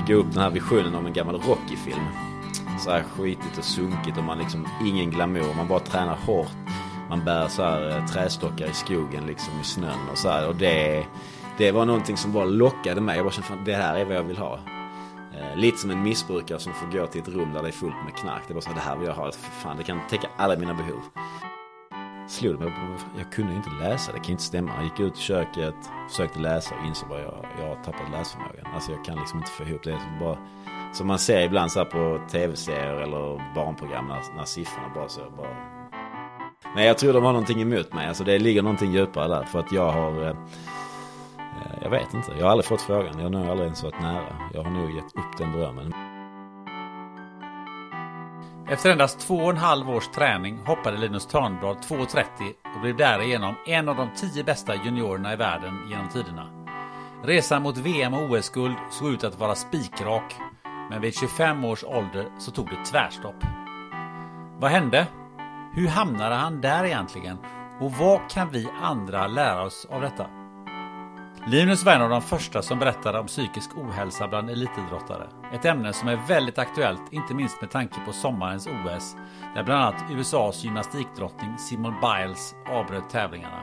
[0.00, 2.04] fick jag upp den här visionen om en gammal Rocky-film.
[2.78, 6.56] Så här skitigt och sunkigt och man liksom, ingen glamour, man bara tränar hårt.
[7.08, 10.48] Man bär så här eh, trästockar i skogen liksom i snön och så här.
[10.48, 11.06] Och det,
[11.58, 13.16] det var någonting som bara lockade mig.
[13.16, 14.58] Jag bara kände fan det här är vad jag vill ha.
[15.34, 18.04] Eh, lite som en missbrukare som får gå till ett rum där det är fullt
[18.04, 18.42] med knark.
[18.48, 19.32] Det var så här, det här vill jag ha.
[19.32, 21.00] Fan, det kan täcka alla mina behov.
[22.30, 22.72] Slog det mig,
[23.18, 24.72] jag kunde inte läsa, det kan ju inte stämma.
[24.74, 25.74] Jag gick ut i köket,
[26.10, 28.66] försökte läsa och insåg bara jag, jag har tappat läsförmågan.
[28.74, 29.98] Alltså jag kan liksom inte få ihop det.
[30.00, 30.38] Som, bara,
[30.92, 35.20] som man ser ibland så här på tv-serier eller barnprogram när, när siffrorna bara så
[35.36, 35.56] bara...
[36.74, 38.08] Men jag tror de har någonting emot mig.
[38.08, 39.44] Alltså det ligger någonting djupare där.
[39.44, 40.22] För att jag har...
[40.22, 42.32] Eh, eh, jag vet inte.
[42.38, 43.14] Jag har aldrig fått frågan.
[43.16, 44.50] Jag har nog aldrig ens varit nära.
[44.54, 46.09] Jag har nog gett upp den drömmen.
[48.70, 52.24] Efter endast två och en halv års träning hoppade Linus Törnblad 2,30
[52.74, 56.46] och blev därigenom en av de tio bästa juniorerna i världen genom tiderna.
[57.24, 60.34] Resan mot VM och OS-guld såg ut att vara spikrak,
[60.90, 63.44] men vid 25 års ålder så tog det tvärstopp.
[64.58, 65.06] Vad hände?
[65.74, 67.38] Hur hamnade han där egentligen?
[67.80, 70.39] Och vad kan vi andra lära oss av detta?
[71.46, 75.26] Linus var en av de första som berättade om psykisk ohälsa bland elitidrottare.
[75.52, 79.16] Ett ämne som är väldigt aktuellt, inte minst med tanke på sommarens OS,
[79.54, 83.60] där bland annat USAs gymnastikdrottning Simone Biles avbröt tävlingarna.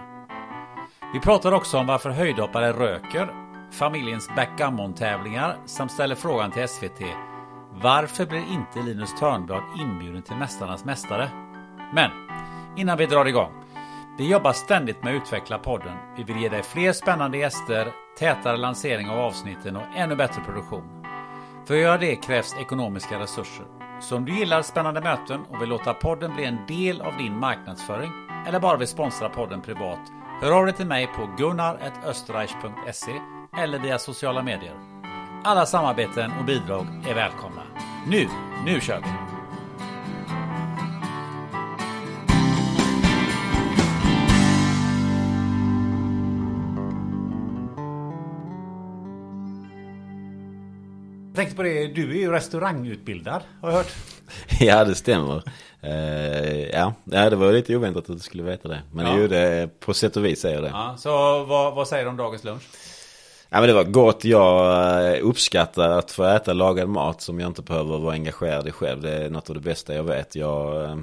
[1.14, 3.30] Vi pratar också om varför höjdhoppare röker,
[3.72, 7.02] familjens backgammon-tävlingar samt ställer frågan till SVT
[7.74, 11.30] Varför blir inte Linus Törnblad inbjuden till Mästarnas Mästare?
[11.94, 12.12] Men
[12.76, 13.57] innan vi drar igång
[14.18, 15.98] vi jobbar ständigt med att utveckla podden.
[16.18, 21.04] Vi vill ge dig fler spännande gäster, tätare lansering av avsnitten och ännu bättre produktion.
[21.68, 23.66] För att göra det krävs ekonomiska resurser.
[24.02, 27.40] Så om du gillar spännande möten och vill låta podden bli en del av din
[27.40, 28.12] marknadsföring
[28.48, 30.00] eller bara vill sponsra podden privat,
[30.42, 33.12] hör av dig till mig på gunnar.österreich.se
[33.62, 34.76] eller via sociala medier.
[35.44, 37.62] Alla samarbeten och bidrag är välkomna.
[38.08, 38.28] Nu,
[38.66, 39.27] nu kör vi!
[51.38, 53.92] Tänkte på det, du är ju restaurangutbildad har jag hört.
[54.60, 55.44] Ja, det stämmer.
[55.84, 56.94] Uh, ja.
[57.04, 58.82] ja, det var lite oväntat att du skulle veta det.
[58.94, 59.18] Men Ja.
[59.18, 60.68] jo, det, på sätt och vis är det.
[60.68, 61.10] Ja, så
[61.44, 62.64] vad, vad säger du om dagens lunch?
[63.50, 64.26] Ja, men det var gott.
[64.26, 68.72] Jag eh, uppskattar att få äta lagad mat som jag inte behöver vara engagerad i
[68.72, 69.02] själv.
[69.02, 70.36] Det är något av det bästa jag vet.
[70.36, 70.96] Jag, eh,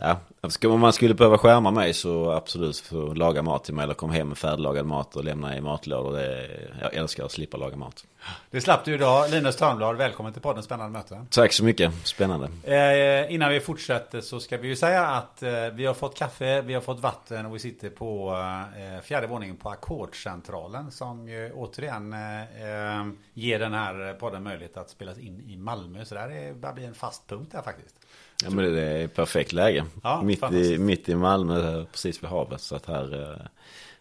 [0.00, 0.20] ja,
[0.68, 4.12] om man skulle behöva skärma mig så absolut få laga mat till mig eller komma
[4.12, 6.12] hem med färdiglagad mat och lämna i matlådor.
[6.12, 6.48] Det,
[6.80, 8.04] jag älskar att slippa laga mat.
[8.50, 9.30] Det slapp du idag.
[9.30, 11.26] Linus Törnblad, välkommen till podden Spännande möte.
[11.30, 11.92] Tack så mycket.
[12.06, 12.48] Spännande.
[12.64, 16.60] Eh, innan vi fortsätter så ska vi ju säga att eh, vi har fått kaffe,
[16.60, 18.36] vi har fått vatten och vi sitter på
[18.76, 24.76] eh, fjärde våningen på Ackordscentralen som ju återigen eh, eh, ger den här podden möjlighet
[24.76, 26.04] att spelas in i Malmö.
[26.04, 27.99] Så det här är, börjar bli en fast punkt där faktiskt.
[28.44, 29.84] Ja, men det är perfekt läge.
[30.02, 30.80] Ja, mitt, i, fantastiskt.
[30.80, 32.60] mitt i Malmö, precis vid havet.
[32.60, 33.46] Så att här eh,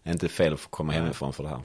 [0.03, 1.59] är inte fel att komma hemifrån för det här.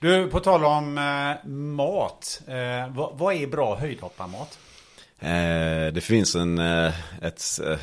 [0.00, 2.40] Du, på tal om eh, mat.
[2.46, 4.58] Eh, vad, vad är bra höjdhopparmat?
[5.20, 6.92] Eh, det finns en, eh,
[7.22, 7.78] ett, eh,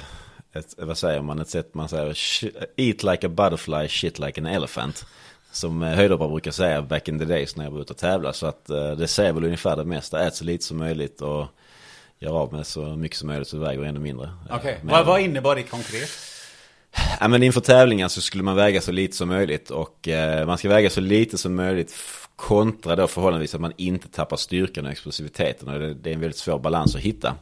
[0.53, 4.41] ett, vad säger man, ett sätt man säger, "Sh- eat like a butterfly, shit like
[4.41, 5.05] an elephant.
[5.51, 8.33] Som höjdhoppare brukar säga back in the days när jag var ute och tävla.
[8.33, 8.65] Så att
[8.97, 11.45] det säger väl ungefär det mesta, ät så lite som möjligt och
[12.19, 14.25] gör av med så mycket som möjligt så det väger ännu mindre.
[14.49, 16.09] Eh, Okej, men- vad, vad innebar det konkret?
[17.19, 20.57] Ja, men inför tävlingar så skulle man väga så lite som möjligt och eh, man
[20.57, 21.93] ska väga så lite som möjligt
[22.35, 26.19] kontra då förhållandevis att man inte tappar styrkan och explosiviteten och det, det är en
[26.19, 27.35] väldigt svår balans att hitta.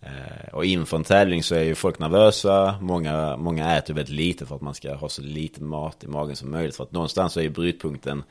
[0.00, 4.46] Eh, och inför en tävling så är ju folk nervösa, många, många äter väldigt lite
[4.46, 7.32] för att man ska ha så lite mat i magen som möjligt för att någonstans
[7.32, 8.22] så är ju brytpunkten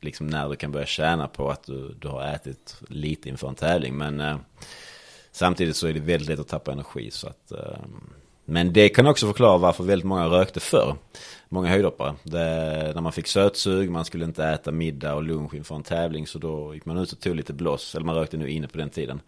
[0.00, 3.54] liksom när du kan börja tjäna på att du, du har ätit lite inför en
[3.54, 4.36] tävling men eh,
[5.36, 7.78] samtidigt så är det väldigt lätt att tappa energi så att eh,
[8.44, 10.96] Men det kan också förklara varför väldigt många rökte förr.
[11.48, 12.14] Många höjdhoppare.
[12.22, 16.26] Det, när man fick sötsug, man skulle inte äta middag och lunch inför en tävling.
[16.26, 17.94] Så då gick man ut och tog lite bloss.
[17.94, 19.20] Eller man rökte nu inne på den tiden.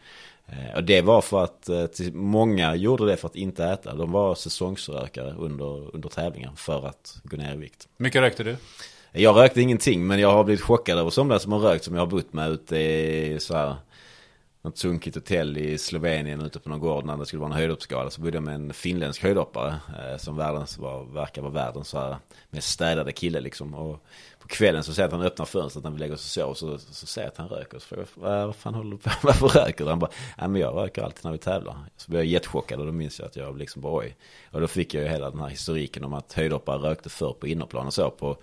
[0.47, 3.95] Eh, och det var för att, eh, många gjorde det för att inte äta.
[3.95, 7.89] De var säsongsrökare under, under tävlingar för att gå ner i vikt.
[7.97, 8.57] mycket rökte du?
[9.13, 12.03] Jag rökte ingenting men jag har blivit chockad över somliga som har rökt som jag
[12.03, 13.77] har bott med ute i så här
[14.69, 18.11] något sunkigt hotell i Slovenien ute på någon gård när det skulle vara en höjdhoppsgala.
[18.11, 21.99] Så bodde jag med en finländsk höjdhoppare eh, som världens, var, verkar vara världens så
[21.99, 22.17] här,
[22.51, 23.75] mest städade kille liksom.
[23.75, 24.05] Och
[24.39, 26.79] på kvällen så ser jag att han öppnar fönstret när vi lägger oss och sover.
[26.79, 27.79] Så, så ser jag att han röker.
[27.79, 29.91] Så frågar jag, vad fan håller du på Varför röker du?
[29.91, 31.77] Han bara, nej men jag röker alltid när vi tävlar.
[31.97, 34.17] Så blev jag jättechockad och då minns jag att jag liksom bara oj.
[34.51, 37.47] Och då fick jag ju hela den här historiken om att höjdhoppare rökte förr på
[37.47, 38.37] innerplan och så på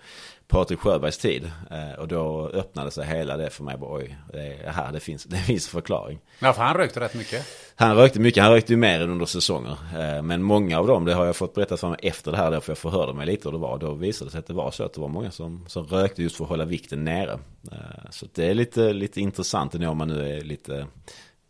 [0.48, 1.50] Patrik Sjöbergs tid.
[1.70, 3.76] Eh, och då öppnade sig hela det för mig.
[3.76, 6.20] Bara, oj, det, här, det, finns, det finns förklaring.
[6.38, 7.46] Ja, för han rökte rätt mycket.
[7.74, 9.78] Han rökte mycket, han rökte ju mer än under säsonger.
[9.98, 12.50] Eh, men många av dem, det har jag fått berättat för mig efter det här,
[12.50, 13.78] då, för jag förhörde mig lite och det var.
[13.78, 16.22] Då visade det sig att det var så att det var många som, som rökte
[16.22, 17.38] just för att hålla vikten nere.
[17.72, 20.86] Eh, så det är lite, lite intressant om man nu är lite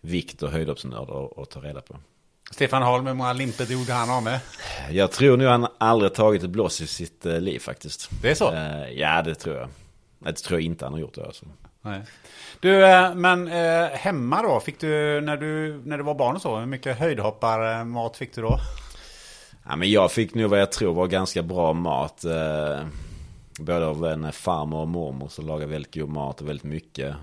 [0.00, 1.96] vikt och höjdhoppsnörd och, och ta reda på.
[2.50, 4.40] Stefan Holm, hur många limpor gjorde han av med?
[4.90, 8.10] Jag tror nu han aldrig tagit ett blås i sitt eh, liv faktiskt.
[8.22, 8.52] Det är så?
[8.52, 9.68] Eh, ja, det tror jag.
[10.18, 11.44] Det tror jag inte han har gjort det alltså.
[11.82, 12.02] Nej.
[12.60, 13.46] Du, eh, men
[13.92, 14.60] hemma då?
[14.60, 18.42] Fick du när, du, när du var barn och så, hur mycket höjdhopparmat fick du
[18.42, 18.58] då?
[19.68, 22.24] Ja, men jag fick nog vad jag tror var ganska bra mat.
[23.58, 27.14] Både av en farmor och mormor som lagade väldigt god mat och väldigt mycket.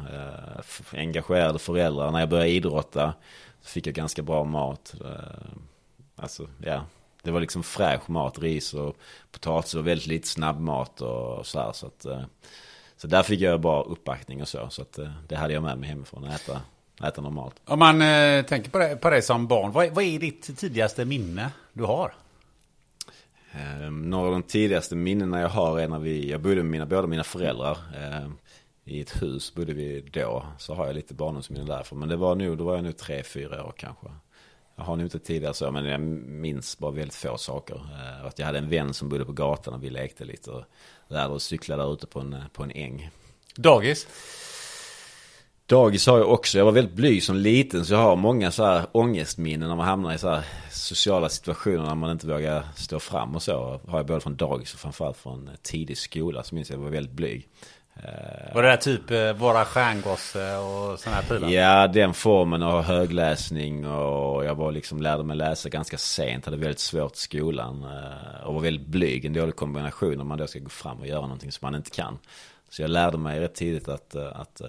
[0.94, 2.12] Engagerade föräldrar.
[2.12, 3.14] När jag började idrotta
[3.64, 4.96] fick jag ganska bra mat.
[5.06, 5.58] Eh,
[6.16, 6.86] alltså, ja.
[7.24, 8.96] Det var liksom fräsch mat, ris och
[9.32, 11.72] potatis och väldigt lite snabbmat och så här.
[11.72, 12.22] Så, att, eh,
[12.98, 14.70] så där fick jag bra uppbackning och så.
[14.70, 16.62] Så att, eh, det hade jag med mig hemifrån, att äta,
[17.08, 17.56] äta normalt.
[17.66, 21.06] Om man eh, tänker på det, på det som barn, vad, vad är ditt tidigaste
[21.06, 22.14] minne du har?
[23.52, 26.86] Eh, några av de tidigaste minnena jag har är när vi, jag bodde med mina,
[26.86, 27.78] båda mina föräldrar.
[28.02, 28.30] Eh,
[28.86, 30.46] I ett hus bodde vi då.
[30.58, 32.00] Så har jag lite barndomsminnen därifrån.
[32.00, 34.08] Men det var nu, då var jag nu tre, fyra år kanske.
[34.76, 37.76] Jag har nog inte tidigare så, men jag minns bara väldigt få saker.
[37.76, 40.52] Eh, att jag hade en vän som bodde på gatan och vi lekte lite.
[40.52, 40.64] Och
[41.08, 43.10] lärde oss cykla där ute på en, på en äng.
[43.56, 44.08] Dagis?
[45.66, 46.58] Dagis har jag också.
[46.58, 49.88] Jag var väldigt blyg som liten så jag har många så här ångestminnen när man
[49.88, 53.80] hamnar i så här sociala situationer när man inte vågar stå fram och så.
[53.88, 56.84] Har jag både från dagis och framförallt från tidig skola så minns jag att jag
[56.84, 57.48] var väldigt blyg.
[58.54, 61.50] Var det där typ eh, Våra stjärngosse och sådana här prylar?
[61.50, 66.46] Ja, den formen av högläsning och jag var liksom lärde mig läsa ganska sent.
[66.46, 69.26] Hade väldigt svårt i skolan eh, och var väldigt blyg.
[69.26, 71.92] En dålig kombination om man då ska gå fram och göra någonting som man inte
[71.92, 72.20] kan.
[72.70, 74.62] Så jag lärde mig rätt tidigt att, eh, att,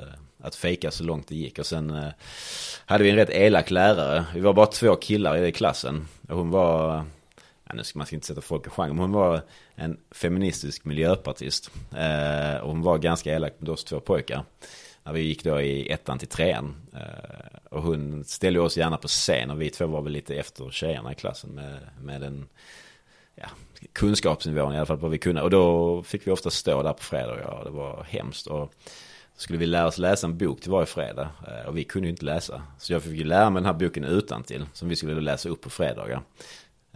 [0.43, 1.59] att fejka så långt det gick.
[1.59, 2.13] Och sen
[2.87, 4.25] hade vi en rätt elak lärare.
[4.35, 6.09] Vi var bara två killar i klassen.
[6.29, 7.05] Och hon var
[7.65, 9.43] ja, nu ska man ska inte sätta folk i genre, men hon var
[9.75, 11.71] en feministisk miljöpartist.
[11.97, 14.45] Eh, och hon var ganska elak mot oss två pojkar.
[15.03, 16.75] När vi gick då i ettan till trean.
[16.93, 20.71] Eh, och hon ställde oss gärna på scen och vi två var väl lite efter
[20.71, 22.47] tjejerna i klassen med, med den
[23.35, 23.47] ja,
[23.93, 25.43] kunskapsnivån i alla fall på vad vi kunde.
[25.43, 28.47] Och då fick vi ofta stå där på fredag och det var hemskt.
[28.47, 28.75] Och
[29.37, 31.29] skulle vi lära oss läsa en bok till varje fredag.
[31.49, 32.63] Eh, och vi kunde ju inte läsa.
[32.79, 35.49] Så jag fick ju lära mig den här boken utan till Som vi skulle läsa
[35.49, 36.23] upp på fredagar.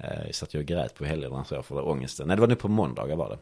[0.02, 2.26] Jag satt jag och grät på helgerna så för ångesten.
[2.26, 3.38] Nej, det var nu på måndagar var det.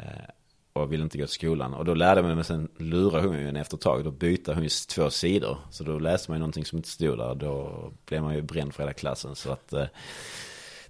[0.00, 0.30] Eh,
[0.72, 1.74] och ville inte gå till skolan.
[1.74, 4.04] Och då lärde jag mig, men sen lurade hon ju en efter ett tag.
[4.04, 5.58] Då bytte hon ju två sidor.
[5.70, 7.34] Så då läste man ju någonting som inte stod där.
[7.34, 7.72] Då
[8.06, 9.34] blev man ju bränd för hela klassen.
[9.34, 9.86] Så att eh,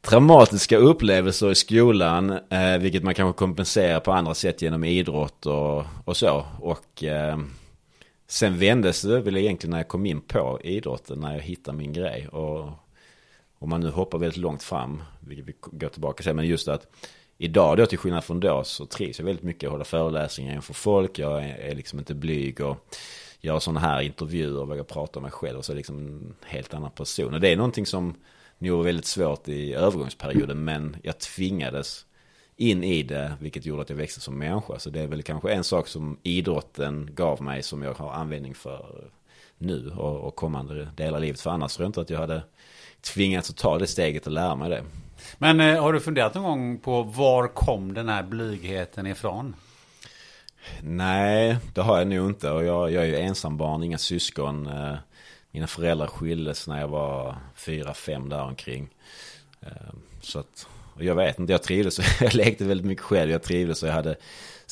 [0.00, 2.30] traumatiska upplevelser i skolan.
[2.30, 6.46] Eh, vilket man kanske kompenserar på andra sätt genom idrott och, och så.
[6.60, 7.38] Och eh,
[8.26, 11.20] sen vändes det väl egentligen när jag kom in på idrotten.
[11.20, 12.28] När jag hittade min grej.
[12.28, 12.70] Och
[13.62, 16.86] om man nu hoppar väldigt långt fram, vilket vi går tillbaka till, men just att
[17.38, 20.74] idag då till skillnad från då så trivs jag väldigt mycket att hålla föreläsningar inför
[20.74, 21.18] folk.
[21.18, 22.96] Jag är, är liksom inte blyg och
[23.40, 25.58] gör sådana här intervjuer och vågar prata om mig själv.
[25.58, 27.34] Och så är liksom en helt annan person.
[27.34, 28.14] Och det är någonting som
[28.58, 30.64] nog var väldigt svårt i övergångsperioden.
[30.64, 32.06] Men jag tvingades
[32.56, 34.78] in i det, vilket gjorde att jag växte som människa.
[34.78, 38.54] Så det är väl kanske en sak som idrotten gav mig som jag har användning
[38.54, 39.10] för
[39.62, 41.40] nu och, och kommande delar av livet.
[41.40, 42.42] För annars tror jag inte att jag hade
[43.00, 44.82] tvingats att ta det steget och lära mig det.
[45.38, 49.54] Men eh, har du funderat någon gång på var kom den här blygheten ifrån?
[50.82, 52.50] Nej, det har jag nog inte.
[52.50, 54.66] Och jag, jag är ju ensam barn, inga syskon.
[54.66, 54.94] Eh,
[55.50, 58.88] mina föräldrar skildes när jag var fyra, fem där omkring.
[59.60, 59.68] Eh,
[60.20, 60.66] så att,
[60.98, 62.20] jag vet inte, jag trivdes.
[62.20, 63.30] Jag lekte väldigt mycket själv.
[63.30, 64.16] Jag trivdes och jag hade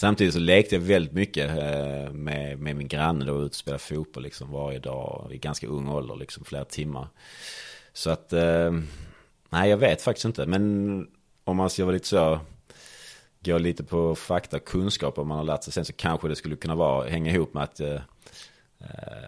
[0.01, 3.83] Samtidigt så lekte jag väldigt mycket eh, med, med min granne då, ut och spelade
[3.83, 7.09] fotboll liksom varje dag i ganska ung ålder, liksom flera timmar.
[7.93, 8.73] Så att, eh,
[9.49, 10.47] Nej, jag vet faktiskt inte.
[10.47, 11.07] Men
[11.45, 12.41] om man ska vara lite så,
[13.41, 16.37] gå lite på fakta och kunskap om man har lärt sig sen så kanske det
[16.37, 18.01] skulle kunna vara, hänga ihop med att, eh,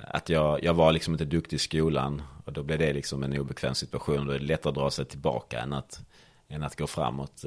[0.02, 2.22] att jag, jag var liksom inte duktig i skolan.
[2.44, 4.26] Och då blev det liksom en obekväm situation.
[4.26, 6.00] Då är det lättare att dra sig tillbaka än att,
[6.48, 7.44] än att gå framåt.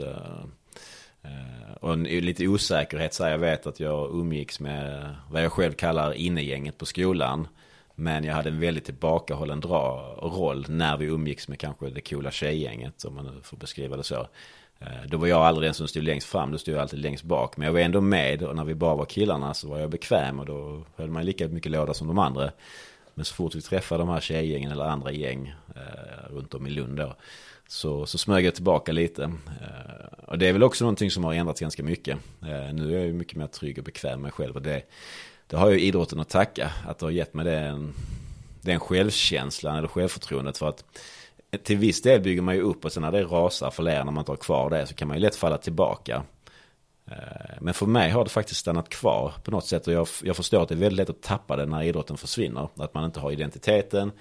[1.26, 5.74] Eh, och en lite osäkerhet så jag vet att jag umgicks med vad jag själv
[5.74, 7.48] kallar innegänget på skolan.
[7.96, 12.32] Men jag hade en väldigt tillbakahållen dra roll när vi umgicks med kanske det coola
[12.32, 14.28] tjejgänget, om man nu får beskriva det så.
[14.80, 17.24] Eh, då var jag aldrig den som stod längst fram, då stod jag alltid längst
[17.24, 17.58] bak.
[17.58, 20.40] Men jag var ändå med och när vi bara var killarna så var jag bekväm
[20.40, 22.52] och då höll man lika mycket låda som de andra.
[23.14, 26.70] Men så fort vi träffade de här tjejgängen eller andra gäng eh, runt om i
[26.70, 27.16] Lund då,
[27.68, 29.24] så, så smög jag tillbaka lite.
[29.24, 32.18] Eh, och det är väl också någonting som har ändrats ganska mycket.
[32.42, 34.82] Eh, nu är jag ju mycket mer trygg och bekväm med mig själv och det,
[35.48, 36.72] det har ju idrotten att tacka.
[36.88, 37.94] Att det har gett mig den,
[38.62, 40.84] den självkänslan eller självförtroendet för att
[41.64, 44.18] till viss del bygger man ju upp och sen när det rasar för när man
[44.18, 46.24] inte har kvar det så kan man ju lätt falla tillbaka.
[47.12, 50.36] Eh, men för mig har det faktiskt stannat kvar på något sätt och jag, jag
[50.36, 52.70] förstår att det är väldigt lätt att tappa det när idrotten försvinner.
[52.76, 54.12] Att man inte har identiteten.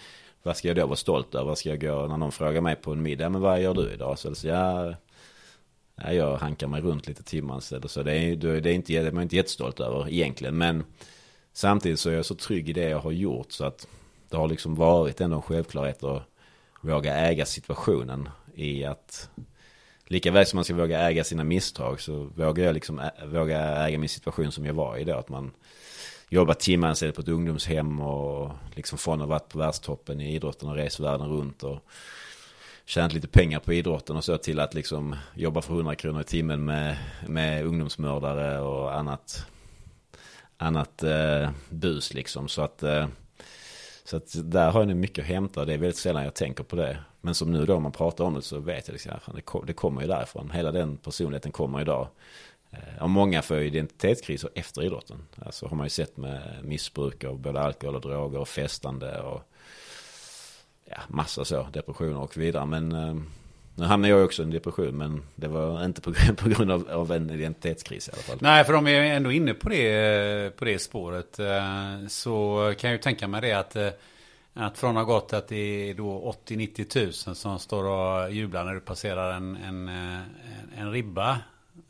[0.47, 1.45] Vad ska jag då vara stolt över?
[1.45, 3.29] Vad ska jag gå när någon frågar mig på en middag?
[3.29, 4.19] Men vad gör du idag?
[4.19, 4.95] Så, alltså, så jag,
[6.15, 8.03] jag hankar mig runt lite timmans eller så.
[8.03, 10.59] Det är, det är inte, man är inte jättestolt över egentligen.
[10.59, 10.85] Men
[11.53, 13.89] samtidigt så är jag så trygg i det jag har gjort så att
[14.29, 16.23] det har liksom varit ändå en självklarhet att
[16.81, 19.31] våga äga situationen i att
[20.07, 23.99] lika väl som man ska våga äga sina misstag så vågar jag liksom våga äga
[23.99, 25.15] min situation som jag var i då.
[25.15, 25.51] Att man
[26.35, 30.69] jobbat timanställd på ett ungdomshem och liksom från att ha varit på världstoppen i idrotten
[30.69, 31.79] och rest världen runt och
[32.85, 36.25] tjänat lite pengar på idrotten och så till att liksom jobba för 100 kronor i
[36.25, 36.97] timmen med,
[37.29, 39.47] med ungdomsmördare och annat
[40.57, 42.49] annat eh, bus liksom.
[42.49, 43.07] Så att eh,
[44.05, 45.65] så att där har jag nu mycket att hämta.
[45.65, 46.99] Det är väldigt sällan jag tänker på det.
[47.21, 49.13] Men som nu då, man pratar om det så vet jag liksom,
[49.67, 50.51] det, kommer ju därifrån.
[50.51, 52.09] Hela den personligheten kommer idag.
[52.75, 55.23] Eh, och många får identitetskriser efter idrotten.
[55.47, 59.43] Alltså har man ju sett med missbruk av både alkohol och droger och festande och
[60.85, 62.67] ja, massa så, depressioner och vidare.
[62.67, 63.15] Men eh,
[63.75, 66.01] nu hamnade jag också i en depression, men det var inte
[66.37, 68.39] på, grund av, av, en identitetskris i alla fall.
[68.41, 72.91] Nej, för om jag är ändå inne på det, på det spåret eh, så kan
[72.91, 73.77] jag ju tänka mig det att,
[74.55, 78.65] att från att ha gått att det är då 80-90 tusen som står och jublar
[78.65, 80.23] när du passerar en, en, en,
[80.77, 81.39] en ribba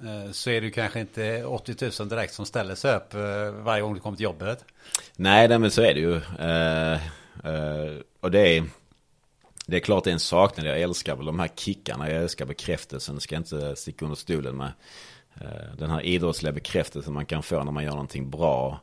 [0.02, 3.82] Eh, så är det kanske inte 80 000 direkt som ställer sig upp eh, varje
[3.82, 4.64] gång du kommer till jobbet.
[5.16, 6.16] Nej, men så är det ju.
[6.16, 7.00] Eh,
[8.20, 8.64] och det är
[9.66, 10.66] det är klart det är en saknad.
[10.66, 12.10] Jag älskar väl de här kickarna.
[12.10, 13.20] Jag älskar bekräftelsen.
[13.20, 14.72] Ska inte sticka under stolen med.
[15.78, 18.80] Den här idrottsliga bekräftelsen man kan få när man gör någonting bra.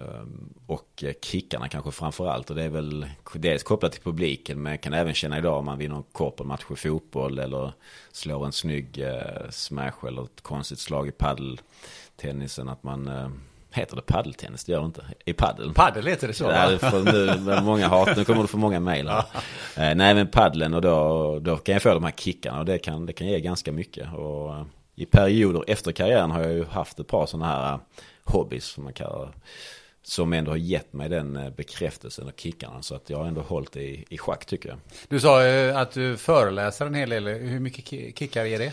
[0.00, 2.50] Ehm, och kickarna kanske framför allt.
[2.50, 4.62] Och det är väl dels kopplat till publiken.
[4.62, 7.38] Men jag kan även känna idag om man vinner en korpenmatch i fotboll.
[7.38, 7.72] Eller
[8.12, 12.68] slår en snygg eh, smash eller ett konstigt slag i paddeltennisen.
[12.68, 13.28] Att man eh,
[13.72, 14.64] Heter det paddeltennis?
[14.64, 15.04] Det gör det inte.
[15.24, 15.74] I paddel.
[15.74, 16.44] Paddel heter det så
[16.78, 19.24] för nu, många hat, nu kommer du få många mejl eh,
[19.74, 23.06] nej men paddeln och då, då kan jag få de här kickarna och det kan,
[23.06, 24.12] det kan ge ganska mycket.
[24.12, 24.64] Och eh,
[24.94, 27.78] i perioder efter karriären har jag ju haft ett par sådana här
[28.24, 29.32] hobbies som man kallar det.
[30.02, 32.82] Som ändå har gett mig den uh, bekräftelsen och kickarna.
[32.82, 34.78] Så att jag har ändå hållit det i, i schack tycker jag.
[35.08, 37.26] Du sa uh, att du föreläser en hel del.
[37.28, 38.72] Hur mycket kickar är det?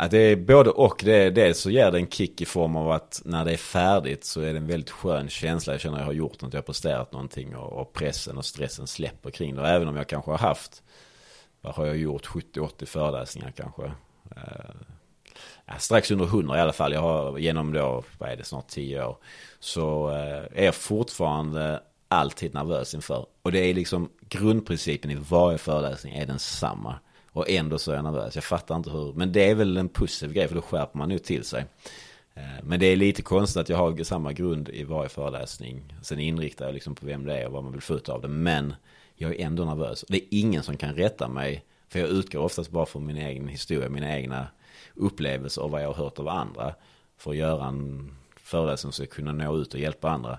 [0.00, 1.00] Att det är både och.
[1.04, 3.56] Det är, dels så ger det en kick i form av att när det är
[3.56, 5.72] färdigt så är det en väldigt skön känsla.
[5.72, 8.44] Jag känner att jag har gjort något, jag har presterat någonting och, och pressen och
[8.44, 9.60] stressen släpper kring det.
[9.60, 10.82] Och även om jag kanske har haft,
[11.60, 13.92] vad har jag gjort, 70-80 föreläsningar kanske.
[15.78, 16.92] Strax under 100 i alla fall.
[16.92, 19.16] Jag har genom då, vad är det, snart 10 år.
[19.60, 23.26] Så eh, är jag fortfarande alltid nervös inför.
[23.42, 26.98] Och det är liksom grundprincipen i varje föreläsning är densamma.
[27.32, 28.34] Och ändå så är jag nervös.
[28.34, 29.12] Jag fattar inte hur.
[29.12, 31.64] Men det är väl en positiv grej för då skärper man ju till sig.
[32.34, 35.94] Eh, men det är lite konstigt att jag har samma grund i varje föreläsning.
[36.02, 38.22] Sen inriktar jag liksom på vem det är och vad man vill få ut av
[38.22, 38.28] det.
[38.28, 38.74] Men
[39.14, 40.04] jag är ändå nervös.
[40.08, 41.64] Det är ingen som kan rätta mig.
[41.88, 44.46] För jag utgår oftast bara från min egen historia, mina egna
[44.98, 46.74] upplevelser och vad jag har hört av andra.
[47.18, 50.38] För att göra en föreläsning så jag kunna nå ut och hjälpa andra.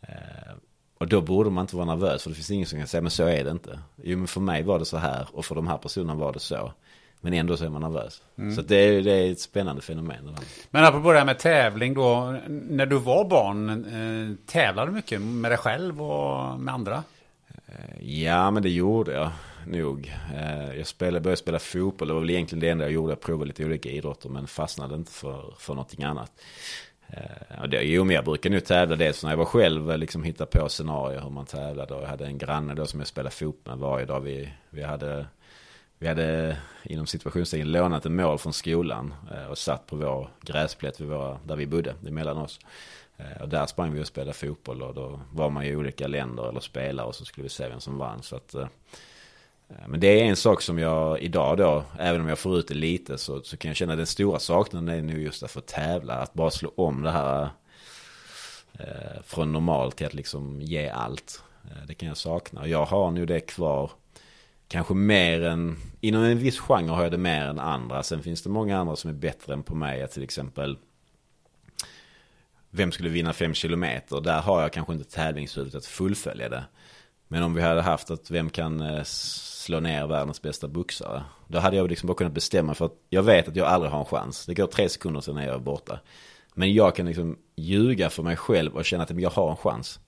[0.00, 0.52] Eh,
[0.98, 3.10] och då borde man inte vara nervös för det finns ingen som kan säga men
[3.10, 3.78] så är det inte.
[4.02, 6.40] Jo men för mig var det så här och för de här personerna var det
[6.40, 6.72] så.
[7.20, 8.22] Men ändå så är man nervös.
[8.38, 8.56] Mm.
[8.56, 10.36] Så det är, det är ett spännande fenomen.
[10.70, 12.36] Men apropå det här med tävling då.
[12.48, 17.02] När du var barn, eh, tävlade du mycket med dig själv och med andra?
[17.66, 19.30] Eh, ja men det gjorde jag
[19.68, 20.14] nog.
[20.34, 22.08] Eh, jag spelade, började spela fotboll.
[22.08, 23.12] Det var väl egentligen det enda jag gjorde.
[23.12, 26.32] Jag provade lite olika idrotter men fastnade inte för, för någonting annat.
[27.08, 29.98] Eh, och det, jo, men jag brukar nog tävla dels när jag var själv, eh,
[29.98, 31.94] liksom hitta på scenarier hur man tävlade.
[31.94, 34.20] Och jag hade en granne då som jag spelade fotboll med varje dag.
[34.20, 35.26] Vi, vi hade,
[35.98, 39.14] vi hade inom situationstecken lånat en mål från skolan
[39.50, 42.60] och satt på vår gräsplätt vid våra, där vi bodde, emellan oss.
[43.40, 46.60] Och där sprang vi och spelade fotboll och då var man i olika länder eller
[46.60, 48.22] spelare och så skulle vi se vem som vann.
[48.22, 48.54] Så att,
[49.70, 52.68] Eh, men det är en sak som jag idag då, även om jag får ut
[52.68, 55.60] det lite, så, så kan jag känna den stora saknaden är nu just att få
[55.60, 56.14] tävla.
[56.14, 57.48] Att bara slå om det här
[58.72, 61.42] eh, från normalt till att liksom ge allt.
[61.64, 62.66] Eh, det kan jag sakna.
[62.66, 63.90] Jag har nu det kvar.
[64.68, 68.02] Kanske mer än, inom en viss genre har jag det mer än andra.
[68.02, 70.08] Sen finns det många andra som är bättre än på mig.
[70.08, 70.78] Till exempel,
[72.70, 74.20] vem skulle vinna fem kilometer?
[74.20, 76.64] Där har jag kanske inte tävlingshuvudet att fullfölja det.
[77.28, 79.02] Men om vi hade haft att vem kan eh,
[79.68, 81.22] slå ner världens bästa boxare.
[81.48, 83.98] Då hade jag liksom bara kunnat bestämma för att jag vet att jag aldrig har
[83.98, 84.46] en chans.
[84.46, 86.00] Det går tre sekunder sen är jag borta.
[86.54, 90.00] Men jag kan liksom ljuga för mig själv och känna att jag har en chans.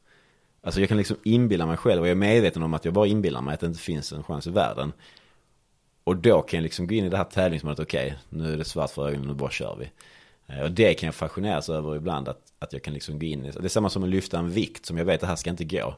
[0.63, 3.07] Alltså jag kan liksom inbilla mig själv och jag är medveten om att jag bara
[3.07, 4.93] inbillar mig att det inte finns en chans i världen.
[6.05, 8.57] Och då kan jag liksom gå in i det här tävlingsmålet, okej, okay, nu är
[8.57, 9.91] det svart för ögonen, nu bara kör vi.
[10.47, 13.45] Eh, och det kan jag fascineras över ibland, att, att jag kan liksom gå in
[13.45, 15.37] i, det är samma som att lyfta en vikt som jag vet att det här
[15.37, 15.95] ska inte gå.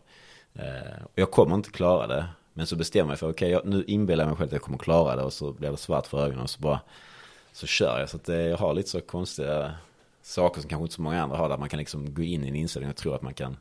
[0.55, 2.27] Eh, och jag kommer inte klara det.
[2.53, 4.79] Men så bestämmer jag för, okej, okay, nu inbillar jag mig själv att jag kommer
[4.79, 6.81] klara det och så blir det svart för ögonen och så bara,
[7.53, 8.09] så kör jag.
[8.09, 9.75] Så att jag har lite så konstiga
[10.23, 12.49] saker som kanske inte så många andra har, där man kan liksom gå in i
[12.49, 13.57] en inställning och tro att man kan,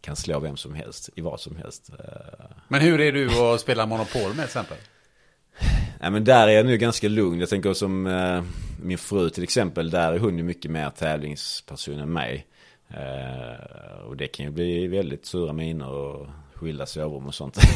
[0.00, 1.90] kan slå vem som helst, i vad som helst.
[1.98, 4.78] Eh, men hur är du att spela Monopol med exempel?
[6.00, 7.40] Ja, men där är jag nu ganska lugn.
[7.40, 8.42] Jag tänker som eh,
[8.82, 9.90] min fru till exempel.
[9.90, 12.46] Där är hon ju mycket mer tävlingsperson än mig.
[12.88, 16.26] Eh, och det kan ju bli väldigt sura miner och
[16.58, 17.58] skilda sovrum och sånt.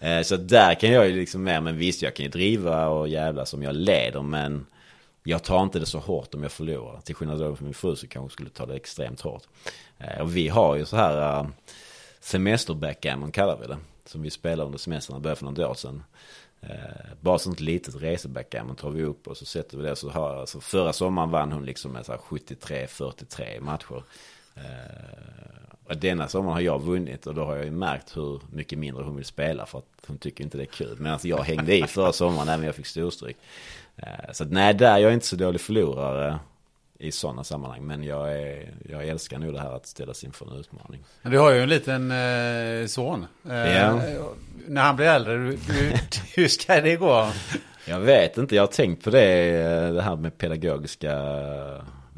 [0.00, 3.08] Eh, så där kan jag ju liksom mer, men visst jag kan ju driva och
[3.08, 4.66] jävla som jag leder men
[5.22, 7.00] jag tar inte det så hårt om jag förlorar.
[7.00, 9.42] Till skillnad från min fru så kanske hon skulle ta det extremt hårt.
[9.98, 11.48] Eh, och vi har ju så här eh, uh,
[12.20, 13.78] semesterbackgammon kallar vi det.
[14.04, 16.02] Som vi spelar under semestern, började för några år sedan.
[17.20, 19.96] Bara sånt litet resebackgammon tar vi upp och så sätter vi det.
[19.96, 24.02] Så har, alltså förra sommaren vann hon liksom med 73-43 matcher.
[25.88, 29.04] Och denna sommaren har jag vunnit och då har jag ju märkt hur mycket mindre
[29.04, 30.96] hon vill spela för att hon tycker inte det är kul.
[30.98, 33.36] Men alltså jag hängde i förra sommaren även jag fick storstryk.
[33.96, 36.38] Eh, så att nej, där jag är inte så dålig förlorare
[36.98, 37.86] i sådana sammanhang.
[37.86, 41.04] Men jag, är, jag älskar nog det här att ställas inför en utmaning.
[41.22, 43.26] Du har ju en liten eh, son.
[43.50, 44.02] Eh, ja.
[44.66, 45.58] När han blir äldre, hur,
[46.36, 47.32] hur ska det gå?
[47.84, 51.12] Jag vet inte, jag har tänkt på det, eh, det här med pedagogiska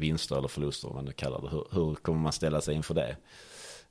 [0.01, 1.49] vinster eller förluster, om man nu kallar det.
[1.49, 3.17] Hur, hur kommer man ställa sig inför det?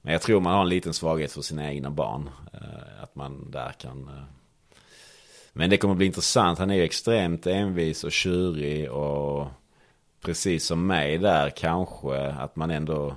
[0.03, 2.31] Men jag tror man har en liten svaghet för sina egna barn.
[2.53, 4.09] Eh, att man där kan...
[4.09, 4.25] Eh,
[5.53, 6.59] men det kommer bli intressant.
[6.59, 9.47] Han är ju extremt envis och tjurig och
[10.21, 13.17] precis som mig där kanske att man ändå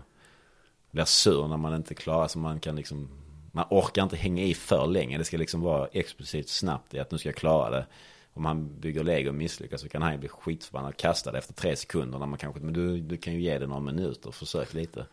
[0.91, 3.09] blir sur när man inte klarar så man kan liksom
[3.55, 5.17] man orkar inte hänga i för länge.
[5.17, 7.85] Det ska liksom vara explicit snabbt i att nu ska jag klara det.
[8.33, 11.75] Om han bygger lego och misslyckas så kan han ju bli skitförbannad kastad efter tre
[11.75, 15.05] sekunder när man kanske, men du, du kan ju ge det några minuter, försök lite.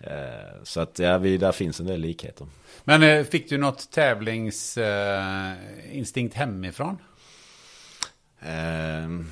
[0.00, 2.46] Eh, så att ja, vi, där finns en del likheter.
[2.84, 6.98] Men eh, fick du något tävlingsinstinkt hemifrån?
[8.40, 9.30] Ehm,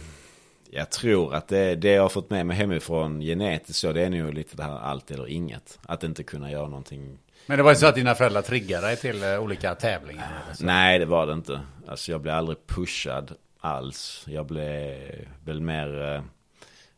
[0.70, 4.10] jag tror att det, det jag har fått med mig hemifrån genetiskt så det är
[4.10, 5.78] nog lite det här allt eller inget.
[5.82, 7.18] Att inte kunna göra någonting.
[7.46, 10.42] Men det var ju så att dina föräldrar triggade dig till eh, olika tävlingar?
[10.60, 11.60] Nej, det var det inte.
[11.88, 14.24] Alltså jag blev aldrig pushad alls.
[14.26, 14.98] Jag blev
[15.44, 16.22] väl mer eh,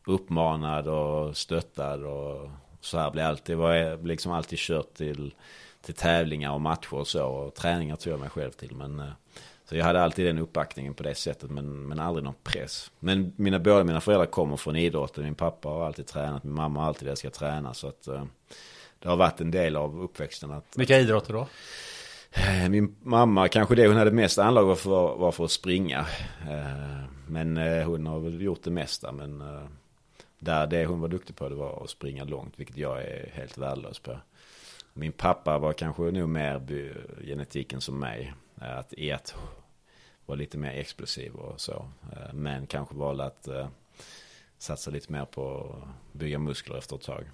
[0.07, 5.35] uppmanad och stöttad och så här blev alltid, var liksom alltid kört till,
[5.83, 7.26] till tävlingar och matcher och så.
[7.26, 8.76] Och träningar tog jag mig själv till.
[8.76, 9.09] Men, eh,
[9.68, 12.90] så jag hade alltid den uppbackningen på det sättet men, men aldrig någon press.
[12.98, 15.24] Men mina, båda mina föräldrar kommer från idrotten.
[15.24, 17.74] Min pappa har alltid tränat, min mamma har alltid älskat träna.
[17.74, 18.09] Så att
[19.05, 20.51] det har varit en del av uppväxten.
[20.51, 21.49] Att, Vilka idrotter då?
[22.33, 26.07] Eh, min mamma, kanske det hon hade mest anlag var för, var för att springa.
[27.29, 29.12] Men hon har väl gjort det mesta.
[29.12, 29.43] Men
[30.38, 33.59] där det hon var duktig på det var att springa långt, vilket jag är helt
[33.59, 34.19] värdelös på.
[34.93, 36.61] Min pappa var kanske nog mer
[37.25, 38.35] genetiken som mig.
[38.57, 39.35] Att i att
[40.27, 41.88] vara lite mer explosiv och så.
[42.12, 43.49] Eh, men kanske valde att
[44.59, 47.25] satsa lite mer på att bygga muskler efter ett tag.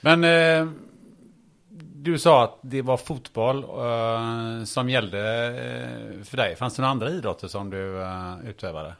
[0.00, 0.72] Men eh,
[2.02, 6.56] du sa att det var fotboll eh, som gällde eh, för dig.
[6.56, 8.94] Fanns det några andra idrotter som du eh, utövade?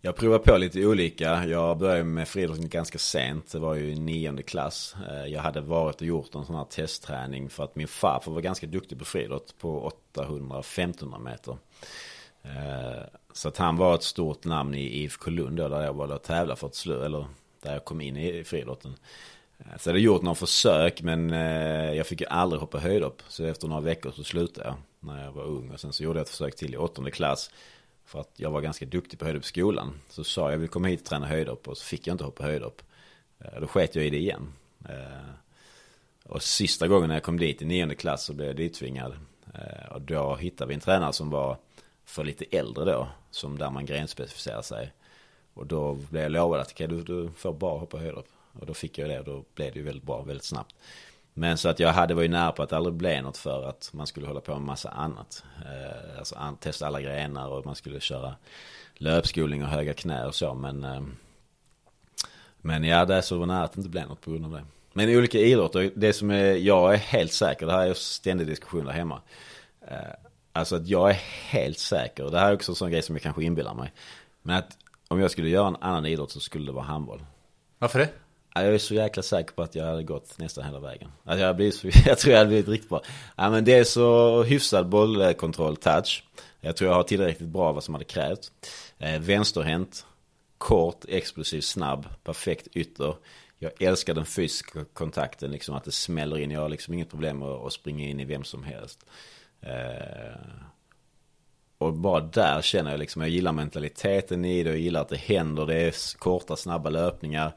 [0.00, 1.46] Jag provade på lite olika.
[1.46, 3.52] Jag började med friidrott ganska sent.
[3.52, 4.96] Det var ju i nionde klass.
[5.10, 8.40] Eh, jag hade varit och gjort en sån här testträning för att min farfar var
[8.40, 11.56] ganska duktig på friidrott på 800-1500 meter.
[13.32, 16.22] Så att han var ett stort namn i IFK Lund då, där jag var och
[16.22, 17.26] tävlade för ett slut, eller
[17.62, 18.94] där jag kom in i friidrotten.
[19.58, 23.22] Eh, så jag hade gjort några försök men eh, jag fick ju aldrig hoppa höjdhopp.
[23.28, 25.70] Så efter några veckor så slutade jag när jag var ung.
[25.70, 27.50] Och sen så gjorde jag ett försök till i åttonde klass.
[28.04, 30.00] För att jag var ganska duktig på höjdhopp i skolan.
[30.08, 31.68] Så sa jag, jag vill komma hit och träna höjdhopp.
[31.68, 32.82] Och så fick jag inte hoppa höjdhopp.
[33.38, 34.52] Eh, då sket jag i det igen.
[36.24, 39.12] Och sista gången när jag kom dit i nionde klass så blev jag dittvingad.
[39.90, 41.56] Och då hittade vi en tränare som var
[42.04, 43.08] för lite äldre då.
[43.30, 44.92] Som där man grenspecificerar sig.
[45.54, 48.26] Och då blev jag lovad att okay, du, du får bara hoppa höjdhopp.
[48.58, 50.74] Och då fick jag det och då blev det ju väldigt bra väldigt snabbt.
[51.34, 53.68] Men så att jag hade var ju nära på att det aldrig blev något för
[53.68, 55.44] att man skulle hålla på med massa annat.
[55.64, 58.34] Eh, alltså an, testa alla grenar och man skulle köra
[58.94, 60.54] löpskolning och höga knä och så.
[60.54, 61.00] Men, eh,
[62.60, 64.64] men ja, det är så nära att det inte blev något på grund av det.
[64.92, 68.46] Men i olika idrotter, det som är, jag är helt säker, det här är ständig
[68.46, 69.22] diskussion där hemma.
[69.80, 69.96] Eh,
[70.52, 73.22] alltså att jag är helt säker, det här är också en sån grej som jag
[73.22, 73.92] kanske inbillar mig.
[74.42, 74.76] Men att
[75.08, 77.24] om jag skulle göra en annan idrott så skulle det vara handboll.
[77.78, 78.08] Varför det?
[78.62, 81.10] Jag är så jäkla säker på att jag hade gått nästan hela vägen.
[81.24, 83.02] Alltså jag, blivit jag tror jag hade blivit riktigt bra.
[83.36, 86.24] Ja, men det är så hyfsad bollkontroll, touch.
[86.60, 88.52] Jag tror jag har tillräckligt bra vad som hade krävts.
[88.98, 90.06] Eh, vänsterhänt,
[90.58, 93.14] kort, explosiv, snabb, perfekt ytter.
[93.58, 96.50] Jag älskar den fysiska kontakten, liksom att det smäller in.
[96.50, 99.06] Jag har liksom inget problem med att springa in i vem som helst.
[99.60, 100.40] Eh,
[101.78, 105.16] och bara där känner jag liksom, jag gillar mentaliteten i det, jag gillar att det
[105.16, 107.52] händer, det är korta, snabba löpningar.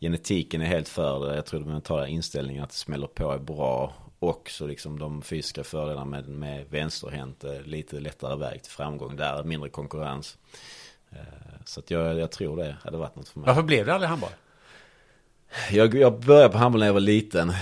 [0.00, 3.38] Genetiken är helt för det, jag tror den mentala inställningen att det smäller på är
[3.38, 3.92] bra.
[4.18, 9.44] Och så liksom de fysiska fördelarna med, med vänsterhänt, lite lättare väg till framgång där,
[9.44, 10.38] mindre konkurrens.
[11.10, 11.18] Eh,
[11.64, 13.46] så att jag, jag tror det hade varit något för mig.
[13.46, 14.30] Varför blev det aldrig handboll?
[15.70, 17.52] Jag, jag började på handboll när jag var liten.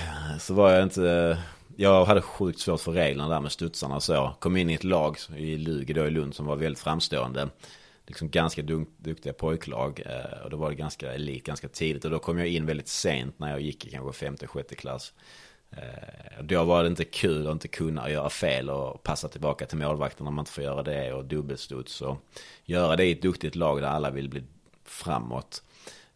[0.40, 1.38] Så var jag inte
[1.76, 4.34] jag hade sjukt svårt för reglerna där med studsarna och så.
[4.38, 7.48] Kom in i ett lag i Lugi då i Lund som var väldigt framstående.
[8.06, 8.62] Liksom ganska
[8.98, 10.02] duktiga pojklag.
[10.06, 12.04] Eh, och då var det ganska elit ganska tidigt.
[12.04, 15.12] Och då kom jag in väldigt sent när jag gick i kanske femte, sjätte klass.
[15.70, 19.78] Eh, då var det inte kul att inte kunna göra fel och passa tillbaka till
[19.78, 21.12] målvakten om man inte får göra det.
[21.12, 22.16] Och dubbelstuds och
[22.64, 24.42] göra det i ett duktigt lag där alla vill bli
[24.84, 25.62] framåt.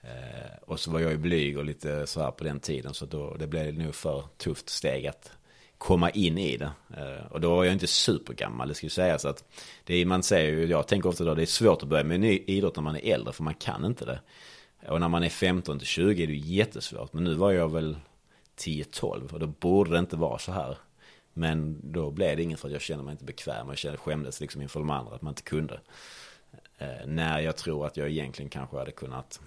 [0.01, 2.94] Eh, och så var jag ju blyg och lite så här på den tiden.
[2.94, 5.31] Så då, det blev nog för tufft steg att
[5.78, 6.70] komma in i det.
[6.96, 9.44] Eh, och då var jag inte supergammal, det ska ju sägas att
[9.84, 12.14] det är, man säger ju, jag tänker ofta då, det är svårt att börja med
[12.14, 14.20] en ny idrott när man är äldre, för man kan inte det.
[14.88, 17.72] Och när man är 15 till 20 är det ju jättesvårt, men nu var jag
[17.72, 17.96] väl
[18.58, 20.78] 10-12 och då borde det inte vara så här.
[21.32, 23.98] Men då blev det inget för att jag kände mig inte bekväm och jag kände,
[23.98, 25.80] skämdes liksom inför de andra att man inte kunde.
[26.78, 29.40] Eh, när jag tror att jag egentligen kanske hade kunnat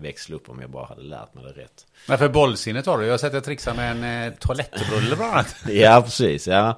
[0.00, 1.86] växla upp om jag bara hade lärt mig det rätt.
[2.08, 3.04] Men för bollsinnet har du.
[3.04, 5.56] Jag har sett dig trixa med en eh, toalettrulle bland annat.
[5.68, 6.46] ja, precis.
[6.46, 6.68] Ja.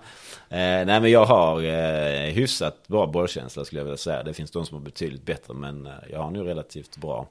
[0.48, 4.22] Eh, nej, men jag har eh, hyfsat bra bollkänsla skulle jag vilja säga.
[4.22, 7.28] Det finns de som har betydligt bättre, men eh, jag har nog relativt bra.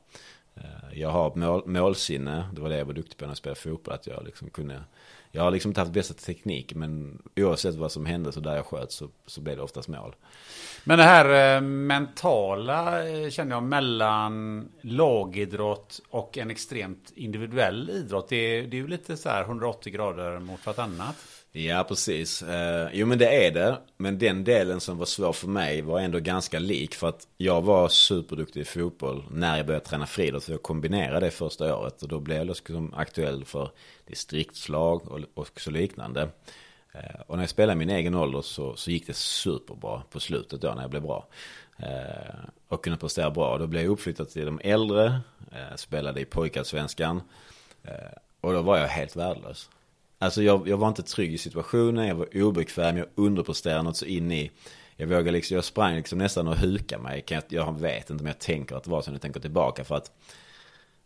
[0.55, 2.43] Eh, jag har mål, målsinne.
[2.53, 3.93] Det var det jag var duktig på när jag spelade fotboll.
[3.93, 4.81] Att jag liksom kunde
[5.31, 8.65] jag har liksom inte haft bästa teknik men oavsett vad som hände så där jag
[8.65, 10.15] sköt så, så blev det oftast mål.
[10.83, 18.29] Men det här eh, mentala eh, känner jag mellan lagidrott och en extremt individuell idrott.
[18.29, 21.15] Det det är ju lite så här 180 grader mot vartannat.
[21.51, 22.41] Ja, precis.
[22.41, 23.77] Eh, jo, men det är det.
[23.97, 26.95] Men den delen som var svår för mig var ändå ganska lik.
[26.95, 30.43] För att jag var superduktig i fotboll när jag började träna friidrott.
[30.43, 32.01] Så jag kombinerade det första året.
[32.01, 33.71] Och då blev jag liksom aktuell för
[34.07, 36.29] distriktslag och, och så liknande.
[36.93, 40.19] Eh, och när jag spelade i min egen ålder så, så gick det superbra på
[40.19, 41.27] slutet då när jag blev bra.
[41.77, 42.35] Eh,
[42.67, 43.57] och kunde prestera bra.
[43.57, 45.19] Då blev jag uppflyttad till de äldre.
[45.51, 47.21] Eh, spelade i pojkarsvenskan.
[47.83, 49.69] Eh, och då var jag helt värdelös.
[50.21, 54.05] Alltså jag, jag var inte trygg i situationen, jag var obekväm, jag underpresterade något så
[54.05, 54.51] in i.
[54.95, 57.23] Jag vågade liksom, jag sprang liksom nästan och huka mig.
[57.27, 59.83] Jag, jag vet inte om jag tänker att det var så när jag tänker tillbaka.
[59.83, 60.11] För att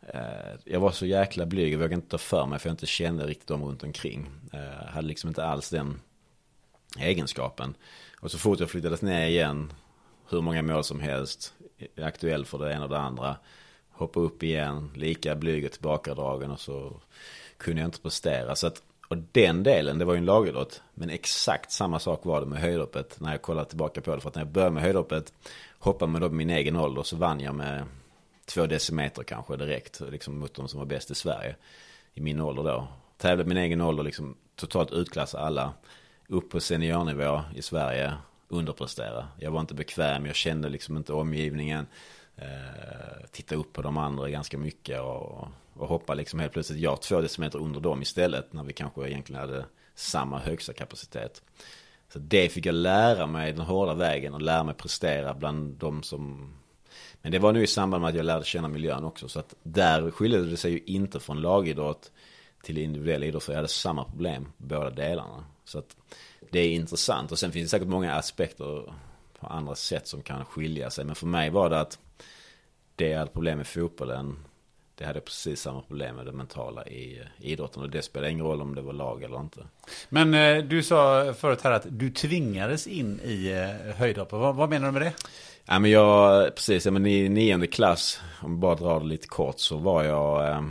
[0.02, 2.86] eh, jag var så jäkla blyg, jag vågade inte ta för mig för jag inte
[2.86, 4.30] kände riktigt dem runt omkring.
[4.54, 6.02] Eh, hade liksom inte alls den
[6.99, 7.76] egenskapen.
[8.19, 9.73] Och så fort jag flyttades ner igen,
[10.30, 11.54] hur många mål som helst,
[12.02, 13.38] aktuell för det ena och det andra.
[13.89, 17.02] Hoppa upp igen, lika blyg och tillbakadragen och så
[17.58, 18.56] kunde jag inte prestera.
[18.56, 18.82] Så att
[19.13, 20.82] och den delen, det var ju en lagidrott.
[20.93, 24.21] Men exakt samma sak var det med höjdhoppet när jag kollade tillbaka på det.
[24.21, 25.34] För att när jag började med höjdhoppet,
[25.80, 27.84] hoppade med då min egen ålder, så vann jag med
[28.45, 29.99] två decimeter kanske direkt.
[29.99, 31.56] Liksom mot de som var bäst i Sverige.
[32.13, 32.88] I min ålder då.
[33.17, 35.73] Tävlade min egen ålder, liksom totalt utklassa alla.
[36.28, 38.13] Upp på seniornivå i Sverige,
[38.47, 39.28] underprestera.
[39.39, 41.88] Jag var inte bekväm, jag kände liksom inte omgivningen.
[42.36, 47.02] Eh, titta upp på de andra ganska mycket och och hoppa liksom helt plötsligt jag
[47.02, 48.54] två decimeter under dem istället.
[48.54, 51.42] När vi kanske egentligen hade samma högsta kapacitet.
[52.14, 56.04] Så det fick jag lära mig den hårda vägen och lära mig prestera bland de
[56.04, 56.54] som
[57.22, 59.28] Men det var nu i samband med att jag lärde känna miljön också.
[59.28, 62.12] Så att där skiljer det sig ju inte från lagidrott
[62.64, 63.44] till individuell idrott.
[63.44, 65.46] För jag hade samma problem på båda delarna.
[65.66, 65.96] Så att
[66.52, 67.32] det är intressant.
[67.32, 68.94] Och sen finns det säkert många aspekter
[69.40, 71.06] på andra sätt som kan skilja sig.
[71.06, 72.00] Men för mig var det att
[72.96, 74.46] det är ett problem med fotbollen.
[74.95, 77.84] Det hade precis samma problem med det mentala i idrotten.
[77.84, 79.60] Och det spelar ingen roll om det var lag eller inte.
[80.10, 84.32] Men eh, du sa förut här att du tvingades in i eh, höjdhopp.
[84.32, 85.13] Vad, vad menar du med det?
[85.65, 89.27] Ja men jag, precis, ja, men i nionde klass, om jag bara drar det lite
[89.27, 90.62] kort, så var jag eh,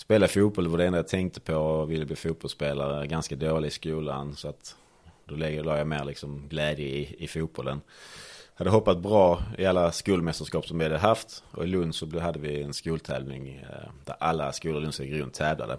[0.00, 3.06] Spelade fotboll, var det enda jag tänkte på och ville bli fotbollsspelare.
[3.06, 4.76] Ganska dålig i skolan så att
[5.24, 7.80] då la jag mer liksom glädje i, i fotbollen.
[8.60, 11.44] Hade hoppat bra i alla skolmästerskap som vi hade haft.
[11.50, 15.30] Och i Lund så hade vi en skoltävling eh, där alla skolor i Lunds region
[15.30, 15.78] tävlade.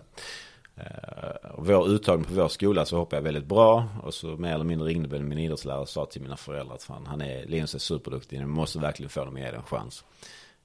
[0.76, 3.88] Eh, och vår uttagning på vår skola så hoppade jag väldigt bra.
[4.04, 6.84] Och så mer eller mindre ringde väl min idrottslärare och sa till mina föräldrar att
[6.84, 10.04] fan, han är, Linus är superduktig, ni måste verkligen få honom att ge en chans.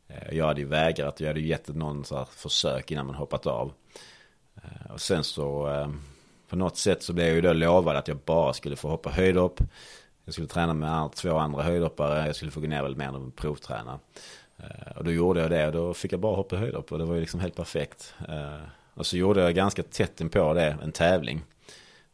[0.08, 3.14] Eh, jag hade ju vägrat, jag hade ju gett någon så här försök innan man
[3.14, 3.72] hoppat av.
[4.90, 5.68] Och sen så
[6.48, 9.10] på något sätt så blev jag ju då lovad att jag bara skulle få hoppa
[9.10, 9.60] höjdhopp.
[10.26, 13.30] Jag skulle träna med två andra höjdhoppare, jag skulle få gå ner väl mer än
[13.30, 13.98] provträna.
[14.56, 17.04] Eh, och då gjorde jag det och då fick jag bara hoppa höjdhopp och det
[17.04, 18.14] var ju liksom helt perfekt.
[18.28, 18.60] Eh,
[18.94, 21.42] och så gjorde jag ganska tätt inpå det en tävling.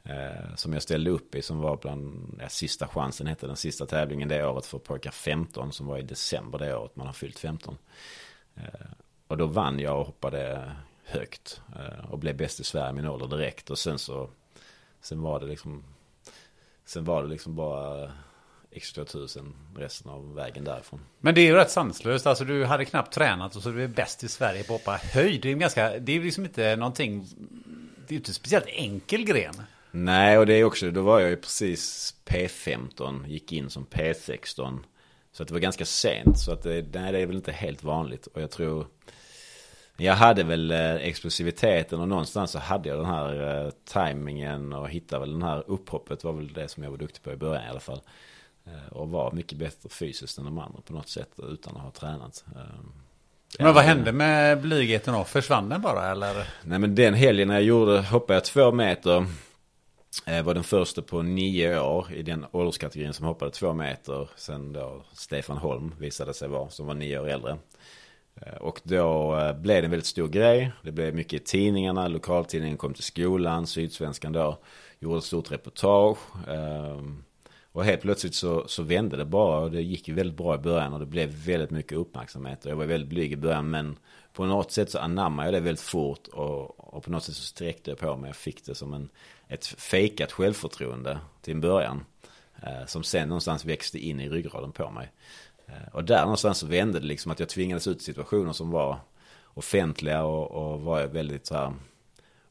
[0.05, 3.87] Eh, som jag ställde upp i som var bland, ja, sista chansen hette den sista
[3.87, 7.39] tävlingen det året för pojkar 15 som var i december det året man har fyllt
[7.39, 7.77] 15.
[9.27, 10.73] Och då vann jag och hoppade
[11.05, 11.61] högt
[12.11, 14.31] och blev bäst i Sverige i min ålder direkt och sen så
[15.01, 15.85] sen var det liksom
[16.85, 18.13] sen var det liksom bara
[18.75, 21.01] X2000 resten av vägen därifrån.
[21.21, 22.27] Men det är ju rätt sanslöst.
[22.27, 25.01] Alltså du hade knappt tränat och så du är bäst i Sverige på att hoppa
[25.13, 25.43] höjd.
[25.43, 27.27] Det är ju ganska, det är liksom inte någonting,
[27.97, 29.55] det är ju inte speciellt enkel gren.
[29.91, 34.79] Nej, och det är också, då var jag ju precis P15, gick in som P16.
[35.33, 37.85] Så att det var ganska sent, så att det, nej, det är väl inte helt
[37.85, 38.27] vanligt.
[38.27, 38.87] Och jag tror,
[40.03, 44.91] jag hade väl eh, explosiviteten och någonstans så hade jag den här eh, tajmingen och
[44.91, 47.65] hittade väl den här upphoppet var väl det som jag var duktig på i början
[47.65, 48.01] i alla fall.
[48.65, 51.91] Eh, och var mycket bättre fysiskt än de andra på något sätt utan att ha
[51.91, 52.45] tränat.
[53.59, 55.25] Men vad hände med blygheten då?
[55.25, 56.49] Försvann den bara eller?
[56.63, 59.27] Nej men den helgen när jag gjorde, hoppade jag två meter.
[60.45, 64.29] Var den första på nio år i den ålderskategorin som hoppade två meter.
[64.37, 67.59] Sen då Stefan Holm visade sig vara, som var nio år äldre.
[68.41, 70.73] Eh, och då eh, blev det en väldigt stor grej.
[70.83, 74.59] Det blev mycket i tidningarna, lokaltidningen kom till skolan, Sydsvenskan då.
[74.99, 76.19] Gjorde ett stort reportage.
[76.49, 77.25] Ehm,
[77.73, 80.59] och helt plötsligt så, så vände det bara och det gick ju väldigt bra i
[80.59, 82.65] början och det blev väldigt mycket uppmärksamhet.
[82.65, 83.97] Och jag var väldigt blyg i början men
[84.33, 87.43] på något sätt så anammade jag det väldigt fort och, och på något sätt så
[87.43, 88.29] sträckte jag på mig.
[88.29, 89.09] Jag fick det som en,
[89.49, 92.05] ett fejkat självförtroende till en början.
[92.63, 95.13] Eh, som sen någonstans växte in i ryggraden på mig.
[95.73, 98.99] Eh, och där någonstans så vände det liksom att jag tvingades ut situationer som var
[99.55, 101.75] offentliga och, och var väldigt så här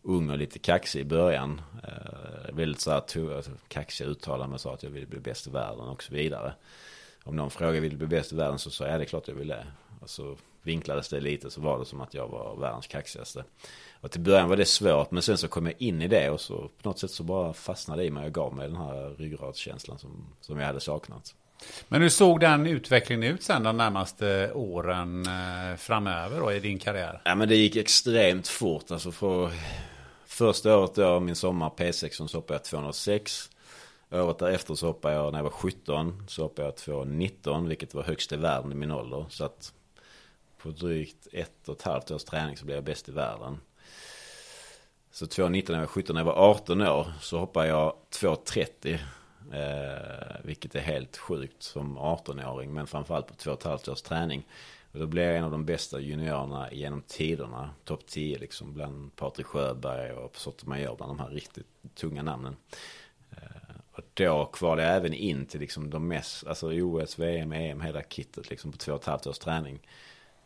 [0.01, 1.61] ung och lite kaxig i början.
[1.83, 5.49] Eh, väldigt så här to, alltså, kaxiga uttalanden sa att jag ville bli bäst i
[5.49, 6.53] världen och så vidare.
[7.23, 9.27] Om någon frågade vill du bli bäst i världen så sa jag det är klart
[9.27, 9.67] jag vill det.
[9.99, 13.43] Och så vinklades det lite så var det som att jag var världens kaxigaste.
[14.01, 16.41] Och till början var det svårt men sen så kom jag in i det och
[16.41, 19.15] så på något sätt så bara fastnade det i mig och gav mig den här
[19.17, 21.35] ryggradskänslan som, som jag hade saknat.
[21.87, 26.79] Men hur såg den utvecklingen ut sen de närmaste åren eh, framöver då i din
[26.79, 27.21] karriär?
[27.23, 28.91] Ja men det gick extremt fort.
[28.91, 29.51] Alltså för
[30.31, 33.49] Första året då, min sommar P6 så hoppade jag 206.
[34.11, 38.03] Året därefter så hoppade jag, när jag var 17, så hoppade jag 219, vilket var
[38.03, 39.25] högst i världen i min ålder.
[39.29, 39.73] Så att
[40.57, 43.57] på drygt ett och ett halvt års träning så blev jag bäst i världen.
[45.11, 48.99] Så 219 när jag var 17, när jag var 18 år så hoppade jag 230.
[49.53, 54.01] Eh, vilket är helt sjukt som 18-åring, men framförallt på två och ett halvt års
[54.01, 54.43] träning.
[54.91, 57.69] Och då blev jag en av de bästa juniorerna genom tiderna.
[57.83, 62.55] Topp 10 liksom bland Patrik Sjöberg och Sotomayor bland de här riktigt tunga namnen.
[63.31, 67.81] Eh, och då kvalade jag även in till liksom de mest, alltså OS, VM, EM,
[67.81, 69.79] hela kittet liksom på två och ett halvt års träning.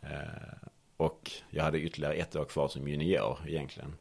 [0.00, 3.96] Eh, och jag hade ytterligare ett år kvar som junior egentligen.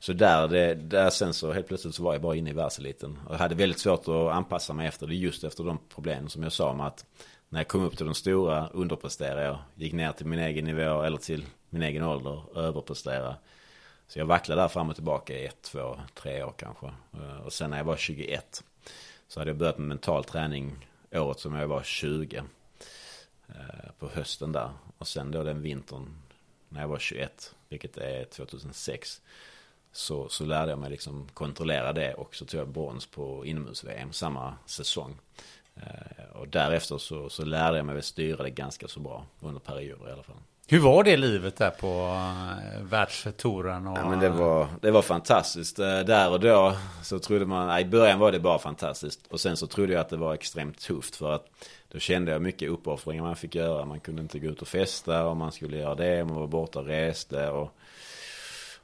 [0.00, 3.18] Så där, det, där sen så helt plötsligt så var jag bara inne i världseliten.
[3.28, 6.52] Och hade väldigt svårt att anpassa mig efter det just efter de problem som jag
[6.52, 7.04] sa med att
[7.48, 9.58] när jag kom upp till de stora underpresterade jag.
[9.74, 13.36] Gick ner till min egen nivå eller till min egen ålder överpresterade.
[14.08, 16.86] Så jag vacklade där fram och tillbaka i ett, två, tre år kanske.
[16.86, 18.64] Eh, och sen när jag var 21
[19.28, 22.42] så hade jag börjat med mental träning året som jag var 20.
[23.48, 24.70] Eh, på hösten där.
[24.98, 26.16] Och sen då den vintern
[26.68, 29.20] när jag var 21, vilket är 2006.
[29.92, 34.12] Så, så lärde jag mig liksom kontrollera det och så tog jag brons på inomhus-VM
[34.12, 35.16] samma säsong.
[35.76, 39.60] Eh, och därefter så, så lärde jag mig att styra det ganska så bra under
[39.60, 40.36] perioder i alla fall.
[40.72, 43.86] Hur var det livet där på uh, världstouren?
[43.86, 43.98] Och...
[43.98, 45.78] Ja, men det, var, det var fantastiskt.
[45.78, 49.26] Uh, där och då så trodde man, i början var det bara fantastiskt.
[49.30, 51.46] Och sen så trodde jag att det var extremt tufft för att
[51.92, 53.84] då kände jag mycket uppoffringar man fick göra.
[53.84, 56.24] Man kunde inte gå ut och festa om man skulle göra det.
[56.24, 57.74] Man var borta och reste och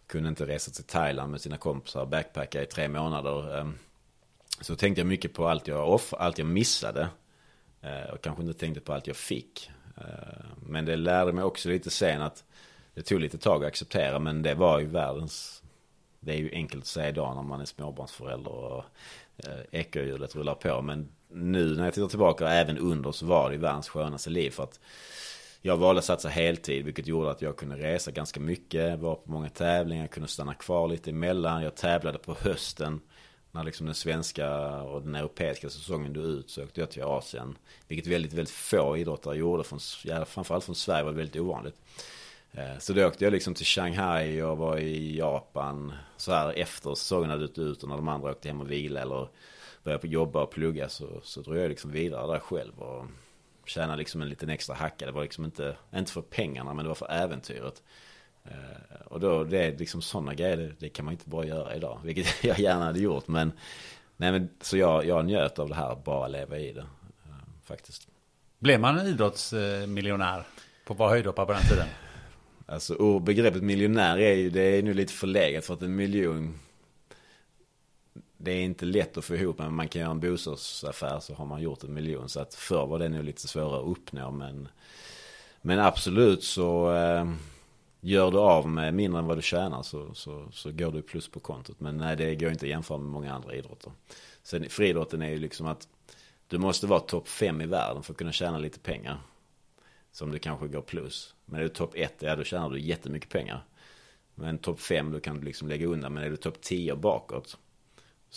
[0.07, 3.59] kunde inte resa till Thailand med sina kompisar och backpacka i tre månader.
[3.59, 3.79] Ehm,
[4.61, 7.09] så tänkte jag mycket på allt jag, off, allt jag missade.
[7.81, 9.71] Eh, och kanske inte tänkte på allt jag fick.
[9.97, 12.45] Ehm, men det lärde mig också lite sen att
[12.97, 15.63] det tog lite tag att acceptera men det var ju världens
[16.21, 18.85] Det är ju enkelt att säga idag när man är småbarnsförälder och
[19.37, 23.55] eh, ekorrhjulet rullar på men nu när jag tittar tillbaka även under så var det
[23.55, 24.81] ju världens skönaste liv för att
[25.67, 29.31] jag valde att satsa heltid vilket gjorde att jag kunde resa ganska mycket, var på
[29.31, 31.63] många tävlingar, kunde stanna kvar lite emellan.
[31.63, 33.01] Jag tävlade på hösten
[33.53, 37.59] när liksom den svenska och den europeiska säsongen dog ut så åkte jag till Asien.
[37.89, 39.65] Vilket väldigt, väldigt få idrottare gjorde.
[39.65, 41.77] Från, ja, framförallt från Sverige var det väldigt ovanligt.
[42.53, 46.95] Eh, så då åkte jag liksom till Shanghai och var i Japan så här efter
[46.95, 49.29] säsongen hade dött ut och när de andra åkte hem och vila eller
[49.83, 53.05] började jobba och plugga så, så drog jag liksom vidare där själv och
[53.69, 55.07] tjänade liksom en liten extra hacka.
[55.07, 57.83] Det var liksom inte, inte för pengarna men det var för äventyret.
[58.45, 61.75] Eh, och då, det är liksom sådana grejer, det, det, kan man inte bara göra
[61.75, 62.01] idag.
[62.05, 63.29] Vilket jag gärna hade gjort.
[63.29, 63.53] Men,
[64.17, 66.81] nej men så jag, jag njöt av det här, bara leva i det.
[66.81, 66.87] Eh,
[67.65, 68.09] faktiskt.
[68.59, 70.43] Blev man en idrottsmiljonär
[70.87, 71.87] på att vara höjdhoppare på den tiden?
[72.67, 76.59] Alltså begreppet miljonär är ju, det är nu lite förlegat för att en miljon
[78.37, 81.47] det är inte lätt att få ihop men man kan göra en bostadsaffär så har
[81.47, 82.29] man gjort en miljon.
[82.29, 84.69] Så att förr var det nog lite svårare att uppnå men
[85.61, 87.25] Men absolut så eh,
[88.07, 91.29] Gör du av med mindre än vad du tjänar så, så, så går du plus
[91.29, 91.81] på kontot.
[91.81, 93.93] Men nej, det går inte att jämföra med många andra idrotter.
[94.43, 95.89] Sen friidrotten är ju liksom att
[96.47, 99.19] du måste vara topp fem i världen för att kunna tjäna lite pengar.
[100.13, 101.35] Som du kanske går plus.
[101.45, 103.65] Men är du topp ett, ja då tjänar du jättemycket pengar.
[104.35, 106.13] Men topp fem, då kan du liksom lägga undan.
[106.13, 107.59] Men är du topp tio bakåt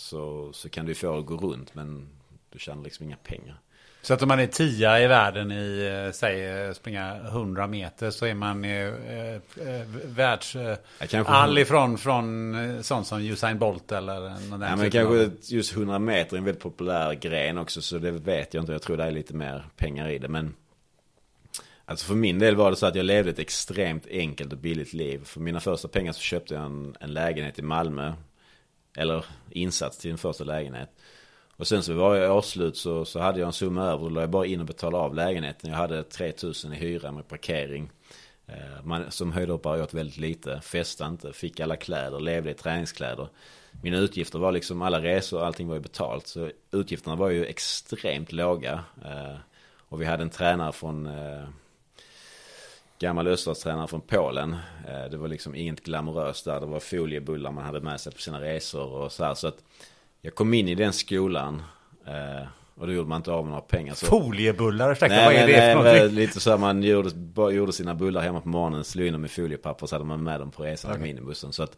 [0.00, 1.74] så, så kan du få det att gå runt.
[1.74, 2.08] Men
[2.50, 3.60] du tjänar liksom inga pengar.
[4.02, 8.10] Så att om man är tia i världen i, eh, säg, eh, springa 100 meter
[8.10, 9.40] så är man eh, eh,
[10.04, 10.56] världs...
[10.56, 10.76] Eh,
[11.26, 15.32] all ifrån från sånt som Usain Bolt eller någon Ja men kanske av...
[15.42, 18.72] just 100 meter är en väldigt populär gren också så det vet jag inte.
[18.72, 20.54] Jag tror det är lite mer pengar i det men...
[21.84, 24.92] Alltså för min del var det så att jag levde ett extremt enkelt och billigt
[24.92, 25.24] liv.
[25.24, 28.12] För mina första pengar så köpte jag en, en lägenhet i Malmö.
[28.96, 30.90] Eller insats till en första lägenhet.
[31.56, 34.04] Och sen så var jag årsslut så, så hade jag en summa över.
[34.04, 35.70] Då la jag bara in och betalade av lägenheten.
[35.70, 37.90] Jag hade 3000 i hyra med parkering.
[38.46, 40.60] Eh, man, som höjdhoppare åt väldigt lite.
[40.60, 41.32] Festade inte.
[41.32, 42.20] Fick alla kläder.
[42.20, 43.28] Levde i träningskläder.
[43.82, 45.42] Mina utgifter var liksom alla resor.
[45.42, 46.26] Allting var ju betalt.
[46.26, 48.84] Så utgifterna var ju extremt låga.
[49.04, 49.36] Eh,
[49.78, 51.44] och vi hade en tränare från eh,
[53.00, 54.56] gammal öststatstränare från Polen.
[55.10, 56.60] Det var liksom inget glamoröst där.
[56.60, 59.34] Det var foliebullar man hade med sig på sina resor och så här.
[59.34, 59.64] Så att
[60.20, 61.62] jag kom in i den skolan.
[62.06, 63.94] Eh, och då gjorde man inte av med några pengar.
[63.94, 64.06] Så...
[64.06, 66.16] Foliebullar, ursäkta, vad är det nej, för någonting?
[66.16, 67.10] Lite så man gjorde,
[67.54, 70.22] gjorde sina bullar hemma på morgonen, slog in dem i foliepapper och så hade man
[70.22, 71.02] med dem på resan okay.
[71.02, 71.52] minibussen.
[71.52, 71.76] Så att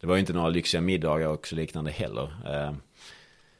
[0.00, 2.32] det var ju inte några lyxiga middagar och liknande heller.
[2.46, 2.72] Eh,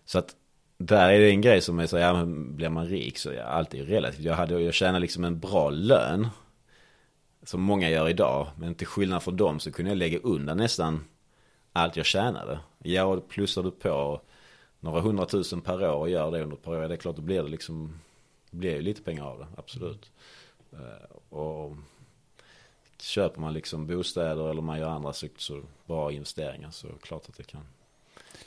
[0.05, 0.35] så att
[0.79, 3.75] där är det en grej som är så, ja blir man rik så ja, allt
[3.75, 4.25] är ju relativt.
[4.25, 6.29] Jag, hade, jag tjänade liksom en bra lön.
[7.43, 8.49] Som många gör idag.
[8.57, 11.05] Men till skillnad från dem så kunde jag lägga undan nästan
[11.73, 12.61] allt jag tjänade.
[12.79, 14.21] Ja, och plussar du på
[14.81, 17.23] några hundratusen per år och gör det under ett par år, det är klart då
[17.23, 18.01] blir det liksom,
[18.51, 20.11] blir ju lite pengar av det, absolut.
[20.73, 21.77] Eh, och
[23.01, 27.37] köper man liksom bostäder eller man gör andra så, så bra investeringar så klart att
[27.37, 27.65] det kan.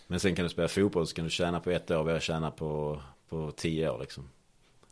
[0.07, 2.21] Men sen kan du spela fotboll så kan du tjäna på ett år vad jag
[2.21, 4.29] tjänar på, på tio år liksom.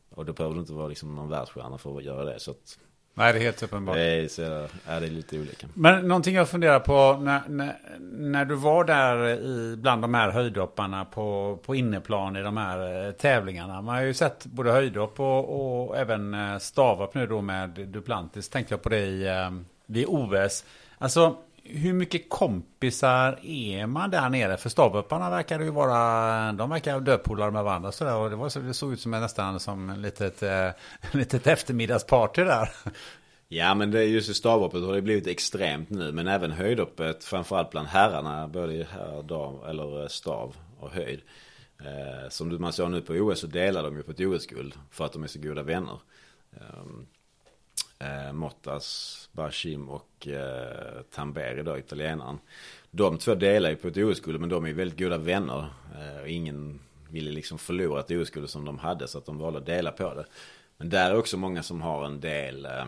[0.09, 2.39] Och då behöver du inte vara liksom någon världsstjärna för att göra det.
[2.39, 2.79] Så att
[3.15, 3.97] Nej, det är helt uppenbart.
[3.97, 5.67] Är, så, är det lite olika.
[5.73, 10.29] Men någonting jag funderar på när, när, när, du var där i, bland de här
[10.29, 13.81] höjdhopparna på, på inneplan i de här eh, tävlingarna.
[13.81, 18.49] Man har ju sett både höjdhopp och, och även eh, stavhopp nu då med Duplantis.
[18.49, 19.51] Tänkte jag på det i, eh,
[19.85, 20.65] vid OS.
[20.97, 24.57] Alltså hur mycket kompisar är man där nere?
[24.57, 28.15] För stavhopparna verkar ju vara, de verkar döpolare med varandra sådär.
[28.15, 30.69] Och det, var, det såg ut som en, nästan som en litet, eh,
[31.11, 32.69] litet eftermiddagsparty där.
[33.47, 36.11] Ja men det är just i stavhoppet har det blivit extremt nu.
[36.11, 41.21] Men även höjdhoppet, framförallt bland herrarna, både i herr, dam eller eh, stav och höjd.
[41.79, 45.05] Eh, som man såg nu på OS så delar de ju på ett OS-guld för
[45.05, 45.99] att de är så goda vänner.
[46.53, 47.05] Ehm,
[48.03, 52.39] eh, Mottas, Bashim och eh, Tamberi då, italienaren.
[52.91, 55.65] De två delar ju på ett OS-guld men de är väldigt goda vänner.
[55.95, 56.79] Eh, ingen
[57.09, 60.13] ville liksom förlora ett OS-guld som de hade så att de valde att dela på
[60.13, 60.25] det.
[60.77, 62.85] Men där är också många som har en del eh,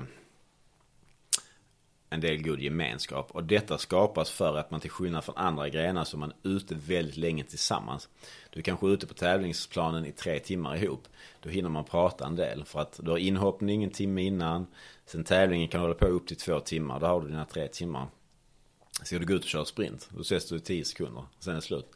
[2.09, 3.31] en del god gemenskap.
[3.31, 7.17] Och detta skapas för att man till skillnad från andra grenar så är ute väldigt
[7.17, 8.09] länge tillsammans.
[8.49, 11.07] Du är kanske ute på tävlingsplanen i tre timmar ihop.
[11.41, 12.65] Då hinner man prata en del.
[12.65, 14.67] För att du har inhoppning en timme innan.
[15.05, 16.99] Sen tävlingen kan hålla på upp till två timmar.
[16.99, 18.07] Då har du dina tre timmar.
[19.03, 20.09] Ska du gå ut och köra sprint.
[20.15, 21.23] Då ses du i tio sekunder.
[21.39, 21.91] Sen är det slut.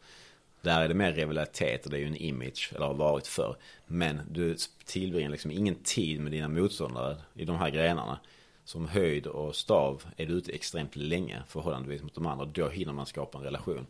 [0.61, 3.55] Där är det mer rivalitet och det är ju en image, eller har varit för.
[3.87, 8.19] Men du tillbringar liksom ingen tid med dina motståndare i de här grenarna
[8.65, 12.45] som höjd och stav är du ute extremt länge förhållandevis mot de andra.
[12.45, 13.87] Då hinner man skapa en relation.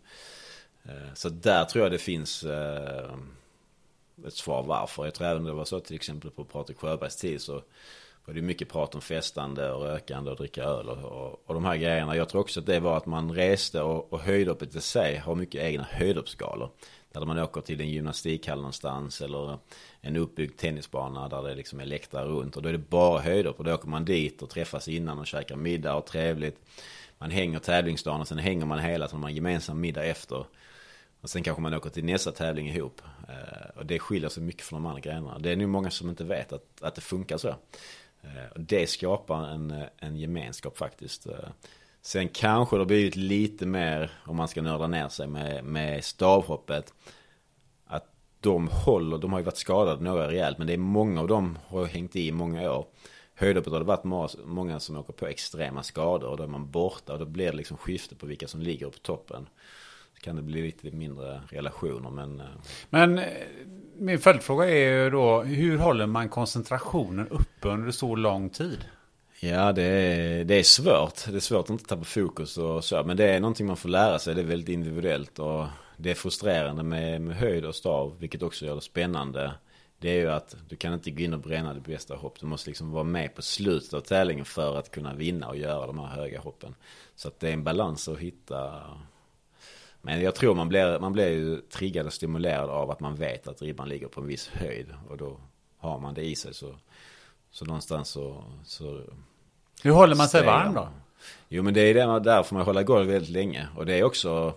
[0.84, 3.13] Eh, så där tror jag det finns eh,
[4.28, 5.05] ett svar varför.
[5.05, 7.63] Jag tror även det var så till exempel på Patrik Sjöbergs tid så
[8.26, 11.65] och det mycket prat om festande och rökande och dricka öl och, och, och de
[11.65, 12.15] här grejerna.
[12.15, 15.36] Jag tror också att det var att man reste och, och höjdhoppet i sig har
[15.36, 16.70] mycket egna höjdhoppsskalor.
[17.11, 19.57] Där man åker till en gymnastikhall någonstans eller
[20.01, 22.57] en uppbyggd tennisbana där det liksom är läktare runt.
[22.57, 23.59] Och då är det bara höjdhopp.
[23.59, 26.59] och då åker man dit och träffas innan och käkar middag och trevligt.
[27.17, 29.20] Man hänger tävlingsdagen och sen hänger man hela tiden.
[29.20, 30.45] Man har gemensam middag efter.
[31.22, 33.01] Och sen kanske man åker till nästa tävling ihop.
[33.28, 35.39] Eh, och det skiljer sig mycket från de andra grejerna.
[35.39, 37.55] Det är nog många som inte vet att, att det funkar så.
[38.22, 41.28] Eh, det skapar en, eh, en gemenskap faktiskt.
[41.28, 41.49] Eh.
[42.01, 46.03] Sen kanske det har blivit lite mer, om man ska nörda ner sig med, med
[46.03, 46.93] stavhoppet
[48.39, 51.59] de håller, de har ju varit skadade några rejält men det är många av dem
[51.67, 52.86] har hängt i många år.
[53.34, 57.13] Höjdhoppet har det varit många som åker på extrema skador och då är man borta
[57.13, 59.47] och då blir det liksom skifte på vilka som ligger på toppen.
[60.22, 62.39] Kan det bli lite mindre relationer men...
[62.39, 62.45] Eh,
[62.89, 63.26] men eh,
[64.01, 68.86] min följdfråga är ju då, hur håller man koncentrationen uppe under så lång tid?
[69.39, 71.26] Ja, det är, det är svårt.
[71.26, 73.03] Det är svårt att inte tappa fokus och så.
[73.03, 74.36] Men det är någonting man får lära sig.
[74.36, 75.39] Det är väldigt individuellt.
[75.39, 75.65] Och
[75.97, 79.53] det är frustrerande med, med höjd och stav, vilket också gör det spännande.
[79.99, 82.39] Det är ju att du kan inte gå in och bränna det bästa hopp.
[82.39, 85.88] Du måste liksom vara med på slutet av tävlingen för att kunna vinna och göra
[85.88, 86.76] de här höga hoppen.
[87.15, 88.84] Så att det är en balans att hitta.
[90.02, 93.47] Men jag tror man blir, man blir ju triggad och stimulerad av att man vet
[93.47, 94.88] att ribban ligger på en viss höjd.
[95.10, 95.39] Och då
[95.78, 96.76] har man det i sig så,
[97.52, 99.02] så någonstans så, så
[99.84, 100.89] Hur håller man sig varm då?
[101.50, 103.68] Jo men det är därför man håller igång väldigt länge.
[103.76, 104.54] Och det är också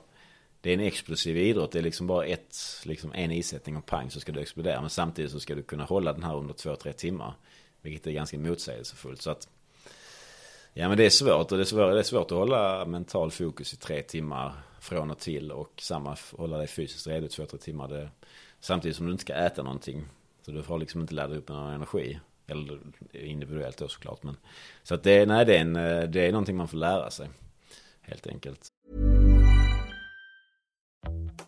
[0.63, 1.73] det är en explosiv idrott.
[1.73, 4.81] Det är liksom bara ett, liksom en isättning och pang så ska du explodera.
[4.81, 7.35] Men samtidigt så ska du kunna hålla den här under två, tre timmar.
[7.81, 9.23] Vilket är ganska motsägelsefullt.
[9.23, 9.49] Så att,
[10.75, 13.31] ja men det är svårt och det är svårt, det är svårt att hålla mental
[13.31, 15.53] fokus i tre timmar från och till.
[15.53, 17.89] Och samma, hålla dig fysiskt redo i två, tre timmar.
[17.89, 18.09] Det,
[18.61, 20.05] samtidigt som du inte ska äta någonting.
[20.43, 22.21] Så du får liksom inte ladda upp någon energi.
[22.47, 22.79] Eller
[23.13, 24.23] individuellt då såklart.
[24.23, 24.37] Men,
[24.83, 27.29] så att det, nej, det, är en, eh, det är någonting man får lära sig.
[28.01, 28.69] Helt enkelt.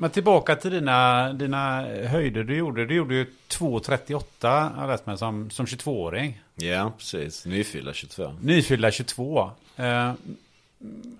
[0.00, 2.86] Men tillbaka till dina, dina höjder du gjorde.
[2.86, 6.40] Du gjorde ju 2,38 har jag mig som, som 22-åring.
[6.54, 7.46] Ja, precis.
[7.46, 8.32] Nyfyllda 22.
[8.40, 9.50] Nyfyllda 22.
[9.76, 10.12] Eh,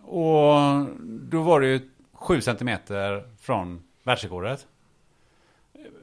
[0.03, 2.71] och då var det ju 7 cm
[3.41, 4.67] från världsrekordet.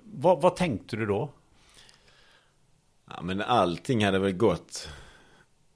[0.04, 1.30] Vad, vad tänkte du då?
[3.10, 4.90] Ja, men allting hade väl gått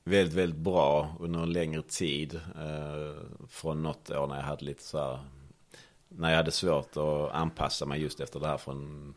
[0.03, 2.35] väldigt, väldigt bra under en längre tid.
[2.35, 5.19] Eh, från något år när jag hade lite så här,
[6.09, 9.13] när jag hade svårt att anpassa mig just efter det här från,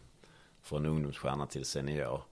[0.63, 2.23] från ungdomsstjärna till senior.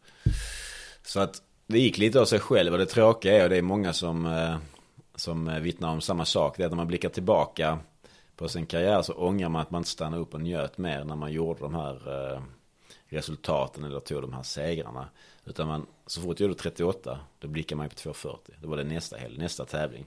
[1.03, 3.63] Så att det gick lite av sig själv och det tråkiga är, och det är
[3.63, 4.57] många som, eh,
[5.15, 7.79] som eh, vittnar om samma sak, det är att när man blickar tillbaka
[8.37, 11.17] på sin karriär så ångrar man att man inte stannade upp och njöt mer när
[11.17, 12.43] man gjorde de här eh,
[13.09, 15.09] resultaten eller tog de här segrarna.
[15.45, 18.55] Utan man, så fort jag gjorde 38, då blickar man ju på 240.
[18.63, 20.07] Då var det nästa helg, nästa tävling.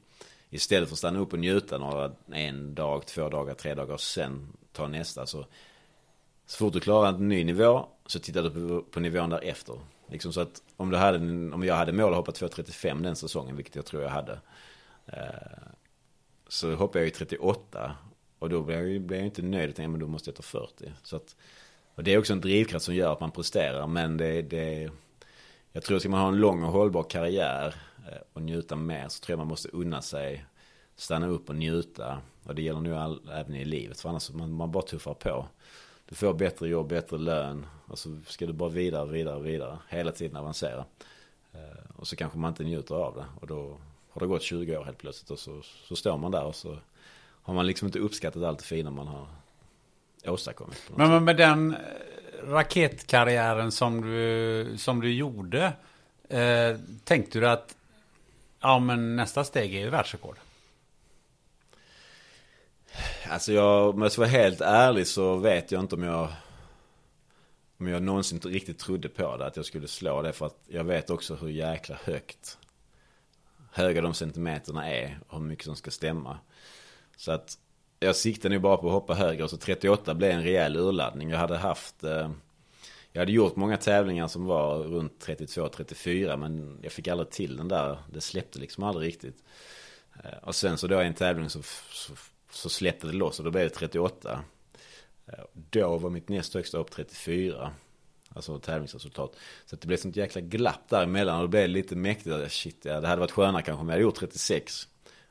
[0.53, 4.01] Istället för att stanna upp och njuta några, en dag, två dagar, tre dagar och
[4.01, 5.25] sen ta nästa.
[5.25, 5.45] Så,
[6.45, 9.79] så fort du klarar en ny nivå så tittar du på, på nivån därefter.
[10.07, 11.17] Liksom så att om, du hade,
[11.53, 14.39] om jag hade mål att hoppa 2.35 den säsongen, vilket jag tror jag hade.
[15.05, 15.63] Eh,
[16.47, 17.95] så hoppade jag ju 38
[18.39, 20.91] och då blev jag, blev jag inte nöjd, utan men då måste jag ta 40.
[21.03, 21.35] Så att,
[21.95, 24.91] och det är också en drivkraft som gör att man presterar, men det, det
[25.71, 27.75] jag tror att ska man ha en lång och hållbar karriär
[28.33, 30.45] och njuta mer så tror jag man måste unna sig
[30.95, 32.21] stanna upp och njuta.
[32.43, 35.47] Och det gäller nu all, även i livet, för annars man, man bara tuffar på.
[36.05, 39.77] Du får bättre jobb, bättre lön och så ska du bara vidare, vidare, vidare.
[39.89, 40.85] Hela tiden avancera.
[41.53, 43.25] Eh, och så kanske man inte njuter av det.
[43.41, 43.77] Och då
[44.09, 46.77] har det gått 20 år helt plötsligt och så, så står man där och så
[47.41, 49.27] har man liksom inte uppskattat allt det fina man har
[50.25, 50.91] åstadkommit.
[50.95, 51.79] Men, men med den eh,
[52.43, 55.73] raketkarriären som du, som du gjorde,
[56.29, 57.75] eh, tänkte du att
[58.63, 60.37] ja, men nästa steg är ju världsrekord?
[63.29, 66.27] Alltså jag, om jag ska vara helt ärlig så vet jag inte om jag
[67.77, 70.33] om jag någonsin riktigt trodde på det, att jag skulle slå det.
[70.33, 72.57] För att jag vet också hur jäkla högt
[73.71, 76.37] höga de centimeterna är och hur mycket som ska stämma.
[77.17, 77.57] Så att
[77.99, 81.29] jag siktar nu bara på att hoppa högre och så 38 blev en rejäl urladdning.
[81.29, 82.29] Jag hade haft eh,
[83.13, 87.67] jag hade gjort många tävlingar som var runt 32-34 men jag fick aldrig till den
[87.67, 87.97] där.
[88.11, 89.43] Det släppte liksom aldrig riktigt.
[90.23, 91.61] Eh, och sen så då i en tävling så,
[91.91, 92.13] så,
[92.51, 94.43] så, släppte det loss och då blev det 38.
[95.25, 97.71] Eh, då var mitt näst högsta upp 34.
[98.29, 99.35] Alltså tävlingsresultat.
[99.65, 102.51] Så det blev sånt jäkla glapp däremellan och då blev det lite mäktigt.
[102.51, 104.87] Shit, ja, det hade varit skönare kanske om jag hade gjort 36.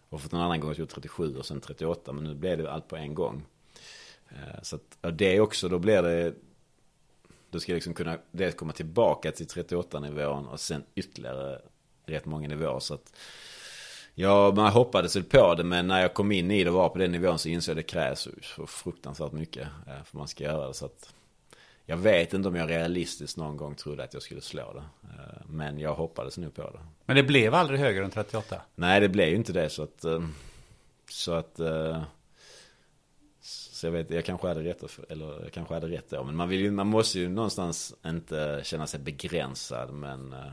[0.08, 2.12] Och fått en annan gång gjort 37 och sen 38.
[2.12, 3.42] Men nu blev det allt på en gång.
[4.28, 6.34] Eh, så att, och det också, då blir det...
[7.53, 11.59] Då ska liksom kunna dels komma tillbaka till 38 nivån och sen ytterligare
[12.07, 12.80] rätt många nivåer.
[12.80, 13.12] Så att,
[14.14, 16.88] ja, man hoppades väl på det men när jag kom in i det och var
[16.88, 20.28] på den nivån så insåg jag att det krävs så fruktansvärt mycket eh, för man
[20.28, 20.74] ska göra det.
[20.74, 21.14] Så att,
[21.86, 25.09] jag vet inte om jag realistiskt någon gång trodde att jag skulle slå det.
[25.09, 26.80] Eh, men jag hoppades nu på det.
[27.07, 28.62] Men det blev aldrig högre än 38?
[28.74, 29.68] Nej, det blev ju inte det.
[29.68, 30.05] Så att...
[30.05, 30.20] Eh,
[31.11, 31.61] så att...
[33.82, 36.24] Så jag vet, jag kanske hade rätt, eller jag kanske hade rätt då.
[36.24, 39.92] Men man, vill ju, man måste ju någonstans inte känna sig begränsad.
[39.92, 40.52] Men eh,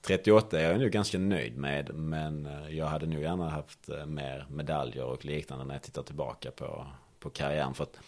[0.00, 1.94] 38 är jag nu ganska nöjd med.
[1.94, 6.02] Men eh, jag hade nog gärna haft eh, mer medaljer och liknande när jag tittar
[6.02, 6.86] tillbaka på,
[7.18, 7.74] på karriären.
[7.74, 7.98] För att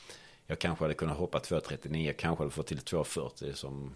[0.46, 3.94] jag kanske hade kunnat hoppa 2.39, kanske hade fått till 2.40 som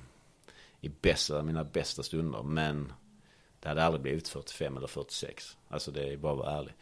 [0.80, 2.42] i bästa, mina bästa stunder.
[2.42, 2.92] Men
[3.60, 5.56] det hade aldrig blivit 45 eller 46.
[5.68, 6.74] Alltså det är bara att vara ärlig.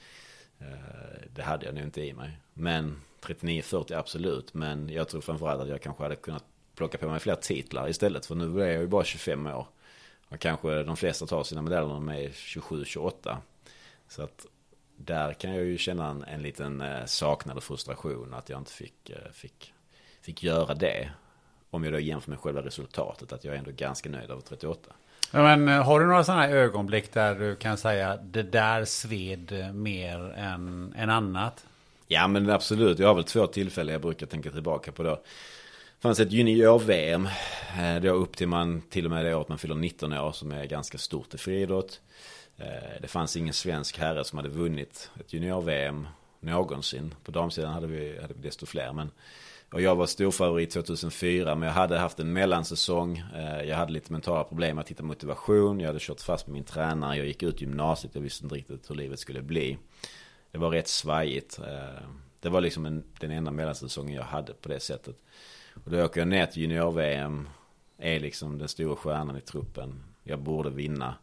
[1.35, 2.39] Det hade jag nog inte i mig.
[2.53, 4.55] Men 39-40 absolut.
[4.55, 6.45] Men jag tror framförallt att jag kanske hade kunnat
[6.75, 8.27] plocka på mig fler titlar istället.
[8.27, 9.67] För nu är jag ju bara 25 år.
[10.29, 13.37] Och kanske de flesta tar sina medaljer när de är 27-28.
[14.09, 14.47] Så att
[14.97, 18.73] där kan jag ju känna en, en liten eh, saknad och frustration att jag inte
[18.73, 19.73] fick, eh, fick,
[20.21, 21.11] fick göra det.
[21.71, 24.93] Om jag då jämför med själva resultatet, att jag är ändå ganska nöjd över 38.
[25.31, 29.75] Men eh, har du några sådana här ögonblick där du kan säga det där sved
[29.75, 31.67] mer än, än annat?
[32.07, 35.11] Ja men absolut, jag har väl två tillfällen jag brukar tänka tillbaka på då.
[35.11, 37.29] Det fanns ett junior-VM,
[37.79, 40.53] eh, då upp till man till och med det året man fyller 19 år som
[40.53, 42.01] är ganska stort i friidrott.
[42.57, 46.09] Eh, det fanns ingen svensk herre som hade vunnit ett junior-VM
[46.41, 47.15] någonsin.
[47.25, 48.93] På damsidan hade vi, hade vi desto fler.
[48.93, 49.11] Men,
[49.73, 53.23] och jag var storfavorit 2004 men jag hade haft en mellansäsong.
[53.35, 55.81] Eh, jag hade lite mentala problem att hitta motivation.
[55.81, 57.17] Jag hade kört fast med min tränare.
[57.17, 58.15] Jag gick ut gymnasiet.
[58.15, 59.79] Jag visste inte riktigt hur livet skulle bli.
[60.55, 61.59] Det var rätt svajigt.
[61.59, 62.07] Eh,
[62.41, 65.17] det var liksom en, den enda mellansäsongen jag hade på det sättet.
[65.85, 67.49] Och då åker jag ner till junior-VM.
[67.99, 70.05] Är liksom den stora stjärnan i truppen.
[70.23, 71.15] Jag borde vinna.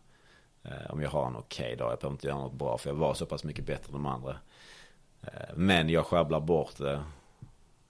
[0.63, 1.91] Eh, om jag har en okej okay dag.
[1.91, 4.05] Jag behöver inte göra något bra för jag var så pass mycket bättre än de
[4.05, 4.37] andra.
[5.21, 7.03] Eh, men jag sjabblar bort det.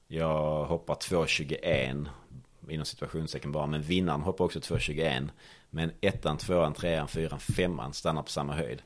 [0.08, 2.08] Jag hoppar 2.21
[2.70, 3.68] inom situationstecken bara.
[3.68, 5.30] Men vinnaren hoppar också 2.21.
[5.70, 8.82] Men ettan, tvåan, trean, fyran, femman stannar på samma höjd.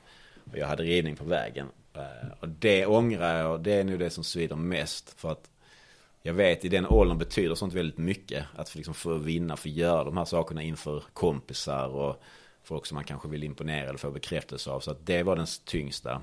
[0.52, 1.68] Och jag hade ridning på vägen.
[1.96, 3.64] Eh, och det ångrar jag.
[3.64, 5.20] Det är nog det som svider mest.
[5.20, 5.50] För att
[6.22, 8.46] jag vet i den åldern betyder sånt väldigt mycket.
[8.56, 12.24] Att liksom få vinna, få göra de här sakerna inför kompisar och
[12.64, 14.80] folk som man kanske vill imponera eller få bekräftelse av.
[14.80, 16.22] Så att det var den tyngsta.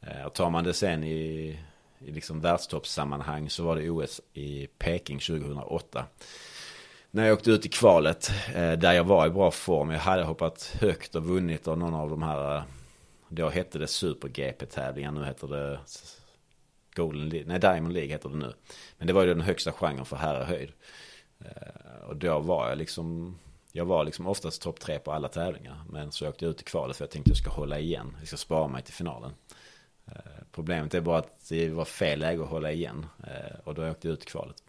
[0.00, 1.58] Eh, och tar man det sen i,
[1.98, 6.04] i liksom världstoppssammanhang så var det OS i Peking 2008.
[7.10, 9.90] När jag åkte ut i kvalet, eh, där jag var i bra form.
[9.90, 12.62] Jag hade hoppat högt och vunnit av någon av de här,
[13.28, 15.80] då hette det Super-GP-tävlingar, nu heter det
[16.94, 18.52] Golden League, nej Diamond League heter det nu.
[18.98, 20.72] Men det var ju den högsta genren för herrhöjd.
[21.38, 23.38] Eh, och då var jag liksom
[23.72, 25.82] jag var liksom oftast topp tre på alla tävlingar.
[25.88, 28.16] Men så åkte jag ut i kvalet för jag tänkte jag ska hålla igen.
[28.18, 29.32] Jag ska spara mig till finalen.
[30.06, 33.06] Eh, problemet är bara att det var fel läge att hålla igen.
[33.24, 34.62] Eh, och då åkte jag ut i kvalet.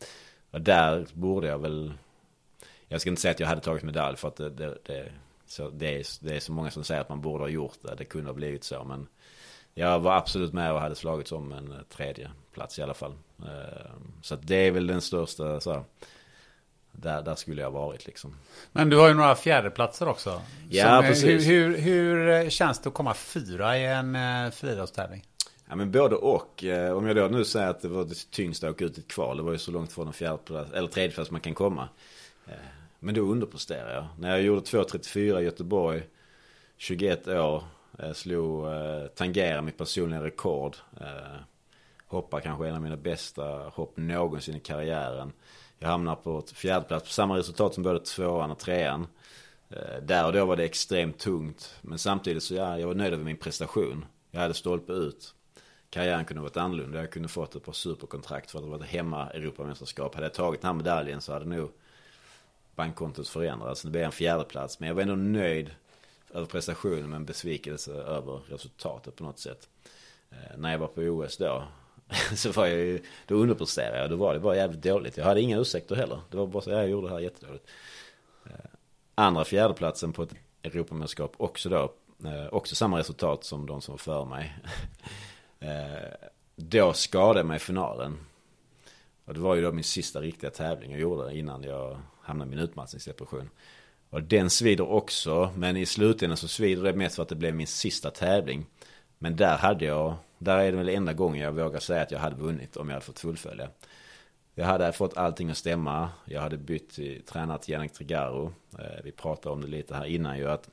[0.51, 1.93] Och där borde jag väl...
[2.87, 5.11] Jag ska inte säga att jag hade tagit medalj för att det, det, det,
[5.49, 7.95] så det, är, det är så många som säger att man borde ha gjort det.
[7.95, 8.83] Det kunde ha blivit så.
[8.83, 9.07] Men
[9.73, 13.13] jag var absolut med och hade slagits om en tredje plats i alla fall.
[13.39, 13.91] Eh,
[14.21, 15.83] så det är väl den största så här,
[16.91, 18.35] där, där skulle jag varit liksom.
[18.71, 20.41] Men du har ju några fjärdeplatser också.
[20.69, 21.47] Ja, precis.
[21.47, 25.25] Hur, hur, hur, eh, känns det att komma fyra i en eh, friidrottstävling?
[25.69, 26.63] Ja men både och.
[26.63, 29.01] Eh, om jag då nu säger att det var det tyngsta att åka ut i
[29.01, 29.37] ett kval.
[29.37, 31.89] Det var ju så långt från en fjärdeplats, eller tredjeplats man kan komma.
[32.99, 34.05] Men då underpresterade jag.
[34.19, 36.03] När jag gjorde 2.34 i Göteborg,
[36.77, 37.63] 21 år,
[37.99, 40.75] eh, slog, eh, tangerade mitt personliga rekord.
[41.01, 41.39] Eh,
[42.07, 43.43] hoppar kanske en av mina bästa
[43.73, 45.31] hopp någonsin i karriären.
[45.79, 49.07] Jag hamnar på fjärde plats på samma resultat som både tvåan och trean.
[49.69, 51.75] Eh, där och då var det extremt tungt.
[51.81, 54.05] Men samtidigt så ja, jag var nöjd över min prestation.
[54.31, 55.33] Jag hade stolpe ut.
[55.89, 56.99] Karriären kunde varit annorlunda.
[56.99, 60.15] Jag kunde fått ett par superkontrakt för att det var ett hemma Europamästerskap.
[60.15, 61.71] Hade jag tagit den här medaljen så hade nog
[62.79, 63.81] bankkontot förändras.
[63.81, 64.79] Det blev en fjärdeplats.
[64.79, 65.71] Men jag var ändå nöjd
[66.33, 69.69] över prestationen men besvikelse över resultatet på något sätt.
[70.31, 71.63] Eh, när jag var på OS då
[72.35, 74.09] så var jag ju, då underpresterade jag.
[74.09, 75.17] Då var det bara jävligt dåligt.
[75.17, 76.19] Jag hade inga ursäkter heller.
[76.29, 77.69] Det var bara så, jag gjorde det här jättedåligt.
[78.45, 78.51] Eh,
[79.15, 81.93] andra fjärdeplatsen på ett Europamästerskap också då.
[82.25, 84.57] Eh, också samma resultat som de som var före mig.
[85.61, 88.17] Eh, då skadade jag mig i finalen.
[89.25, 91.97] Och det var ju då min sista riktiga tävling jag gjorde innan jag
[92.29, 93.49] hamnar i min utmattningsdepression.
[94.09, 97.55] Och den svider också, men i slutändan så svider det mest för att det blev
[97.55, 98.65] min sista tävling.
[99.17, 102.19] Men där hade jag, där är det väl enda gången jag vågar säga att jag
[102.19, 103.69] hade vunnit om jag hade fått fullfölja.
[104.55, 106.09] Jag hade fått allting att stämma.
[106.25, 108.53] Jag hade bytt eh, tränat Jannik Trigaro.
[108.79, 110.69] Eh, vi pratade om det lite här innan ju att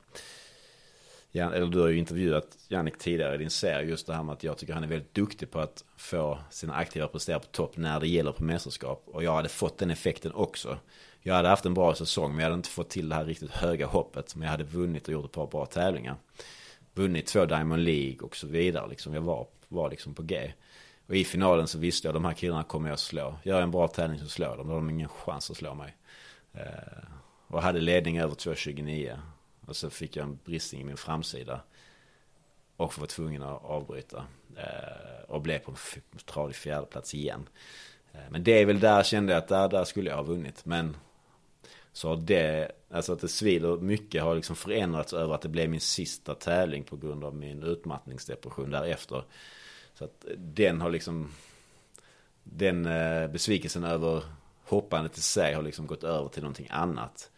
[1.31, 4.43] eller du har ju intervjuat Jannik tidigare i din serie just det här med att
[4.43, 7.77] jag tycker han är väldigt duktig på att få sina aktiva att prestera på topp
[7.77, 9.03] när det gäller på mästerskap.
[9.05, 10.77] Och jag hade fått den effekten också.
[11.27, 13.51] Jag hade haft en bra säsong men jag hade inte fått till det här riktigt
[13.51, 14.35] höga hoppet.
[14.35, 16.15] Men jag hade vunnit och gjort ett par bra tävlingar
[16.93, 18.87] vunnit två Diamond League och så vidare.
[18.89, 20.53] Liksom jag var, var liksom på G.
[21.07, 23.35] Och i finalen så visste jag att de här killarna kommer jag att slå.
[23.43, 24.67] Gör jag en bra tävling så slår de.
[24.67, 25.95] Då har de ingen chans att slå mig.
[26.53, 26.63] Eh,
[27.47, 29.19] och hade ledning över 2.29.
[29.65, 31.61] Och så fick jag en bristning i min framsida.
[32.77, 34.25] Och var tvungen att avbryta.
[34.57, 37.49] Eh, och blev på en tradig fjärdeplats igen.
[38.11, 40.65] Eh, men det är väl där kände jag att där, där skulle jag ha vunnit.
[40.65, 40.97] Men
[41.97, 45.69] så har det, alltså att det svider mycket har liksom förändrats över att det blev
[45.69, 49.23] min sista tävling på grund av min utmattningsdepression därefter.
[49.93, 51.31] Så att den har liksom,
[52.43, 54.23] den eh, besvikelsen över
[54.63, 57.29] hoppandet i sig har liksom gått över till någonting annat.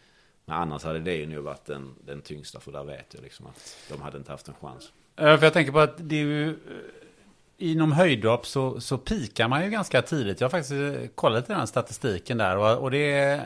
[0.44, 3.46] Men annars hade det ju nog varit den, den tyngsta för där vet jag liksom
[3.46, 4.92] att de hade inte haft en chans.
[5.16, 6.54] Eh, för jag tänker på att det är ju eh,
[7.60, 10.40] inom höjdhopp så, så pikar man ju ganska tidigt.
[10.40, 12.56] Jag har faktiskt eh, kollat i den statistiken där.
[12.56, 13.40] Och, och det,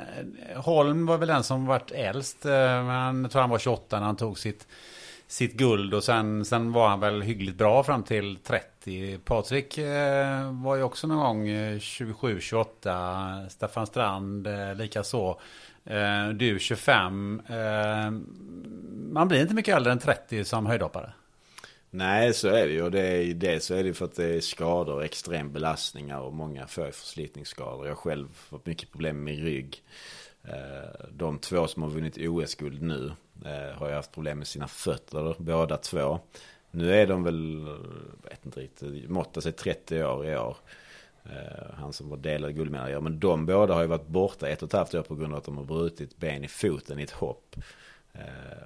[0.56, 2.46] Holm var väl den som varit äldst.
[2.46, 2.50] Eh,
[2.84, 4.66] Men jag tror han var 28 när han tog sitt,
[5.26, 5.94] sitt guld.
[5.94, 9.18] Och sen, sen var han väl hyggligt bra fram till 30.
[9.18, 13.48] Patrik eh, var ju också någon gång eh, 27-28.
[13.48, 15.40] Staffan Strand eh, likaså.
[15.84, 17.42] Eh, du 25.
[19.12, 21.12] Man blir inte mycket äldre än 30 som höjdhoppare.
[21.97, 22.82] Nej, så är det ju.
[22.82, 26.32] Och det är, det så är det för att det är skador, extrem belastningar och
[26.32, 27.86] många får förslitningsskador.
[27.86, 29.82] Jag har själv fått mycket problem med min rygg.
[30.45, 33.12] Eh, de två som har vunnit OS-guld nu
[33.45, 36.18] eh, har ju haft problem med sina fötter, båda två.
[36.70, 37.66] Nu är de väl,
[38.22, 40.57] jag vet inte riktigt, måttar sig 30 år i år.
[41.24, 43.01] Eh, han som var delad guldmedalj.
[43.01, 45.38] Men de båda har ju varit borta ett och ett halvt år på grund av
[45.38, 47.57] att de har brutit ben i foten i ett hopp.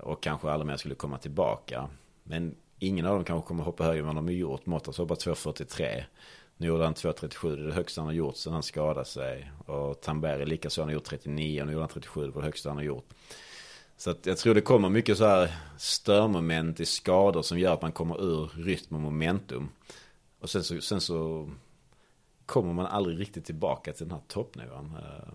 [0.01, 1.89] Och kanske aldrig mer skulle komma tillbaka.
[2.23, 4.67] Men ingen av dem kanske kommer hoppa högre än vad de har gjort.
[4.67, 6.05] Mottas hoppar 2.43.
[6.57, 9.53] Nu gjorde han 2.37, det är det högsta han har gjort sedan han skadade sig.
[9.67, 12.47] Och Tamberi likaså, han har gjort 39 och nu gjorde han 37, det var det
[12.47, 13.09] högsta han har gjort.
[13.97, 17.83] Så att jag tror det kommer mycket så här störmoment i skador som gör att
[17.83, 19.69] man kommer ur rytm och momentum.
[20.41, 21.51] Och sen så, sen så
[22.47, 24.97] kommer man aldrig riktigt tillbaka till den här toppnivån.
[24.97, 25.29] Eh,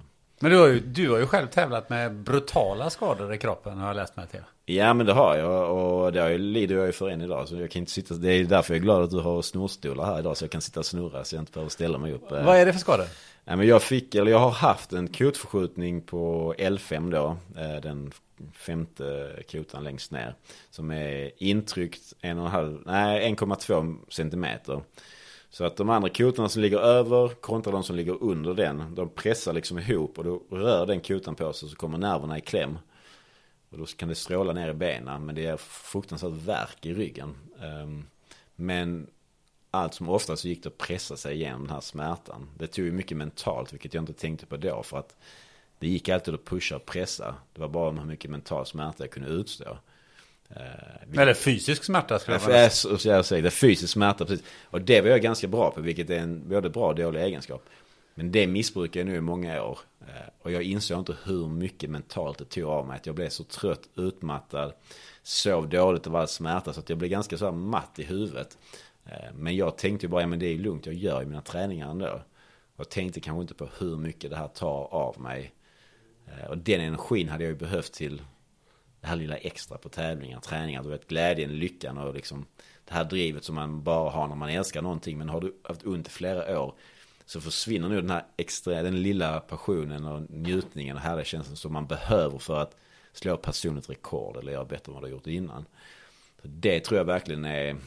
[0.44, 3.88] men du har, ju, du har ju själv tävlat med brutala skador i kroppen har
[3.88, 4.41] jag läst mig till.
[4.66, 7.48] Ja men det har jag och det lider jag ju för än idag.
[7.48, 10.06] Så jag kan inte sitta, det är därför jag är glad att du har snorstolar
[10.06, 12.32] här idag så jag kan sitta och snurra så jag inte behöver ställa mig upp.
[12.32, 13.06] Vad är det för skador?
[13.46, 17.38] Ja, men jag fick, eller jag har haft en kotförskjutning på L5 då.
[17.62, 18.12] Eh, den
[18.54, 20.36] femte kotan längst ner.
[20.70, 24.82] Som är intryckt 1,2 centimeter.
[25.54, 28.95] Så att de andra kotorna som ligger över kontra de som ligger under den.
[28.95, 32.41] De pressar liksom ihop och då rör den kotan på sig så kommer nerverna i
[32.41, 32.78] kläm.
[33.70, 35.26] Och då kan det stråla ner i benen.
[35.26, 37.36] Men det är fruktansvärt värk i ryggen.
[37.62, 38.06] Ehm,
[38.56, 39.08] men
[39.72, 42.49] allt som oftast så gick det att pressa sig igenom den här smärtan.
[42.58, 44.84] Det tog ju mycket mentalt, vilket jag inte tänkte på då.
[44.84, 45.16] För att
[45.80, 47.36] det gick alltid att pusha och pressa.
[47.54, 49.78] Det var bara hur mycket mental smärta jag kunde utstå.
[50.50, 53.16] Eh, Eller fysisk smärta skulle jag säga.
[53.16, 54.46] Jag säger det, fysisk smärta precis.
[54.64, 57.70] Och det var jag ganska bra på, vilket är en både bra och dålig egenskap.
[58.16, 59.80] Men det missbrukar jag nu i många år.
[60.02, 62.96] Eh, och jag insåg inte hur mycket mentalt det tog av mig.
[62.96, 64.74] Att jag blev så trött, utmattad,
[65.24, 66.74] sov dåligt och var smärta.
[66.74, 68.58] Så att jag blev ganska så här matt i huvudet.
[69.06, 71.41] Eh, men jag tänkte ju bara, ja men det är lugnt, jag gör ju mina
[71.41, 72.22] träningar ändå.
[72.76, 75.54] Och tänkte kanske inte på hur mycket det här tar av mig.
[76.28, 78.22] Eh, och den energin hade jag ju behövt till
[79.04, 80.84] det här lilla extra på tävlingar, träningar.
[80.84, 82.45] Du vet glädjen, lyckan och liksom
[82.86, 85.18] det här drivet som man bara har när man älskar någonting.
[85.18, 86.76] Men har du haft ont i flera år
[87.26, 91.74] så försvinner nu den här extra, den lilla passionen och njutningen och härliga känslan som
[91.74, 92.76] man behöver för att
[93.14, 95.66] slå personligt rekord eller göra bättre än vad du har gjort innan.
[96.41, 97.78] Så det tror jag verkligen är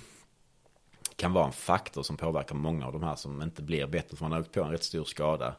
[1.17, 4.25] kan vara en faktor som påverkar många av de här som inte blir bättre för
[4.25, 5.55] man har åkt på en rätt stor skada.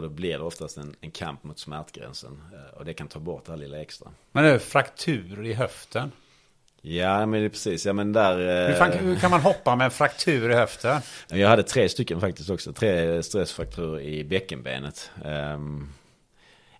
[0.00, 2.42] Och då blir det oftast en, en kamp mot smärtgränsen.
[2.52, 4.10] Eh, och det kan ta bort det här lilla extra.
[4.32, 6.12] Men det är fraktur i höften?
[6.80, 8.68] Ja men det är precis, ja men där...
[8.68, 11.00] Hur, fan, hur kan man hoppa med en fraktur i höften?
[11.28, 12.72] Jag hade tre stycken faktiskt också.
[12.72, 15.10] Tre stressfrakturer i bäckenbenet.
[15.24, 15.92] Um,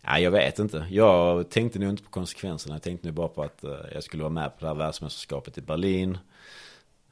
[0.02, 0.86] ja, jag vet inte.
[0.90, 2.74] Jag tänkte nog inte på konsekvenserna.
[2.74, 5.58] Jag tänkte nog bara på att uh, jag skulle vara med på det här världsmästerskapet
[5.58, 6.18] i Berlin.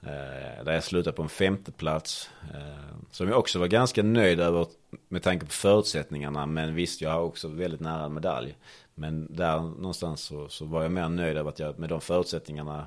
[0.02, 2.30] Eh, där jag slutade på en femte plats.
[2.54, 4.66] Eh, som jag också var ganska nöjd över
[5.08, 6.46] med tanke på förutsättningarna.
[6.46, 8.56] Men visst, jag har också väldigt nära en medalj.
[8.94, 12.86] Men där någonstans så, så var jag mer nöjd över att jag med de förutsättningarna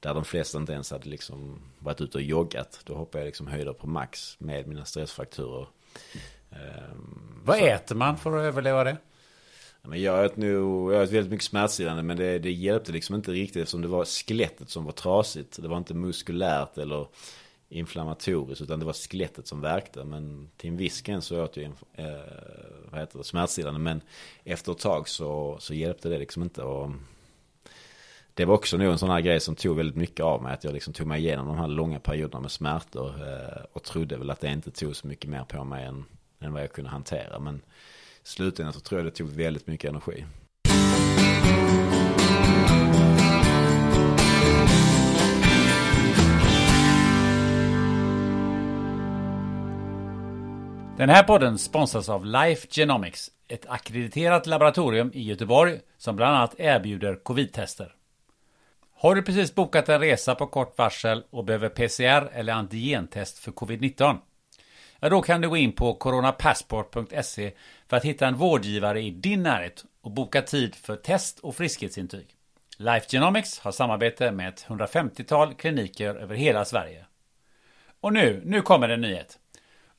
[0.00, 2.80] där de flesta inte ens hade liksom varit ute och joggat.
[2.84, 5.66] Då hoppade jag liksom höjder på max med mina stressfrakturer.
[6.50, 7.64] Um, Vad så.
[7.64, 8.96] äter man för att överleva det?
[9.82, 13.32] Men jag åt nog, jag åt väldigt mycket smärtstillande men det, det hjälpte liksom inte
[13.32, 15.62] riktigt eftersom det var skelettet som var trasigt.
[15.62, 17.06] Det var inte muskulärt eller
[17.68, 20.04] inflammatoriskt utan det var skelettet som verkte.
[20.04, 21.64] Men till en viss gräns så åt jag
[21.94, 22.06] eh,
[22.90, 24.00] vad heter det, smärtstillande men
[24.44, 26.62] efter ett tag så, så hjälpte det liksom inte.
[26.62, 26.90] Och
[28.34, 30.54] det var också nog en sån här grej som tog väldigt mycket av mig.
[30.54, 33.08] Att jag liksom tog mig igenom de här långa perioderna med smärtor.
[33.08, 36.04] Eh, och trodde väl att det inte tog så mycket mer på mig än,
[36.40, 37.38] än vad jag kunde hantera.
[37.38, 37.62] Men
[38.28, 40.24] slutändan så tror jag det tog väldigt mycket energi.
[50.98, 56.54] Den här podden sponsras av Life Genomics, ett akkrediterat laboratorium i Göteborg som bland annat
[56.58, 57.94] erbjuder covid-tester.
[58.94, 63.52] Har du precis bokat en resa på kort varsel och behöver PCR eller antigentest för
[63.52, 64.16] covid-19?
[65.00, 67.52] Ja, då kan du gå in på coronapassport.se
[67.88, 72.26] för att hitta en vårdgivare i din närhet och boka tid för test och friskhetsintyg.
[72.76, 77.04] Life Genomics har samarbete med ett 150-tal kliniker över hela Sverige.
[78.00, 79.38] Och nu, nu kommer en nyhet.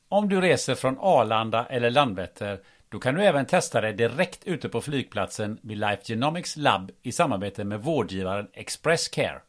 [0.08, 4.68] Om du reser från Arlanda eller Landvetter då kan du även testa dig direkt ute
[4.68, 9.40] på flygplatsen vid Life Genomics labb i samarbete med vårdgivaren Express Care.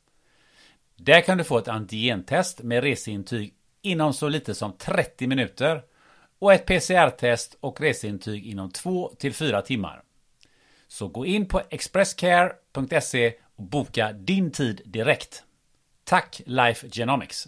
[0.95, 5.84] Där kan du få ett antigentest med reseintyg inom så lite som 30 minuter
[6.39, 10.01] och ett PCR-test och reseintyg inom 2 till 4 timmar.
[10.88, 15.43] Så gå in på expresscare.se och boka din tid direkt.
[16.03, 17.47] Tack Life Genomics!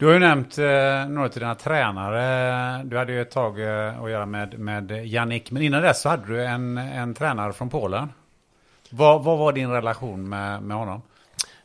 [0.00, 2.84] Du har ju nämnt eh, några av dina tränare.
[2.84, 5.50] Du hade ju ett tag eh, att göra med, med Jannik.
[5.50, 8.12] Men innan dess så hade du en, en tränare från Polen.
[8.90, 11.02] Vad, vad var din relation med, med honom?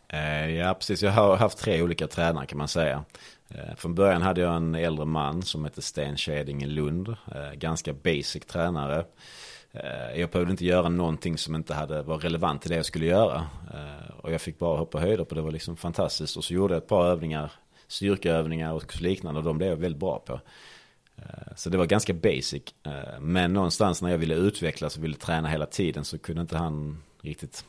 [0.08, 1.04] Eh, ja, precis.
[1.04, 3.04] Jag har haft tre olika tränare kan man säga.
[3.50, 7.08] Eh, från början hade jag en äldre man som hette Sten Keding i Lund.
[7.08, 9.06] Eh, ganska basic tränare.
[9.72, 13.06] Eh, jag behövde inte göra någonting som inte hade, var relevant till det jag skulle
[13.06, 13.36] göra.
[13.74, 15.42] Eh, och jag fick bara hoppa höjder på det.
[15.42, 16.38] var liksom fantastiskt.
[16.38, 17.52] Och så gjorde jag ett par övningar
[17.88, 20.40] styrkeövningar och liknande och de blev jag väldigt bra på.
[21.18, 22.64] Eh, så det var ganska basic.
[22.84, 26.58] Eh, men någonstans när jag ville utvecklas och ville träna hela tiden så kunde inte
[26.58, 27.66] han riktigt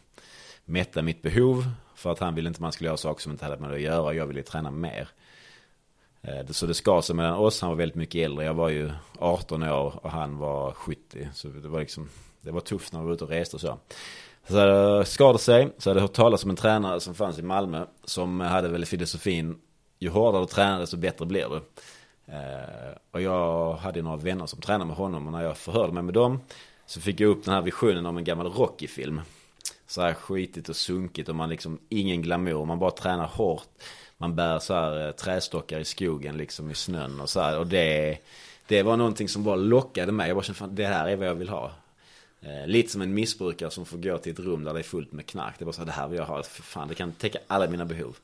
[0.64, 1.70] mätta mitt behov.
[1.94, 3.82] För att han ville inte man skulle göra saker som inte hade med det att
[3.82, 4.14] göra.
[4.14, 5.08] Jag ville träna mer.
[6.22, 7.60] Eh, så det skar sig mellan oss.
[7.60, 8.44] Han var väldigt mycket äldre.
[8.44, 11.28] Jag var ju 18 år och han var 70.
[11.34, 12.08] Så det var liksom,
[12.40, 13.78] det var tufft när vi var ute och reste och så.
[14.48, 15.68] Så det skadade sig.
[15.78, 17.86] Så hade jag hört talas om en tränare som fanns i Malmö.
[18.04, 19.56] Som hade väl filosofin,
[19.99, 21.57] ju hårdare du tränar desto bättre blir du.
[22.32, 26.03] Eh, och jag hade några vänner som tränade med honom och när jag förhörde mig
[26.03, 26.40] med dem
[26.86, 29.20] så fick jag upp den här visionen om en gammal Rocky-film.
[29.86, 33.68] Så här skitigt och sunkigt och man liksom, ingen glamour, man bara tränar hårt.
[34.18, 37.59] Man bär så här eh, trästockar i skogen liksom i snön och så här.
[37.59, 38.18] Och det,
[38.66, 40.28] det var någonting som bara lockade mig.
[40.28, 41.72] Jag bara kände, fan det här är vad jag vill ha.
[42.40, 45.12] Eh, lite som en missbrukare som får gå till ett rum där det är fullt
[45.12, 45.55] med knark.
[45.59, 46.42] Det var så här, det här vill jag ha.
[46.42, 48.16] För fan, det kan täcka alla mina behov.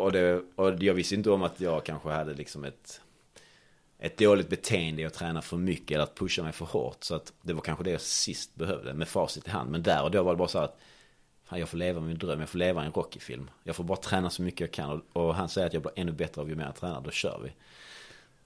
[0.00, 3.00] Och, det, och jag visste inte om att jag kanske hade liksom ett,
[3.98, 7.04] ett dåligt beteende i att träna för mycket eller att pusha mig för hårt.
[7.04, 9.70] Så att det var kanske det jag sist behövde med facit i hand.
[9.70, 10.78] Men där och då var det bara så att
[11.44, 13.50] fan, jag får leva min dröm, jag får leva i en Rocky-film.
[13.64, 14.90] Jag får bara träna så mycket jag kan.
[14.90, 17.10] Och, och han säger att jag blir ännu bättre av ju mer jag tränar, då
[17.10, 17.52] kör vi.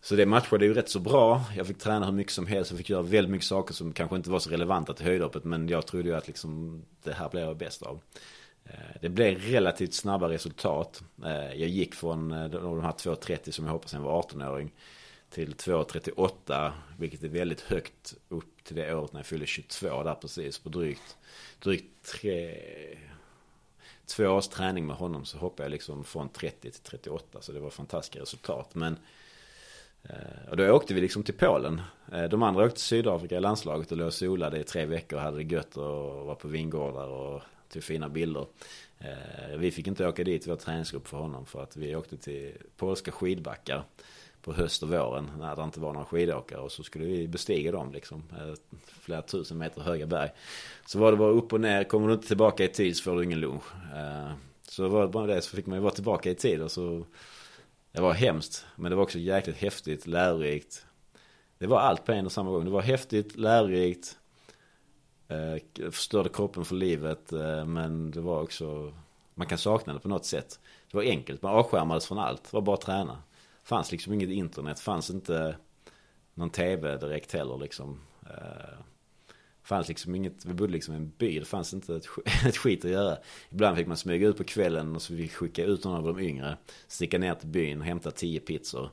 [0.04, 1.44] Så det matchade ju rätt så bra.
[1.56, 2.70] Jag fick träna hur mycket som helst.
[2.70, 5.44] Jag fick göra väldigt mycket saker som kanske inte var så relevanta till höjdhoppet.
[5.44, 8.00] Men jag trodde ju att liksom, det här blev jag bäst av.
[8.64, 11.02] Eh, det blev relativt snabba resultat.
[11.24, 14.72] Eh, jag gick från eh, de här 2.30 som jag hoppas sen var 18-åring
[15.30, 20.14] till 2.38 vilket är väldigt högt upp till det året när jag fyllde 22 där
[20.14, 21.16] precis på drygt,
[21.58, 22.56] drygt tre,
[24.06, 27.60] två års träning med honom så hoppade jag liksom från 30 till 38 så det
[27.60, 28.98] var fantastiska resultat men
[30.50, 31.82] och då åkte vi liksom till Polen.
[32.30, 35.22] De andra åkte till Sydafrika i landslaget och låg och solade i tre veckor och
[35.22, 38.46] hade det gött och var på vingårdar och till fina bilder.
[38.98, 42.52] Eh, vi fick inte åka dit, vi träningsgrupp för honom för att vi åkte till
[42.76, 43.84] polska skidbackar
[44.42, 47.72] på höst och våren när det inte var några skidåkare och så skulle vi bestiga
[47.72, 48.22] dem liksom.
[48.30, 48.54] Eh,
[48.86, 50.30] flera tusen meter höga berg.
[50.86, 53.16] Så var det bara upp och ner, kommer du inte tillbaka i tid så får
[53.16, 53.64] du ingen lunch.
[53.94, 54.32] Eh,
[54.68, 57.04] så var det bara det så fick man ju vara tillbaka i tid och så
[57.92, 60.86] Det var hemskt men det var också jäkligt häftigt, lärorikt.
[61.58, 62.64] Det var allt på en och samma gång.
[62.64, 64.18] Det var häftigt, lärorikt
[65.28, 68.92] Eh, förstörde kroppen för livet eh, men det var också
[69.34, 70.60] Man kan sakna det på något sätt.
[70.90, 73.22] Det var enkelt, man avskärmades från allt, det var bara att träna.
[73.62, 75.56] Fanns liksom inget internet, fanns inte
[76.34, 78.00] Någon tv direkt heller liksom.
[78.26, 78.78] Eh,
[79.62, 82.06] Fanns liksom inget, vi bodde liksom i en by, det fanns inte ett,
[82.46, 83.18] ett skit att göra.
[83.50, 86.14] Ibland fick man smyga ut på kvällen och så fick vi skicka ut någon av
[86.14, 86.56] de yngre
[86.86, 88.90] Sticka ner till byn och hämta tio pizzor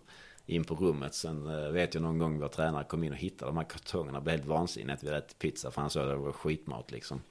[0.52, 1.14] in på rummet.
[1.14, 4.22] Sen eh, vet jag någon gång vår tränare kom in och hittade de här kartongerna.
[4.22, 5.72] Blev helt vansinnig att vi hade ätit pizza.
[5.72, 7.22] För han sa att det var skitmat liksom.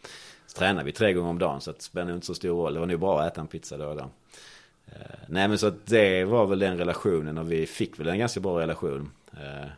[0.47, 1.61] Så tränade vi tre gånger om dagen.
[1.61, 2.75] Så det spelade inte så stor roll.
[2.75, 4.11] Det var nog bra att äta en pizza då och då.
[4.87, 7.39] Eh, nej men så att det var väl den relationen.
[7.39, 9.11] Och vi fick väl en ganska bra relation.
[9.33, 9.69] Eh,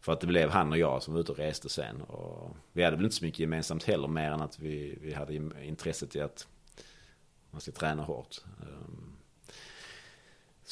[0.00, 2.02] för att det blev han och jag som var ute och reste sen.
[2.02, 4.08] Och vi hade väl inte så mycket gemensamt heller.
[4.08, 6.46] Mer än att vi, vi hade intresset i att
[7.50, 8.36] man ska träna hårt.
[8.62, 9.11] Ehm,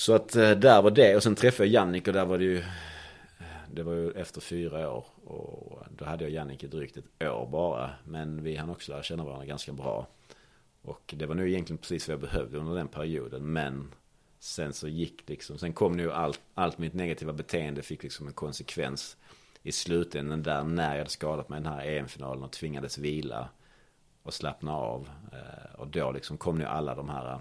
[0.01, 1.17] så att eh, där var det.
[1.17, 3.45] Och sen träffade jag Jannik och där var det ju eh,
[3.75, 5.05] Det var ju efter fyra år.
[5.25, 7.91] Och då hade jag Jannik i drygt ett år bara.
[8.05, 10.07] Men vi hann också lära känna varandra ganska bra.
[10.83, 13.53] Och det var nog egentligen precis vad jag behövde under den perioden.
[13.53, 13.95] Men
[14.39, 18.33] Sen så gick liksom, sen kom nu allt, allt mitt negativa beteende fick liksom en
[18.33, 19.17] konsekvens
[19.63, 23.49] I slutändan där när jag hade skadat mig i den här EM-finalen och tvingades vila
[24.23, 25.11] Och slappna av.
[25.33, 27.41] Eh, och då liksom kom nu alla de här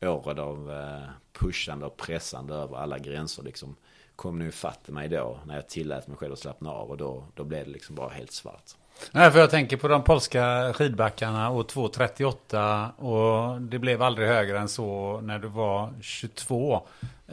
[0.00, 3.76] åren av eh, pushande och pressande över alla gränser liksom
[4.16, 7.24] kom nu fatt mig då när jag tillät mig själv att slappna av och då,
[7.34, 8.64] då blev det liksom bara helt svart.
[9.12, 14.58] Nej, för jag tänker på de polska skidbackarna och 2.38 och det blev aldrig högre
[14.58, 16.86] än så när du var 22.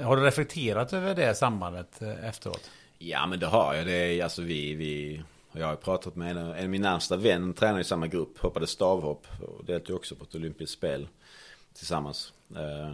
[0.03, 2.71] Har du reflekterat över det sambandet eh, efteråt?
[2.97, 3.85] Ja, men det har jag.
[3.85, 7.79] Det är, alltså vi, vi, jag har pratat med en, en min närmsta vän, tränar
[7.79, 11.07] i samma grupp, hoppade stavhopp och deltog också på ett olympiskt spel
[11.73, 12.33] tillsammans.
[12.55, 12.93] Eh,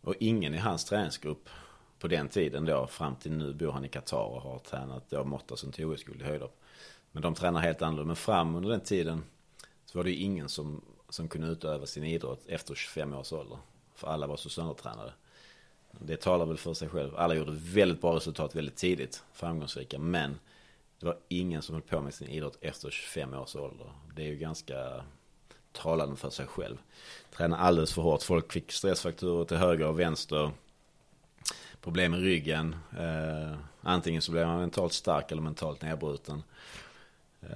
[0.00, 1.48] och ingen i hans träningsgrupp
[1.98, 5.24] på den tiden då, fram till nu bor han i Qatar och har tränat då
[5.24, 6.60] Mottasen till OS-guld i höjdhopp.
[7.12, 8.06] Men de tränar helt annorlunda.
[8.06, 9.24] Men fram under den tiden
[9.84, 13.58] så var det ju ingen som, som kunde utöva sin idrott efter 25 års ålder.
[13.94, 15.12] För alla var så söndertränade.
[15.90, 17.16] Det talar väl för sig själv.
[17.16, 19.98] Alla gjorde väldigt bra resultat väldigt tidigt, framgångsrika.
[19.98, 20.38] Men
[21.00, 23.92] det var ingen som höll på med sin idrott efter 25 års ålder.
[24.14, 25.04] Det är ju ganska
[25.76, 26.76] talande för sig själv.
[27.36, 28.22] Tränade alldeles för hårt.
[28.22, 30.50] Folk fick stressfaktorer till höger och vänster.
[31.80, 32.76] Problem med ryggen.
[32.98, 36.42] Eh, antingen så blev man mentalt stark eller mentalt nedbruten.
[37.40, 37.48] Eh,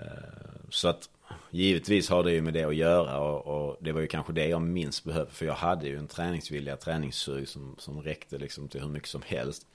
[0.71, 1.09] så att
[1.51, 4.47] givetvis har det ju med det att göra och, och, det var ju kanske det
[4.47, 5.33] jag minst behövde.
[5.33, 9.23] För jag hade ju en träningsvilja, träningssug som, som räckte liksom till hur mycket som
[9.27, 9.67] helst.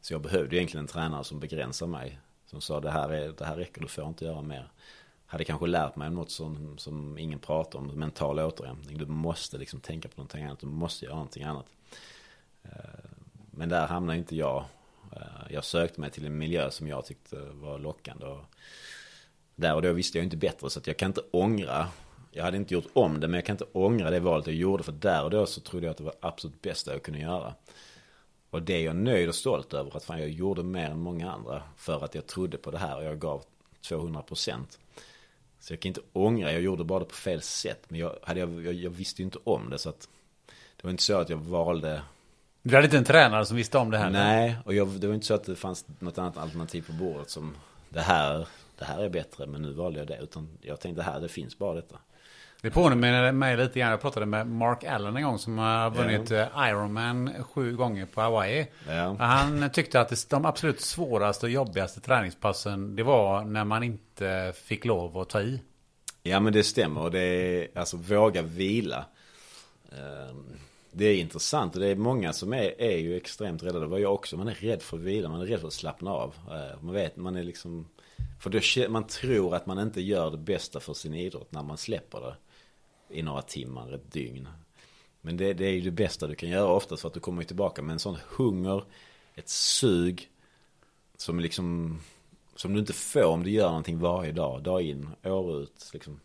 [0.00, 2.18] Så jag behövde egentligen en tränare som begränsar mig.
[2.46, 4.68] Som sa det här, är, det här räcker, du får inte göra mer.
[5.30, 8.98] Hade kanske lärt mig något som, som ingen pratar om, mental återhämtning.
[8.98, 11.66] Du måste liksom tänka på någonting annat, du måste göra någonting annat.
[12.62, 12.70] Eh,
[13.50, 14.64] men där hamnade inte jag.
[15.12, 18.26] Eh, jag sökte mig till en miljö som jag tyckte var lockande.
[18.26, 18.44] Och
[19.54, 21.88] där och då visste jag inte bättre så att jag kan inte ångra.
[22.30, 24.82] Jag hade inte gjort om det men jag kan inte ångra det valet jag gjorde.
[24.82, 27.54] För där och då så trodde jag att det var absolut bästa jag kunde göra.
[28.50, 29.96] Och det är jag nöjd och stolt över.
[29.96, 31.62] Att fan jag gjorde mer än många andra.
[31.76, 33.44] För att jag trodde på det här och jag gav
[33.80, 34.78] 200 procent.
[35.60, 37.84] Så jag kan inte ångra, jag gjorde bara det på fel sätt.
[37.88, 40.08] Men jag, hade, jag, jag, jag visste ju inte om det så att
[40.76, 42.02] det var inte så att jag valde
[42.62, 44.10] du hade inte en tränare som visste om det här?
[44.10, 47.30] Nej, och jag, det var inte så att det fanns något annat alternativ på bordet
[47.30, 47.56] som
[47.88, 48.46] det här,
[48.78, 50.18] det här är bättre men nu valde jag det.
[50.22, 51.98] Utan jag tänkte här, det finns bara detta.
[52.62, 56.30] Det påminner mig lite grann, jag pratade med Mark Allen en gång som har vunnit.
[56.30, 58.66] Eh, Ironman sju gånger på Hawaii.
[58.88, 59.16] Ja.
[59.18, 64.84] Han tyckte att de absolut svåraste och jobbigaste träningspassen det var när man inte fick
[64.84, 65.60] lov att ta i.
[66.22, 69.04] Ja men det stämmer och det är alltså våga vila.
[70.30, 70.56] Um
[70.92, 73.78] det är intressant och det är många som är, är ju extremt rädda.
[73.78, 74.36] Det var jag också.
[74.36, 76.34] Man är rädd för att vila, man är rädd för att slappna av.
[76.50, 77.88] Eh, man vet, man är liksom...
[78.40, 81.76] För då, man tror att man inte gör det bästa för sin idrott när man
[81.78, 82.34] släpper det.
[83.10, 84.48] I några timmar, ett dygn.
[85.20, 87.44] Men det, det är ju det bästa du kan göra oftast för att du kommer
[87.44, 88.84] tillbaka med en sån hunger,
[89.34, 90.30] ett sug.
[91.16, 92.00] Som liksom...
[92.56, 95.90] Som du inte får om du gör någonting varje dag, dag in, år ut.
[95.92, 96.20] Liksom.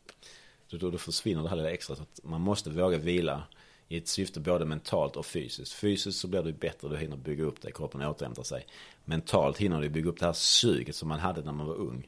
[0.69, 1.95] Då, då försvinner det här lilla extra.
[1.95, 3.43] Så att man måste våga vila
[3.87, 5.73] i ett syfte både mentalt och fysiskt.
[5.73, 8.65] Fysiskt så blir du bättre, du hinner bygga upp det, kroppen återhämtar sig.
[9.05, 12.07] Mentalt hinner du bygga upp det här suget som man hade när man var ung.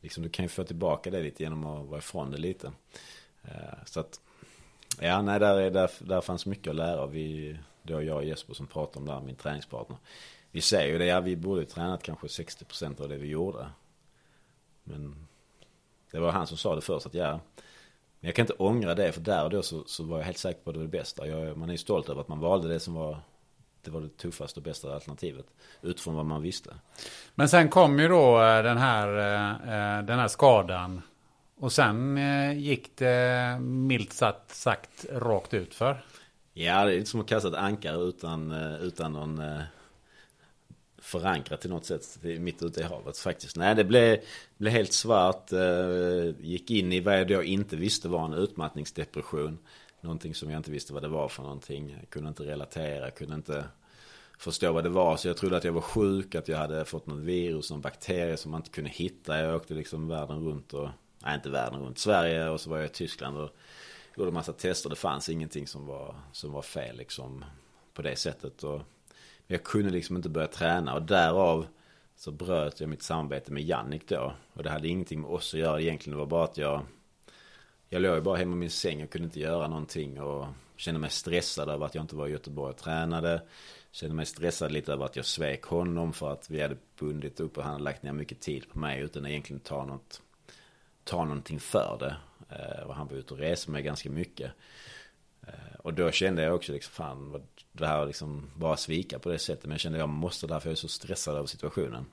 [0.00, 2.72] Liksom du kan ju få tillbaka det lite genom att vara ifrån det lite.
[3.48, 4.20] Eh, så att,
[5.00, 7.06] ja nej där, är, där, där fanns mycket att lära.
[7.06, 9.98] Vi, då jag och Jesper som pratar om det här, min träningspartner.
[10.50, 13.66] Vi säger ju det, ja vi borde ju tränat kanske 60% av det vi gjorde.
[14.84, 15.26] Men
[16.10, 17.40] det var han som sa det först att ja,
[18.20, 20.38] men jag kan inte ångra det för där och då så, så var jag helt
[20.38, 21.26] säker på att det var det bästa.
[21.26, 23.20] Jag, man är ju stolt över att man valde det som var
[23.86, 25.46] det var det tuffaste och bästa alternativet.
[25.82, 26.74] Utifrån vad man visste.
[27.34, 31.02] Men sen kom ju då eh, den här, eh, eh, den här skadan.
[31.58, 36.04] Och sen eh, gick det milt sagt, sagt rakt ut för.
[36.52, 39.62] Ja, det är inte som att kasta ett ankare utan, eh, utan någon eh,
[40.98, 43.56] förankrat till något sätt mitt ute i havet faktiskt.
[43.56, 44.18] Nej, det blev,
[44.56, 45.52] blev helt svart.
[45.52, 49.58] Eh, gick in i vad jag då inte visste var en utmattningsdepression.
[50.00, 51.96] Någonting som jag inte visste vad det var för någonting.
[52.00, 53.64] Jag kunde inte relatera, kunde inte
[54.38, 55.16] förstå vad det var.
[55.16, 58.36] Så jag trodde att jag var sjuk, att jag hade fått något virus, någon bakterie
[58.36, 59.40] som man inte kunde hitta.
[59.40, 60.88] Jag åkte liksom världen runt och,
[61.26, 63.50] nej inte världen runt, Sverige och så var jag i Tyskland och
[64.16, 64.90] gjorde en massa tester.
[64.90, 67.44] Det fanns ingenting som var, som var fel liksom
[67.94, 68.62] på det sättet.
[68.62, 68.82] Och
[69.46, 71.66] jag kunde liksom inte börja träna och därav
[72.16, 74.32] så bröt jag mitt samarbete med Jannik då.
[74.52, 76.18] Och det hade ingenting med oss att göra egentligen.
[76.18, 76.82] Det var bara att jag
[77.88, 80.46] Jag låg bara hemma i min säng och kunde inte göra någonting och
[80.76, 83.42] kände mig stressad över att jag inte var i Göteborg och tränade.
[83.90, 87.58] Kände mig stressad lite över att jag svek honom för att vi hade bundit upp
[87.58, 90.22] och han hade lagt ner mycket tid på mig utan att egentligen ta något
[91.06, 92.16] Ta någonting för det.
[92.56, 94.52] Eh, och han var ute och reste med ganska mycket.
[95.46, 97.42] Eh, och då kände jag också liksom, fan,
[97.72, 99.64] det här liksom bara svika på det sättet.
[99.64, 102.06] Men jag kände jag måste därför jag är så stressad över situationen.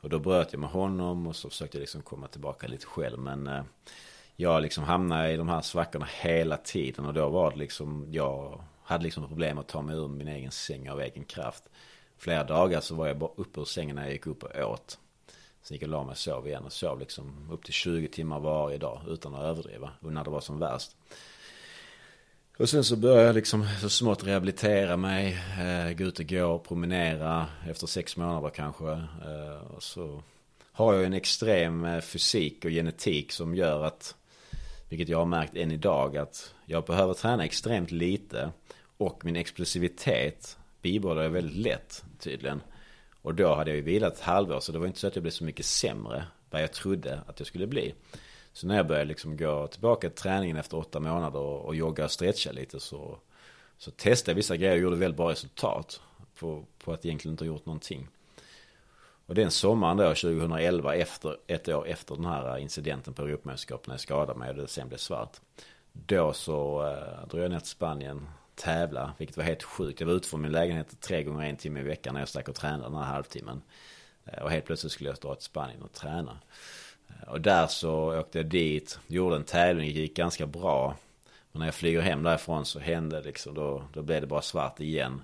[0.00, 3.18] Och då bröt jag med honom och så försökte jag liksom komma tillbaka lite själv.
[3.18, 3.62] Men eh,
[4.36, 7.04] jag liksom hamnade i de här svackorna hela tiden.
[7.04, 10.50] Och då var det liksom, jag hade liksom problem att ta mig ur min egen
[10.50, 11.64] säng av egen kraft.
[12.16, 14.98] Flera dagar så var jag bara uppe ur sängen när jag gick upp och åt.
[15.62, 18.08] Sen gick jag och la mig och sov igen och sov liksom upp till 20
[18.08, 19.90] timmar varje dag utan att överdriva.
[20.00, 20.96] Och när det var som värst.
[22.58, 26.58] Och sen så började jag liksom så smått rehabilitera mig, eh, gå ut och gå,
[26.58, 28.90] promenera efter sex månader kanske.
[28.90, 30.22] Eh, och så
[30.72, 34.14] har jag en extrem eh, fysik och genetik som gör att,
[34.88, 38.52] vilket jag har märkt än idag, att jag behöver träna extremt lite.
[38.96, 42.60] Och min explosivitet bibehåller jag väldigt lätt tydligen.
[43.28, 45.22] Och då hade jag ju vilat ett halvår så det var inte så att jag
[45.22, 47.94] blev så mycket sämre vad jag trodde att jag skulle bli.
[48.52, 52.04] Så när jag började liksom gå tillbaka till träningen efter åtta månader och, och jogga
[52.04, 53.18] och stretcha lite så,
[53.78, 56.00] så testade jag vissa grejer och gjorde väldigt bra resultat
[56.38, 58.08] på, på att egentligen inte ha gjort någonting.
[59.26, 63.94] Och den sommaren då 2011 efter, ett år efter den här incidenten på Europamästerskapen när
[63.94, 65.36] jag skadade mig och det sen blev svart.
[65.92, 68.28] Då så eh, drog jag ner till Spanien,
[68.58, 70.00] tävla, vilket var helt sjukt.
[70.00, 72.48] Jag var ute från min lägenhet tre gånger en timme i veckan när jag stack
[72.48, 73.62] och tränade den här halvtimmen.
[74.24, 76.38] Eh, och helt plötsligt skulle jag dra till Spanien och träna.
[77.08, 80.96] Eh, och där så åkte jag dit, gjorde en tävling, gick ganska bra.
[81.52, 84.80] Men när jag flyger hem därifrån så hände liksom, då, då blev det bara svart
[84.80, 85.22] igen.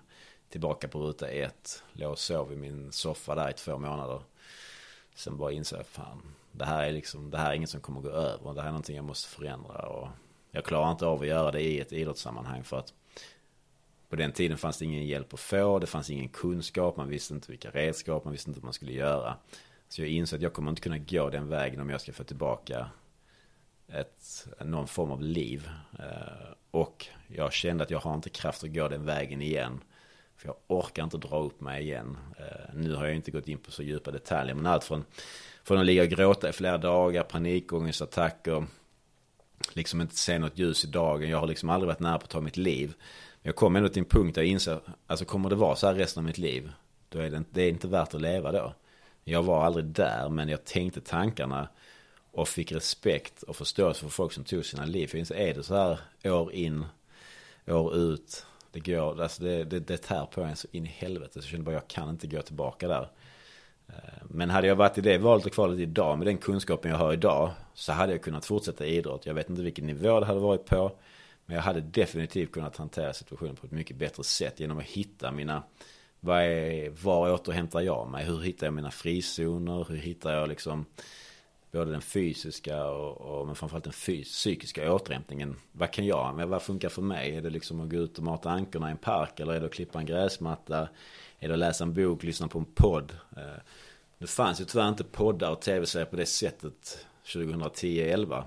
[0.49, 1.83] tillbaka på ruta ett.
[1.93, 4.21] Låg och sov i min soffa där i två månader.
[5.15, 6.23] Sen bara insåg jag, fan,
[6.53, 8.55] det här är liksom, det här är inget som kommer gå över.
[8.55, 9.87] Det här är någonting jag måste förändra.
[9.87, 10.09] Och
[10.51, 12.93] jag klarar inte av att göra det i ett idrottssammanhang för att
[14.15, 17.35] på den tiden fanns det ingen hjälp att få, det fanns ingen kunskap, man visste
[17.35, 19.37] inte vilka redskap, man visste inte vad man skulle göra.
[19.89, 22.25] Så jag insåg att jag kommer inte kunna gå den vägen om jag ska få
[22.25, 22.91] tillbaka
[23.89, 25.69] ett, någon form av liv.
[25.99, 29.81] Eh, och jag kände att jag har inte kraft att gå den vägen igen.
[30.37, 32.17] För jag orkar inte dra upp mig igen.
[32.39, 34.55] Eh, nu har jag inte gått in på så djupa detaljer.
[34.55, 35.05] Men allt från,
[35.65, 38.67] från att ligga och gråta i flera dagar, panikångestattacker.
[39.73, 41.31] Liksom inte se något ljus i dagen.
[41.31, 42.95] Jag har liksom aldrig varit nära på att ta mitt liv.
[43.47, 45.95] Jag kom ändå till en punkt där jag inser, alltså kommer det vara så här
[45.95, 46.73] resten av mitt liv?
[47.09, 48.75] Då är det, det är inte värt att leva då.
[49.25, 51.69] Jag var aldrig där, men jag tänkte tankarna.
[52.33, 55.07] Och fick respekt och förståelse för folk som tog sina liv.
[55.07, 56.85] För jag inser, är det så här år in,
[57.67, 61.33] år ut det går, alltså det, det, det tär på en så in i helvete.
[61.33, 63.09] Så jag kände bara, jag kan inte gå tillbaka där.
[63.89, 66.99] Eh, men hade jag varit i det valet och kvalet idag med den kunskapen jag
[66.99, 69.27] har idag så hade jag kunnat fortsätta idrott.
[69.27, 70.93] Jag vet inte vilken nivå det hade varit på.
[71.47, 75.33] Men jag hade definitivt kunnat hantera situationen på ett mycket bättre sätt genom att hitta
[75.33, 75.63] mina
[76.21, 78.25] vad är, var återhämtar jag mig?
[78.25, 79.87] Hur hittar jag mina frizoner?
[79.89, 80.87] Hur hittar jag liksom
[81.73, 85.57] både den fysiska och, och men framförallt den fys psykiska återhämtningen.
[85.73, 87.37] Vad kan jag, men vad funkar för mig?
[87.37, 89.67] Är det liksom att gå ut och mata ankorna i en park eller är det
[89.67, 90.89] att klippa en gräsmatta?
[91.39, 93.13] Är det att läsa en bok, lyssna på en podd?
[93.37, 93.61] Eh,
[94.19, 98.45] det fanns ju tyvärr inte poddar och tv-serier på det sättet 2010-11.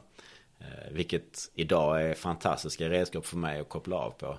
[0.60, 4.38] Eh, vilket idag är fantastiska redskap för mig att koppla av på.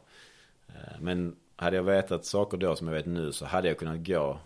[0.68, 4.06] Eh, men hade jag vetat saker då som jag vet nu så hade jag kunnat
[4.06, 4.38] gå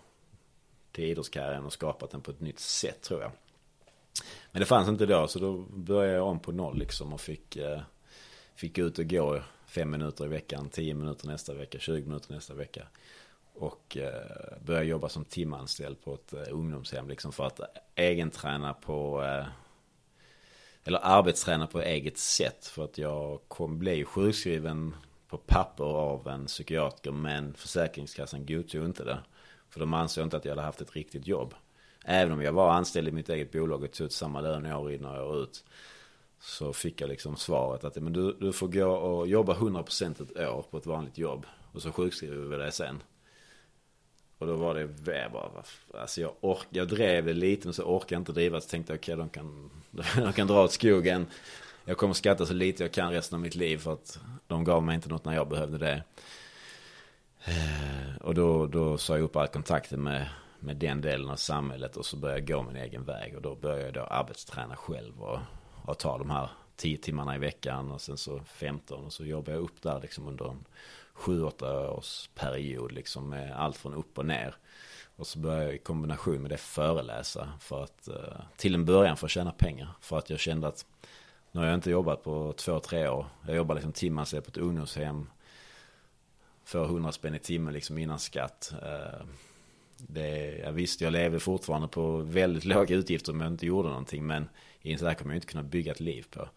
[0.91, 3.31] till idrottskarriären och skapat den på ett nytt sätt tror jag.
[4.51, 7.55] Men det fanns inte då så då började jag om på noll liksom och fick,
[7.55, 7.81] eh,
[8.55, 12.53] fick ut och gå fem minuter i veckan, tio minuter nästa vecka, 20 minuter nästa
[12.53, 12.87] vecka.
[13.53, 17.59] Och eh, började jobba som timanställd på ett eh, ungdomshem liksom för att
[17.95, 19.45] egenträna på eh,
[20.83, 24.95] eller arbetsträna på eget sätt för att jag kom, blev sjukskriven
[25.29, 29.19] på papper av en psykiater men Försäkringskassan godtog inte det.
[29.69, 31.53] För de ansåg inte att jag hade haft ett riktigt jobb.
[32.05, 34.91] Även om jag var anställd i mitt eget bolag och tog ut samma lön år
[34.91, 35.63] in och år ut.
[36.39, 40.49] Så fick jag liksom svaret att men du, du får gå och jobba 100% ett
[40.49, 41.45] år på ett vanligt jobb.
[41.71, 43.03] Och så sjukskriver vi dig sen.
[44.43, 45.49] Och då var det, jag bara,
[45.93, 48.61] alltså jag, ork, jag drev det lite men så orkade jag inte driva.
[48.61, 49.69] Så tänkte jag okej okay, de, kan,
[50.25, 51.27] de kan dra åt skogen.
[51.85, 54.83] Jag kommer skatta så lite jag kan resten av mitt liv för att de gav
[54.83, 56.03] mig inte något när jag behövde det.
[57.45, 60.29] Eh, och då, då sa jag upp all kontakten med
[60.63, 63.55] med den delen av samhället och så började jag gå min egen väg och då
[63.55, 65.39] började jag då arbetsträna själv och,
[65.85, 69.51] och ta de här 10 timmarna i veckan och sen så 15 och så jobbade
[69.51, 70.65] jag upp där liksom under en
[71.15, 74.55] 7-8 års period liksom med allt från upp och ner.
[75.15, 79.17] Och så började jag i kombination med det föreläsa för att eh, till en början
[79.17, 79.89] för att tjäna pengar.
[80.01, 80.85] För att jag kände att
[81.51, 83.25] nu har jag inte jobbat på två, tre år.
[83.47, 85.29] Jag jobbar liksom timmar på ett ungdomshem.
[86.65, 88.73] Får 100 spänn i timmen liksom innan skatt.
[88.83, 89.25] Eh,
[89.97, 94.27] det, jag visste, jag lever fortfarande på väldigt låga utgifter om jag inte gjorde någonting.
[94.27, 94.49] Men
[94.81, 96.49] i så här kommer jag inte kunna bygga ett liv på.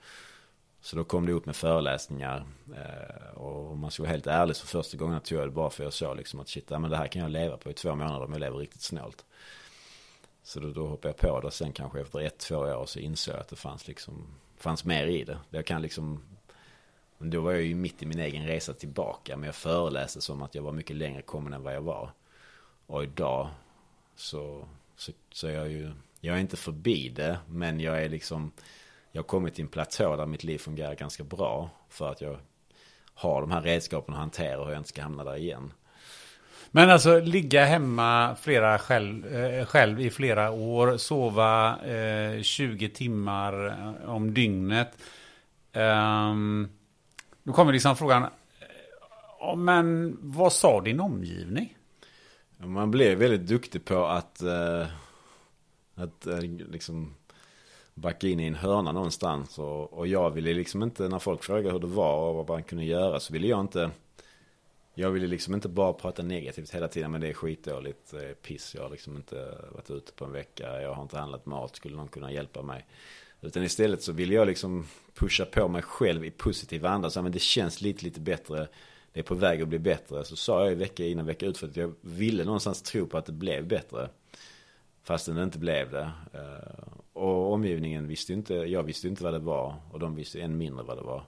[0.87, 2.47] Så då kom det upp med föreläsningar.
[2.77, 5.71] Eh, och om man ska vara helt ärlig så första gången tog jag det bara
[5.71, 7.95] för jag såg liksom att shit, men det här kan jag leva på i två
[7.95, 9.25] månader om jag lever riktigt snålt.
[10.43, 11.51] Så då, då hoppade jag på det.
[11.51, 14.27] Sen kanske efter ett, två år så insåg jag att det fanns liksom,
[14.57, 15.39] fanns mer i det.
[15.51, 16.23] Jag kan liksom,
[17.19, 19.37] men då var jag ju mitt i min egen resa tillbaka.
[19.37, 22.11] Men jag föreläste som att jag var mycket längre kommen än vad jag var.
[22.87, 23.49] Och idag
[24.17, 28.53] så, så, så är jag ju, jag är inte förbi det, men jag är liksom,
[29.17, 31.71] jag har kommit till en platå där mitt liv fungerar ganska bra.
[31.89, 32.39] För att jag
[33.15, 35.73] har de här redskapen att hantera och jag inte ska hamna där igen.
[36.71, 43.67] Men alltså ligga hemma flera själv, eh, själv i flera år, sova eh, 20 timmar
[43.67, 44.99] eh, om dygnet.
[45.73, 46.69] Um,
[47.43, 51.77] då kommer liksom frågan, eh, men vad sa din omgivning?
[52.57, 54.87] Man blir väldigt duktig på att, uh,
[55.95, 56.41] att uh,
[56.71, 57.15] liksom
[57.97, 59.59] backa in i en hörna någonstans.
[59.59, 62.63] Och, och jag ville liksom inte, när folk frågade hur det var och vad man
[62.63, 63.91] kunde göra, så ville jag inte
[64.99, 68.75] jag ville liksom inte bara prata negativt hela tiden, men det är skitdåligt eh, piss.
[68.75, 71.97] Jag har liksom inte varit ute på en vecka, jag har inte handlat mat, skulle
[71.97, 72.87] någon kunna hjälpa mig?
[73.41, 77.33] Utan istället så vill jag liksom pusha på mig själv i positiv anda, så men
[77.33, 78.69] det känns lite, lite bättre
[79.17, 80.25] det är på väg att bli bättre.
[80.25, 83.27] Så sa jag vecka innan vecka ut för att jag ville någonstans tro på att
[83.27, 84.09] det blev bättre.
[85.03, 86.11] Fastän det inte blev det.
[86.33, 89.75] Eh, och omgivningen visste inte, jag visste inte vad det var.
[89.93, 91.25] Och de visste än mindre vad det var.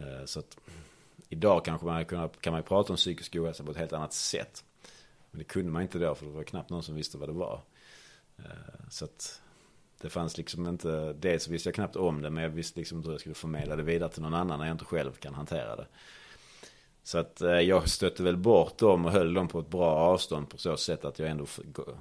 [0.00, 0.58] Eh, så att
[1.28, 4.64] idag kanske man kan, kan man prata om psykisk ohälsa på ett helt annat sätt.
[5.30, 7.32] Men det kunde man inte då för det var knappt någon som visste vad det
[7.32, 7.60] var.
[8.38, 9.42] Eh, så att
[10.00, 13.08] det fanns liksom inte, dels visste jag knappt om det men jag visste liksom inte
[13.08, 15.76] hur jag skulle förmedla det vidare till någon annan när jag inte själv kan hantera
[15.76, 15.86] det.
[17.02, 20.50] Så att eh, jag stötte väl bort dem och höll dem på ett bra avstånd
[20.50, 21.46] på så sätt att jag ändå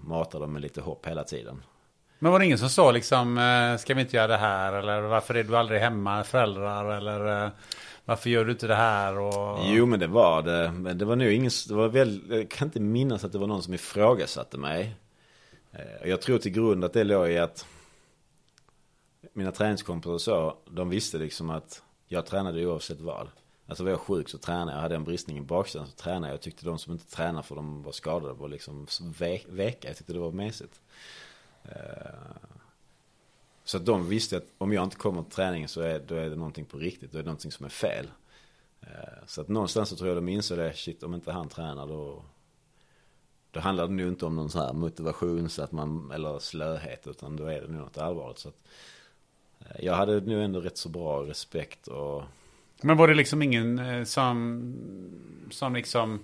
[0.02, 1.64] matade dem med lite hopp hela tiden.
[2.20, 4.74] Men var det ingen som sa liksom, eh, ska vi inte göra det här?
[4.74, 6.98] Eller varför är du aldrig hemma, föräldrar?
[6.98, 7.52] Eller eh,
[8.06, 9.20] varför gör du inte det här?
[9.20, 9.60] Och...
[9.66, 10.72] Jo men det var det.
[10.72, 13.48] Men det var nog ingen, det var väl, jag kan inte minnas att det var
[13.48, 14.96] någon som ifrågasatte mig.
[15.72, 17.66] Eh, jag tror till grund att det låg i att
[19.34, 23.28] mina träningskompisar så, de visste liksom att jag tränade oavsett vad.
[23.68, 26.34] Alltså var jag sjuk så tränade jag, hade en bristning i baksidan så tränade jag.
[26.34, 28.88] Jag tyckte de som inte tränade för de var skadade var liksom
[29.50, 29.88] veka.
[29.88, 30.82] Jag tyckte det var mesigt.
[31.68, 32.38] Eh,
[33.64, 36.30] så att de visste att om jag inte kommer till träningen så är, då är
[36.30, 37.12] det någonting på riktigt.
[37.12, 38.08] Då är det någonting som är fel.
[38.82, 40.74] Eh, så att någonstans så tror jag de insåg det.
[40.74, 42.24] Shit, om inte han tränar då...
[43.52, 47.08] Då handlar det nog inte om någon sån här motivation så att man, eller slöhet.
[47.08, 48.40] Utan då är det nog något allvarligt.
[48.40, 48.68] Så att,
[49.60, 52.24] eh, jag hade nu ändå rätt så bra respekt och...
[52.82, 54.74] Men var det liksom ingen som,
[55.52, 56.20] som liksom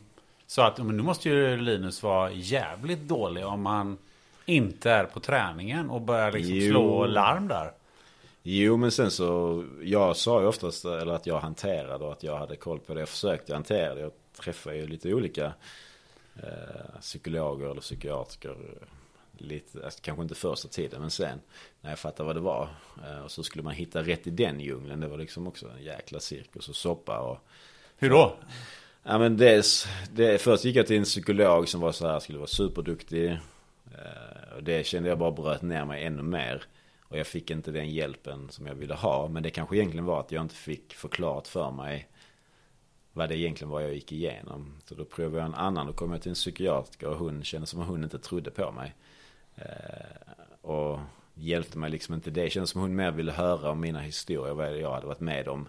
[0.45, 3.97] sa att men nu måste ju Linus vara jävligt dålig om han
[4.45, 6.71] inte är på träningen och börjar liksom jo.
[6.71, 7.71] slå larm där?
[8.43, 12.37] Jo, men sen så, jag sa ju oftast eller att jag hanterade och att jag
[12.37, 12.99] hade koll på det.
[12.99, 14.01] Jag försökte hantera det.
[14.01, 15.53] Jag träffade ju lite olika
[16.35, 18.55] eh, psykologer eller psykiatriker
[19.37, 21.39] lite, alltså, kanske inte första tiden men sen
[21.81, 22.69] när jag fattade vad det var.
[23.07, 24.99] Eh, och så skulle man hitta rätt i den djungeln.
[24.99, 27.37] Det var liksom också en jäkla cirkus och soppa och...
[27.97, 28.35] Hur då?
[29.03, 32.37] Ja men dels, det, först gick jag till en psykolog som var så här, skulle
[32.37, 33.31] vara superduktig.
[33.91, 36.63] Eh, det kände jag bara bröt ner mig ännu mer.
[37.01, 39.27] Och jag fick inte den hjälpen som jag ville ha.
[39.27, 42.07] Men det kanske egentligen var att jag inte fick förklarat för mig
[43.13, 44.75] vad det egentligen var jag gick igenom.
[44.85, 45.87] Så då provade jag en annan.
[45.87, 48.71] Då kom jag till en psykiatriker och hon kände som att hon inte trodde på
[48.71, 48.95] mig.
[49.55, 50.31] Eh,
[50.61, 50.99] och
[51.33, 52.43] hjälpte mig liksom inte det.
[52.43, 55.47] Det kändes som hon mer ville höra om mina historier, vad jag hade varit med
[55.47, 55.67] om.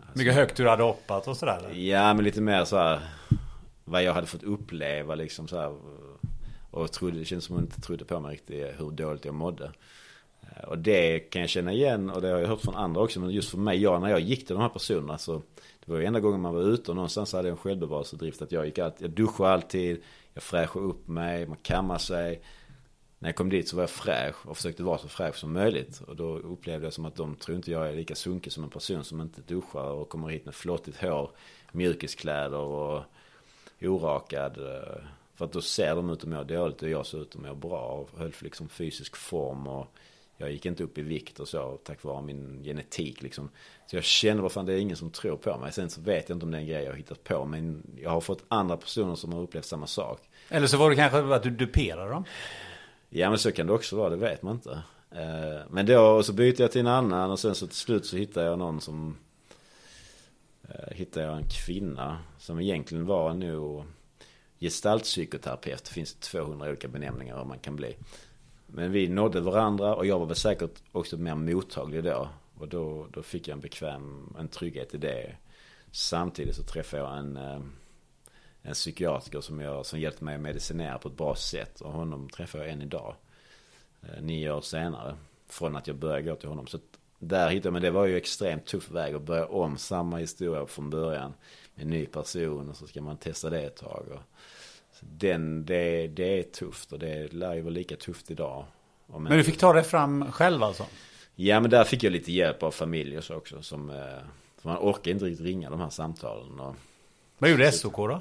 [0.00, 1.58] Alltså, Mycket högt du hade hoppat och sådär?
[1.58, 1.80] Eller?
[1.80, 3.00] Ja, men lite mer så här,
[3.84, 5.76] vad jag hade fått uppleva liksom så här.
[6.70, 9.34] Och trodde, det kändes som hon inte trodde på mig riktigt eh, hur dåligt jag
[9.34, 9.72] mådde.
[10.40, 13.20] Eh, och det kan jag känna igen och det har jag hört från andra också.
[13.20, 15.42] Men just för mig, jag, när jag gick till de här personerna så
[15.84, 18.52] Det var ju enda gången man var ute och någonstans hade jag en självbevarelsedrift att
[18.52, 20.02] jag gick alltid, jag duschade alltid,
[20.34, 22.42] jag fräschade upp mig, man kammar sig
[23.18, 26.00] när jag kom dit så var jag fräsch och försökte vara så fräsch som möjligt.
[26.00, 28.70] Och då upplevde jag som att de tror inte jag är lika sunkig som en
[28.70, 31.30] person som inte duschar och kommer hit med flottigt hår,
[31.72, 33.02] mjukiskläder och
[33.80, 34.58] orakad.
[34.58, 35.02] Eh,
[35.38, 37.54] för att då ser de ut att må dåligt och jag ser ut att må
[37.54, 39.86] bra och höll liksom fysisk form och
[40.36, 43.50] jag gick inte upp i vikt och så tack vare min genetik liksom.
[43.86, 45.72] Så jag känner vad fan det är ingen som tror på mig.
[45.72, 47.82] Sen så vet jag inte om det är en grej jag har hittat på men
[47.96, 50.20] jag har fått andra personer som har upplevt samma sak.
[50.48, 52.24] Eller så var det kanske att du duperade dem?
[53.08, 54.82] Ja men så kan det också vara, det vet man inte.
[55.10, 58.16] Eh, men då så byter jag till en annan och sen så till slut så
[58.16, 59.16] hittar jag någon som
[60.68, 63.84] eh, Hittar jag en kvinna som egentligen var nog
[64.60, 65.84] gestaltpsykoterapeut.
[65.84, 67.96] Det finns 200 olika benämningar om man kan bli.
[68.66, 72.28] Men vi nådde varandra och jag var väl säkert också mer mottaglig då.
[72.58, 75.36] Och då, då fick jag en bekväm, en trygghet i det.
[75.90, 77.60] Samtidigt så träffade jag en eh,
[78.62, 81.80] en psykiatriker som, jag, som hjälpte mig att medicinera på ett bra sätt.
[81.80, 83.14] Och honom träffar jag än idag.
[84.02, 85.16] Eh, nio år senare.
[85.46, 86.66] Från att jag började gå till honom.
[86.66, 86.78] Så
[87.18, 90.90] där hittade men det var ju extremt tuff väg att börja om samma historia från
[90.90, 91.34] början.
[91.74, 94.06] Med en ny person och så ska man testa det ett tag.
[94.12, 94.22] Och,
[95.00, 98.64] den, det, det är tufft och det lär ju vara lika tufft idag.
[99.06, 100.86] men du fick ta det fram själv alltså?
[101.34, 103.62] Ja men där fick jag lite hjälp av familj och så också.
[103.62, 103.96] Som, eh,
[104.60, 106.60] för man orkar inte riktigt ringa de här samtalen.
[106.60, 106.76] Och,
[107.38, 108.20] Vad gjorde SOK då?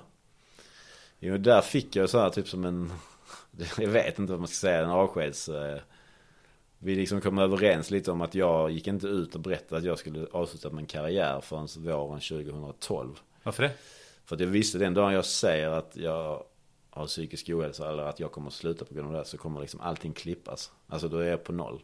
[1.19, 2.93] Jo, där fick jag så här typ som en,
[3.77, 5.49] jag vet inte vad man ska säga, en avskeds...
[6.79, 9.99] Vi liksom kom överens lite om att jag gick inte ut och berättade att jag
[9.99, 13.19] skulle avsluta min karriär förrän våren 2012.
[13.43, 13.71] Varför det?
[14.25, 16.43] För att jag visste den dagen jag säger att jag
[16.89, 19.61] har psykisk ohälsa eller att jag kommer att sluta på grund av det så kommer
[19.61, 20.71] liksom allting klippas.
[20.87, 21.83] Alltså då är jag på noll.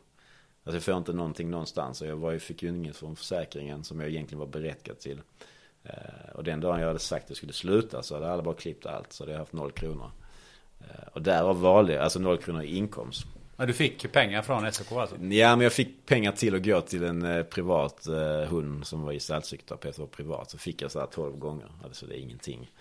[0.64, 2.02] Alltså jag får inte någonting någonstans.
[2.02, 5.22] Och jag var, fick ju inget från försäkringen som jag egentligen var berättigad till.
[5.84, 8.56] Eh, och den dagen jag hade sagt att jag skulle sluta så hade alla bara
[8.56, 9.14] klippt allt.
[9.14, 10.12] Så hade jag haft noll kronor.
[10.80, 13.26] Eh, och därav valde jag, alltså noll kronor i inkomst.
[13.56, 15.16] Men du fick pengar från SOK alltså?
[15.16, 18.08] Ja, men jag fick pengar till att gå till en eh, privat
[18.50, 20.52] hund som var gestaltpsykoterapeut var privat.
[20.52, 21.68] Så fick jag så här 12 gånger.
[21.84, 22.72] Alltså det är ingenting.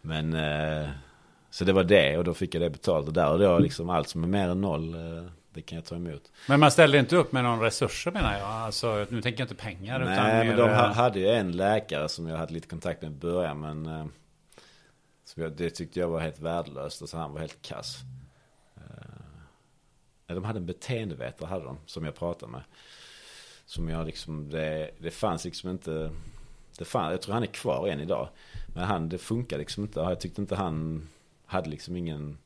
[0.00, 0.36] Men,
[1.50, 3.06] så det var det och då fick jag det betalt.
[3.06, 4.96] Och där och då liksom allt som är mer än noll
[5.54, 6.32] det kan jag ta emot.
[6.48, 8.48] Men man ställde inte upp med någon resurser menar jag.
[8.48, 9.98] Alltså, nu tänker jag inte pengar.
[9.98, 12.68] Nej, utan men mer, de eh, ha- hade ju en läkare som jag hade lite
[12.68, 13.60] kontakt med i början.
[13.60, 14.06] Men eh,
[15.34, 17.02] jag, det tyckte jag var helt värdelöst.
[17.02, 17.98] Alltså han var helt kass.
[20.34, 22.62] De hade en beteendevetare hade de, som jag pratade med.
[23.66, 26.10] Som jag liksom, det, det fanns liksom inte,
[26.78, 28.28] det fanns, jag tror han är kvar än idag.
[28.74, 30.00] Men han, det funkar liksom inte.
[30.00, 31.08] Jag tyckte inte han
[31.46, 32.38] hade liksom ingen,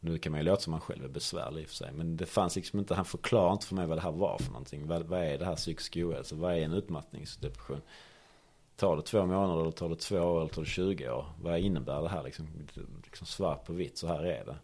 [0.00, 1.92] nu kan man ju låta som han själv är besvärlig i och för sig.
[1.92, 4.52] Men det fanns liksom inte, han förklarade inte för mig vad det här var för
[4.52, 4.86] någonting.
[4.86, 6.18] Vad, vad är det här psykisk ohälsa?
[6.18, 7.80] Alltså, vad är en utmattningsdepression?
[8.76, 11.26] Tar det två månader eller tar det två år eller tar det 20 år?
[11.42, 12.48] Vad innebär det här liksom?
[13.04, 14.56] liksom svart på vitt, så här är det.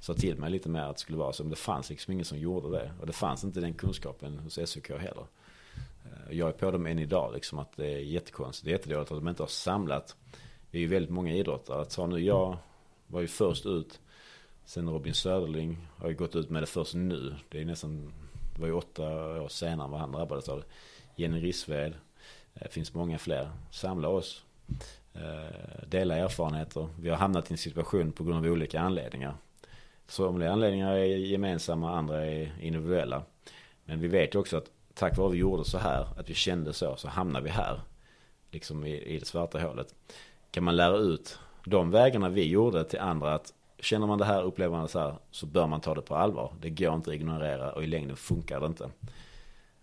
[0.00, 1.42] Sa till mig lite mer att det skulle vara så.
[1.42, 2.92] Men det fanns liksom ingen som gjorde det.
[3.00, 5.26] Och det fanns inte den kunskapen hos SOK heller.
[6.04, 8.64] Eh, jag är på dem än idag liksom att det är jättekonstigt.
[8.64, 10.16] Det är jättedåligt att de inte har samlat.
[10.70, 11.82] Vi är ju väldigt många idrottare.
[11.82, 12.56] Att ta nu, jag
[13.06, 14.00] var ju först ut.
[14.64, 17.34] Sen Robin Söderling har ju gått ut med det först nu.
[17.48, 18.12] Det är nästan,
[18.54, 19.02] det var ju åtta
[19.42, 20.64] år senare vad han drabbades av det.
[21.22, 21.92] Jenny Rissved.
[22.54, 23.50] Eh, det finns många fler.
[23.70, 24.42] Samla oss.
[25.14, 26.88] Eh, dela erfarenheter.
[27.00, 29.36] Vi har hamnat i en situation på grund av olika anledningar.
[30.08, 33.22] Somliga anledningar är gemensamma, andra är individuella.
[33.84, 36.34] Men vi vet ju också att tack vare att vi gjorde så här, att vi
[36.34, 37.80] kände så, så hamnar vi här.
[38.50, 39.94] Liksom i, i det svarta hålet.
[40.50, 44.42] Kan man lära ut de vägarna vi gjorde till andra att känner man det här,
[44.42, 46.54] upplever man det så här, så bör man ta det på allvar.
[46.60, 48.90] Det går inte att ignorera och i längden funkar det inte.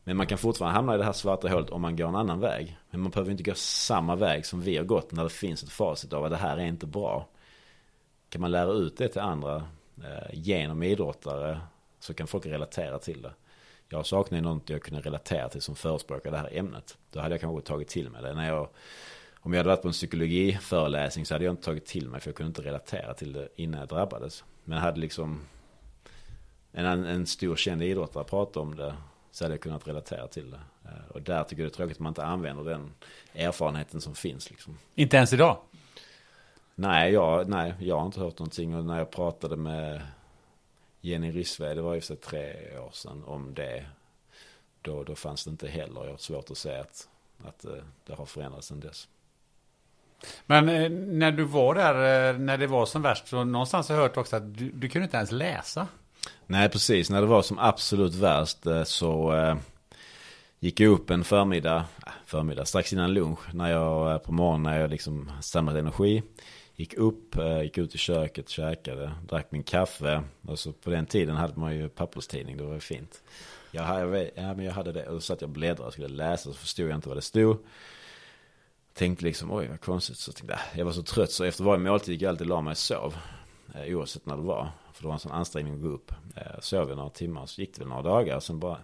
[0.03, 2.39] Men man kan fortfarande hamna i det här svarta hålet om man går en annan
[2.39, 2.77] väg.
[2.89, 5.69] Men man behöver inte gå samma väg som vi har gått när det finns ett
[5.69, 7.27] facit av att det här är inte bra.
[8.29, 9.63] Kan man lära ut det till andra
[10.03, 11.59] Eh, genom idrottare
[11.99, 13.33] så kan folk relatera till det.
[13.89, 16.97] Jag saknar ju något jag kunde relatera till som förespråkar det här ämnet.
[17.11, 18.33] Då hade jag kanske tagit till mig det.
[18.33, 18.69] När jag,
[19.39, 22.29] om jag hade varit på en psykologiföreläsning så hade jag inte tagit till mig för
[22.29, 24.43] jag kunde inte relatera till det innan jag drabbades.
[24.63, 25.41] Men hade liksom
[26.71, 28.95] en, en stor känd idrottare pratat om det
[29.31, 30.59] så hade jag kunnat relatera till det.
[30.85, 32.93] Eh, och där tycker jag det är tråkigt att man inte använder den
[33.33, 34.49] erfarenheten som finns.
[34.49, 34.77] Liksom.
[34.95, 35.57] Inte ens idag.
[36.75, 38.75] Nej, jag, nej, jag har inte hört någonting.
[38.75, 40.01] Och när jag pratade med
[41.01, 43.85] Jenny Rissved, det var ju för tre år sedan, om det.
[44.81, 46.03] Då, då fanns det inte heller.
[46.03, 47.07] Jag har svårt att säga att,
[47.45, 49.07] att eh, det har förändrats sedan dess.
[50.45, 53.95] Men eh, när du var där, eh, när det var som värst, så någonstans har
[53.95, 55.87] jag hört också att du, du kunde inte ens läsa.
[56.45, 57.09] Nej, precis.
[57.09, 59.33] När det var som absolut värst så
[60.63, 63.53] gick jag upp en förmiddag, äh, förmiddag, strax innan lunch.
[63.53, 66.23] När jag på morgonen när jag liksom samlat energi.
[66.75, 70.23] Gick upp, eh, gick ut i köket, käkade, drack min kaffe.
[70.47, 73.23] Och så på den tiden hade man ju papperstidning, det var ju fint.
[73.71, 76.07] Jag, hade- ja, men jag hade det och då satt jag och bläddrade och skulle
[76.07, 77.57] läsa så förstod jag inte vad det stod.
[78.93, 80.17] Tänkte liksom, oj vad konstigt.
[80.17, 82.49] Så tänkte jag, jag var så trött så efter varje måltid gick jag alltid och
[82.55, 83.15] la mig och sov.
[83.75, 84.71] Eh, oavsett när det var.
[84.93, 86.11] För det var en sån ansträngning att gå upp.
[86.35, 88.39] Eh, sov jag några timmar så gick det väl några dagar.
[88.39, 88.77] Sen bara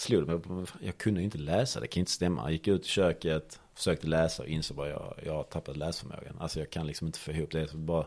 [0.00, 0.66] slog det mig.
[0.80, 2.42] Jag kunde inte läsa, det kan inte stämma.
[2.42, 6.36] Jag gick ut i köket, försökte läsa och insåg bara jag, jag har tappat läsförmågan.
[6.40, 7.68] Alltså jag kan liksom inte få ihop det.
[7.68, 8.06] Så bara,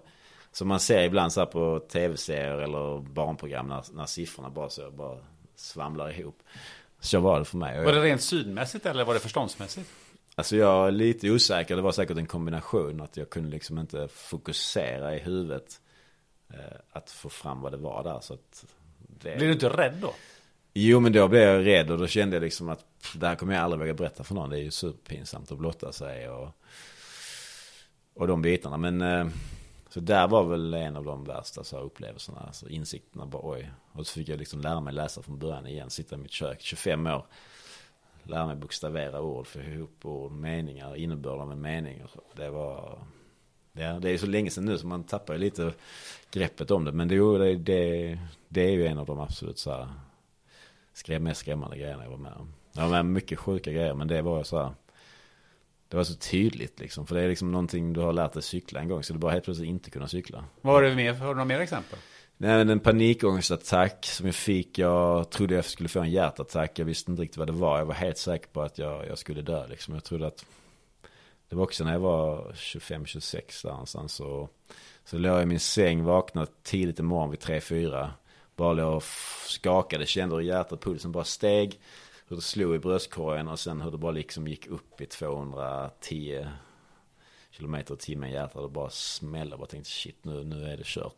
[0.52, 4.92] som man ser ibland så här på tv-serier eller barnprogram när, när siffrorna bara så
[4.92, 5.18] bara
[5.56, 6.44] svamlar ihop.
[7.00, 7.86] Så var det för mig.
[7.86, 9.90] Var det rent synmässigt eller var det förståndsmässigt?
[10.36, 11.76] Alltså jag är lite osäker.
[11.76, 13.02] Det var säkert en kombination.
[13.02, 15.82] Att jag kunde liksom inte fokusera i huvudet.
[16.54, 18.20] Eh, att få fram vad det var där.
[18.22, 18.66] Så att
[18.98, 19.36] det...
[19.36, 20.14] Blir du inte rädd då?
[20.74, 23.36] Jo men då blev jag rädd och då kände jag liksom att pff, det här
[23.36, 24.50] kommer jag aldrig våga berätta för någon.
[24.50, 26.50] Det är ju superpinsamt att blotta sig och,
[28.14, 28.78] och de bitarna.
[28.78, 29.28] Men eh,
[29.90, 32.40] så där var väl en av de värsta så här, upplevelserna.
[32.40, 33.72] Alltså insikterna bara oj.
[33.92, 35.90] Och så fick jag liksom lära mig läsa från början igen.
[35.90, 37.26] Sitta i mitt kök, 25 år.
[38.24, 42.10] Lära mig bokstavera ord, få ihop ord, meningar, innebörden med meningar.
[42.36, 43.00] Det var...
[43.74, 45.74] Det, det är så länge sedan nu så man tappar ju lite
[46.32, 46.92] greppet om det.
[46.92, 49.88] Men det, det, det, det är ju en av de absolut så här
[50.94, 52.54] skrev mest skrämmande grejerna jag var med om.
[52.74, 54.74] Jag var med om mycket sjuka grejer men det var så här.
[55.88, 57.08] Det var så tydligt liksom.
[57.08, 59.04] För det är liksom någonting du har lärt dig cykla en gång.
[59.04, 60.46] Så du bara helt plötsligt inte kunna cykla.
[60.62, 61.14] Vad var det mer?
[61.14, 62.00] Har du några mer exempel?
[62.38, 64.78] Nej men en panikångestattack som jag fick.
[64.78, 66.80] Jag trodde jag skulle få en hjärtattack.
[66.80, 67.78] Jag visste inte riktigt vad det var.
[67.78, 69.94] Jag var helt säker på att jag, jag skulle dö liksom.
[69.94, 70.46] Jag trodde att
[71.50, 74.14] det var också när jag var 25-26 där någonstans.
[74.14, 74.50] Så,
[75.06, 78.10] så låg jag i min säng, vaknade tidigt i morgon vid 3-4.
[78.56, 79.04] Bara låg och
[79.48, 81.80] skakade, kände hur hjärtat, pulsen bara steg.
[82.28, 86.48] Hur det slog i bröstkorgen och sen hur det bara liksom gick upp i 210
[87.52, 89.58] kilometer i timmen i hjärtat och bara smällde.
[89.58, 91.16] Bara tänkte shit nu, nu är det kört.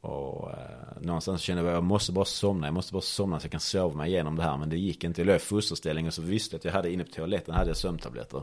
[0.00, 2.66] Och eh, någonstans kände jag att jag måste bara somna.
[2.66, 4.56] Jag måste bara somna så jag kan sova mig igenom det här.
[4.56, 5.20] Men det gick inte.
[5.20, 7.70] Jag låg i fosterställning och så visste jag att jag hade inne på toaletten hade
[7.70, 8.42] jag sömntabletter.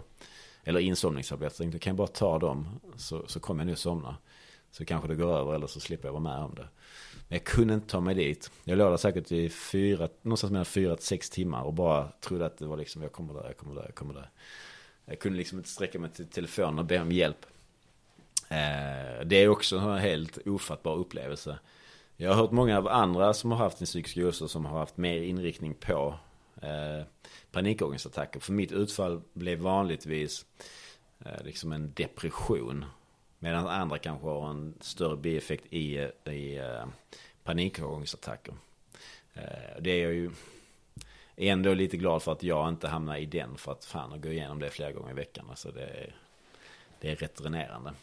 [0.64, 1.56] Eller insomningstabletter.
[1.56, 4.16] Jag tänkte kan jag bara ta dem så, så kommer jag nu somna.
[4.72, 6.68] Så kanske det går över eller så slipper jag vara med om det.
[7.30, 8.51] Men jag kunde inte ta mig dit.
[8.64, 12.45] Jag låg där säkert i fyra, någonstans mellan fyra till sex timmar och bara trodde
[12.45, 14.30] att det var liksom, jag kommer där, jag kommer där, jag kommer där.
[15.06, 17.45] Jag kunde liksom inte sträcka mig till telefonen och be om hjälp.
[18.49, 21.60] Eh, det är också en helt ofattbar upplevelse.
[22.18, 24.97] Jag har hört många av andra som har haft en psykisk ohälsa som har haft
[24.97, 26.15] mer inriktning på
[26.61, 27.06] eh,
[27.51, 28.39] panikångestattacker.
[28.39, 30.45] För mitt utfall blev vanligtvis
[31.26, 32.85] eh, liksom en depression.
[33.40, 36.86] Medan andra kanske har en större bieffekt i, i eh,
[37.44, 38.53] panikångestattacker.
[39.34, 40.32] Eh, det är jag ju
[41.38, 43.57] ändå lite glad för att jag inte hamnar i den.
[43.57, 45.45] För att fan att gå igenom det flera gånger i veckan.
[45.49, 46.16] Alltså det, är,
[47.02, 47.94] det är rätt dränerande.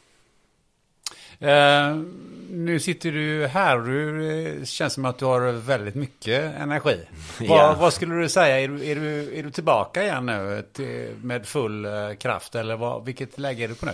[1.42, 2.04] Uh,
[2.50, 7.00] nu sitter du här och du känns som att du har väldigt mycket energi.
[7.40, 7.46] ja.
[7.48, 8.60] vad, vad, skulle du säga?
[8.60, 11.86] Är du, är du, är du tillbaka igen nu till, med full
[12.18, 12.54] kraft?
[12.54, 13.92] Eller vad, vilket läge är du på nu?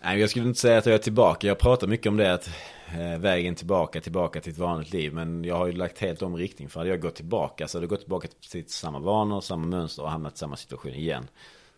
[0.00, 1.46] Nej, jag skulle inte säga att jag är tillbaka.
[1.46, 2.50] Jag pratar mycket om det att
[2.92, 5.14] eh, vägen tillbaka, tillbaka till ett vanligt liv.
[5.14, 6.68] Men jag har ju lagt helt om riktning.
[6.68, 10.02] För hade jag gått tillbaka så hade jag gått tillbaka till samma vanor, samma mönster
[10.02, 11.28] och hamnat i samma situation igen.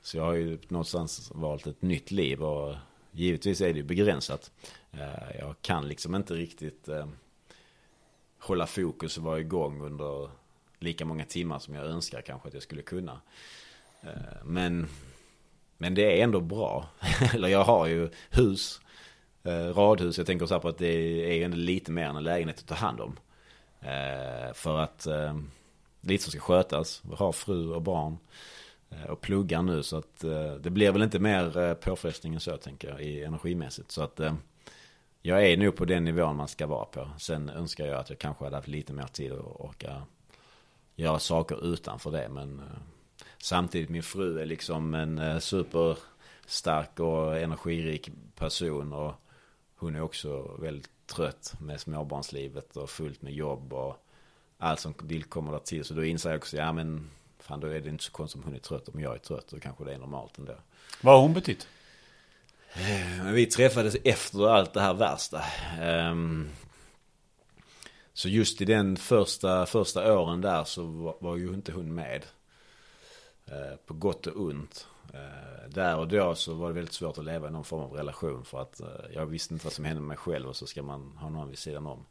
[0.02, 2.74] Så jag har ju någonstans valt ett nytt liv och
[3.12, 4.50] givetvis är det ju begränsat.
[4.92, 7.06] Eh, jag kan liksom inte riktigt eh,
[8.38, 10.30] hålla fokus och vara igång under
[10.78, 13.20] lika många timmar som jag önskar kanske att jag skulle kunna.
[14.44, 14.88] Men,
[15.80, 16.86] men det är ändå bra.
[17.34, 18.80] Eller jag har ju hus,
[19.42, 20.18] eh, radhus.
[20.18, 22.66] Jag tänker så här på att det är ändå lite mer än en lägenhet att
[22.66, 23.18] ta hand om.
[23.80, 25.38] Eh, för att eh,
[26.00, 27.02] lite som ska skötas.
[27.10, 28.18] Jag har fru och barn.
[29.08, 30.24] Och pluggar nu så att
[30.60, 33.90] det blir väl inte mer påfrestning än så tänker jag i energimässigt.
[33.90, 34.20] Så att
[35.22, 37.08] jag är nog på den nivån man ska vara på.
[37.18, 40.02] Sen önskar jag att jag kanske hade haft lite mer tid att orka
[40.96, 42.28] göra saker utanför det.
[42.28, 42.62] Men
[43.42, 48.92] samtidigt min fru är liksom en eh, superstark och energirik person.
[48.92, 49.14] Och
[49.76, 54.06] hon är också väldigt trött med småbarnslivet och fullt med jobb och
[54.58, 55.84] allt som tillkommer där till.
[55.84, 58.44] Så då inser jag också, ja men fan då är det inte så konstigt om
[58.44, 58.88] hon är trött.
[58.88, 60.54] Om jag är trött då kanske det är normalt ändå.
[61.00, 61.68] Vad har hon betytt?
[62.72, 65.42] Eh, vi träffades efter allt det här värsta.
[65.80, 66.48] Ehm,
[68.12, 70.82] så just i den första, första åren där så
[71.20, 72.26] var, ju inte hon med.
[73.50, 74.86] Eh, på gott och ont.
[75.14, 77.92] Eh, där och då så var det väldigt svårt att leva i någon form av
[77.92, 78.44] relation.
[78.44, 80.82] För att eh, jag visste inte vad som hände med mig själv och så ska
[80.82, 82.06] man ha någon vid sidan om.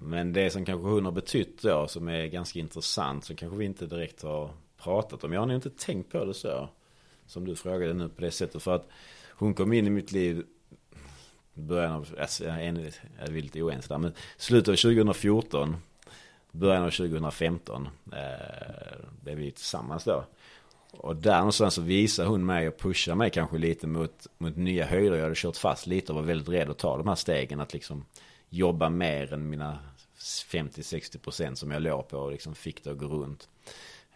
[0.00, 3.24] Men det som kanske hon har betytt då som är ganska intressant.
[3.24, 5.32] Som kanske vi inte direkt har pratat om.
[5.32, 6.68] Jag har nog inte tänkt på det så.
[7.26, 8.62] Som du frågade nu på det sättet.
[8.62, 8.88] För att
[9.30, 10.46] hon kom in i mitt liv
[11.54, 15.76] början av, alltså, jag är lite oense där, men slutet av 2014,
[16.56, 18.18] början av 2015, eh,
[19.22, 20.24] blev vi tillsammans då.
[20.90, 24.86] Och där någonstans så visar hon mig och pushar mig kanske lite mot, mot nya
[24.86, 25.16] höjder.
[25.16, 27.60] Jag hade kört fast lite och var väldigt rädd att ta de här stegen.
[27.60, 28.04] Att liksom
[28.48, 29.78] jobba mer än mina
[30.18, 33.48] 50-60% som jag låg på och liksom fick det att gå runt.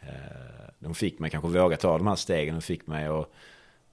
[0.01, 2.55] Eh, de fick mig kanske våga ta de här stegen.
[2.55, 3.31] De fick mig att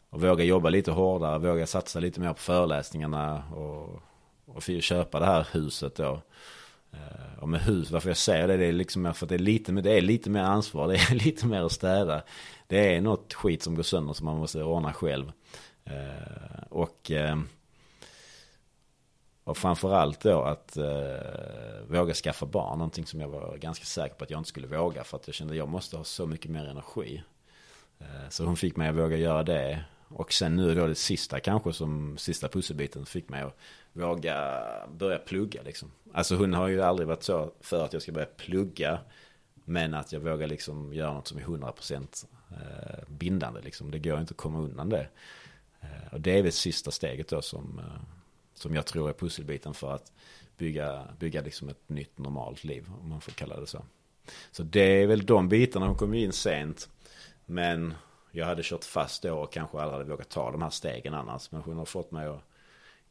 [0.10, 4.02] att våga jobba lite hårdare, våga satsa lite mer på föreläsningarna och,
[4.46, 6.22] och köpa det här huset då.
[6.98, 9.40] Eh, och med hus, varför jag säger det, det är liksom för att det är
[9.40, 12.24] lite, det är lite mer ansvar, det är lite mer att städa.
[12.68, 15.32] Det är något skit som går sönder som man måste ordna själv.
[15.86, 17.38] Eh, och, eh,
[19.44, 20.78] och framförallt då att
[21.88, 25.04] våga skaffa barn, någonting som jag var ganska säker på att jag inte skulle våga
[25.04, 27.24] för att jag kände att jag måste ha så mycket mer energi.
[28.30, 29.84] Så hon fick mig att våga göra det.
[30.10, 33.58] Och sen nu då det sista kanske som sista pusselbiten fick mig att
[33.98, 34.62] våga
[34.98, 35.92] börja plugga liksom.
[36.14, 39.00] Alltså hon har ju aldrig varit så för att jag ska börja plugga.
[39.66, 43.92] Men att jag vågar liksom göra något som är 100% eh, bindande liksom.
[43.92, 45.08] Det går inte att komma undan det.
[45.82, 48.02] Eh, och det är väl sista steget då som, eh,
[48.54, 50.12] som jag tror är pusselbiten för att
[50.58, 52.90] bygga, bygga liksom ett nytt normalt liv.
[53.02, 53.86] Om man får kalla det så.
[54.52, 55.88] Så det är väl de bitarna.
[55.88, 56.90] Hon kom in sent.
[57.46, 57.94] Men
[58.32, 61.52] jag hade kört fast då och kanske aldrig hade vågat ta de här stegen annars.
[61.52, 62.47] Men hon har fått mig att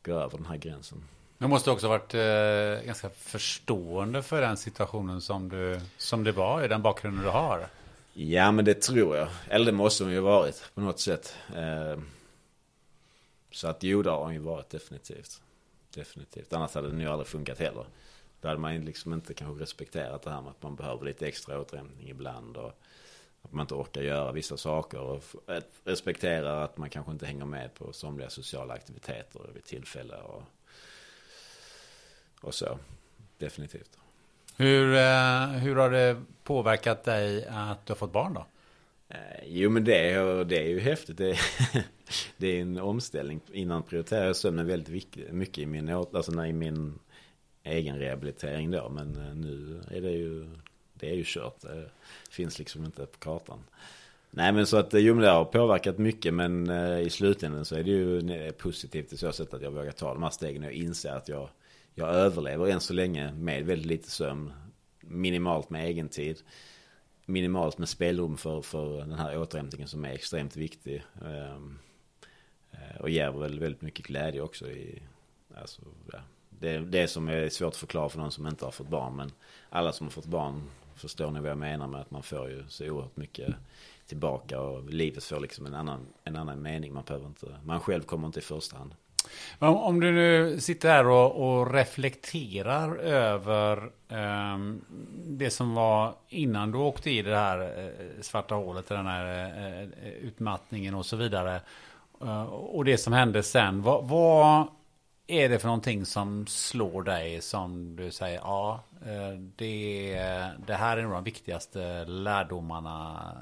[0.07, 1.05] gå över den här gränsen.
[1.39, 6.65] Du måste också varit eh, ganska förstående för den situationen som, du, som det var
[6.65, 7.69] i den bakgrunden du har.
[8.15, 9.29] Ja, men det tror jag.
[9.49, 11.37] Eller det måste hon ju varit på något sätt.
[11.55, 12.01] Eh,
[13.51, 15.43] så att jo, det har hon ju varit definitivt.
[15.95, 16.53] Definitivt.
[16.53, 17.85] Annars hade det nog aldrig funkat heller.
[18.41, 21.61] Då hade man liksom inte kanske respekterat det här med att man behöver lite extra
[21.61, 22.57] återhämtning ibland.
[22.57, 22.73] Och
[23.47, 25.25] att man inte orkar göra vissa saker och
[25.85, 30.43] respekterar att man kanske inte hänger med på somliga sociala aktiviteter vid tillfälle och,
[32.41, 32.79] och så.
[33.39, 33.99] Definitivt.
[34.57, 38.47] Hur, eh, hur har det påverkat dig att du har fått barn då?
[39.09, 41.19] Eh, jo men det, det är ju häftigt.
[41.19, 41.39] Det,
[42.37, 43.41] det är en omställning.
[43.53, 46.99] Innan prioriterade jag sömnen väldigt mycket i min, alltså i min
[47.63, 48.89] egen rehabilitering då.
[48.89, 50.49] Men eh, nu är det ju,
[51.01, 51.61] det är ju kört.
[51.61, 51.91] Det
[52.31, 53.65] finns liksom inte på kartan.
[54.31, 57.65] Nej men så att eh, jo men det har påverkat mycket men eh, i slutändan
[57.65, 60.31] så är det ju eh, positivt i så sätt att jag vågar ta de här
[60.31, 61.49] stegen och inser att jag,
[61.95, 64.53] jag överlever än så länge med väldigt lite sömn.
[65.01, 66.43] Minimalt med egen tid
[67.27, 71.03] minimalt med spelrum för, för den här återhämtningen som är extremt viktig.
[71.25, 71.79] Ehm,
[73.01, 75.03] och ger väl väldigt mycket glädje också i,
[75.57, 75.83] alltså,
[76.13, 76.19] ja,
[76.51, 79.17] det, det som är svårt att förklara för någon som inte har fått barn.
[79.17, 79.33] Men
[79.71, 80.63] alla som har fått barn
[80.97, 83.55] förstår ni vad jag menar med att man får ju så oerhört mycket
[84.07, 86.95] tillbaka och livet får liksom en annan, en annan mening.
[86.95, 88.95] Man, behöver inte, man själv kommer inte i första hand.
[89.59, 94.85] Om, du nu sitter här och, och reflekterar över um,
[95.27, 100.09] det som var innan du åkte i det här uh, svarta hålet, den här uh,
[100.09, 101.61] utmattningen och så vidare.
[102.23, 103.83] Uh, och det som hände sen.
[103.83, 104.67] Vad, vad,
[105.27, 110.19] är det för någonting som slår dig som du säger, ja, Eh, det,
[110.67, 113.33] det här är nog de viktigaste lärdomarna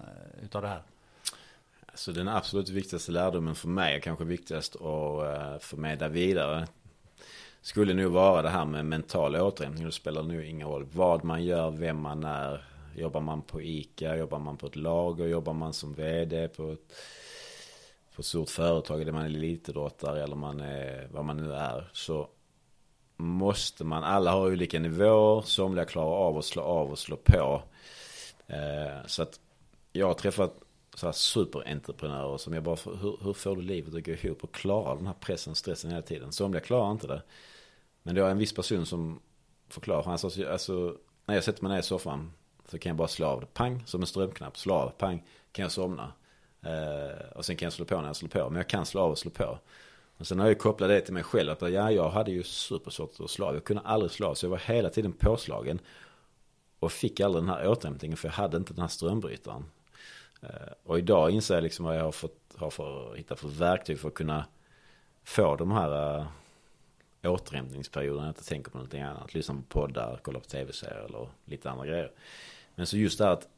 [0.43, 0.83] utav det här?
[1.95, 6.67] Så den absolut viktigaste lärdomen för mig, kanske viktigast att eh, förmedla vidare,
[7.63, 9.85] skulle nog vara det här med mental återhämtning.
[9.85, 12.65] Det spelar nog ingen roll vad man gör, vem man är.
[12.97, 16.93] Jobbar man på ICA, jobbar man på ett lager, jobbar man som vd på ett,
[18.15, 21.91] på ett stort företag, eller man är elitidrottare eller man är vad man nu är.
[21.93, 22.29] Så
[23.17, 27.63] måste man, alla har olika nivåer, somliga klarar av att slå av och slå på.
[28.47, 29.41] Eh, så att
[29.93, 30.55] jag har träffat
[30.95, 34.55] så här superentreprenörer som jag bara, hur, hur får du livet att gå ihop och
[34.55, 36.33] klara den här pressen och stressen hela tiden?
[36.33, 37.23] Somliga klarar inte det.
[38.03, 39.21] Men det är en viss person som
[39.69, 40.97] förklarar, han sa alltså,
[41.27, 42.33] när jag sätter mig ner i soffan
[42.69, 45.63] så kan jag bara slå av det, pang, som en strömknapp, slå av, pang, kan
[45.63, 46.13] jag somna.
[46.63, 49.01] Eh, och sen kan jag slå på när jag slår på, men jag kan slå
[49.01, 49.59] av och slå på.
[50.19, 53.21] Och sen har jag kopplat det till mig själv, att ja, jag hade ju supersvårt
[53.21, 55.81] att slå av, jag kunde aldrig slå av, så jag var hela tiden påslagen.
[56.79, 59.65] Och fick aldrig den här återhämtningen, för jag hade inte den här strömbrytaren.
[60.43, 63.99] Eh, och idag inser jag liksom vad jag har fått har för, hitta för verktyg
[63.99, 64.47] för att kunna
[65.25, 68.27] få de här äh, återhämtningsperioderna.
[68.27, 69.35] Jag tänker på någonting annat.
[69.35, 72.13] Lyssna på poddar, kolla på tv-serier eller lite andra grejer.
[72.75, 73.49] Men så just det här att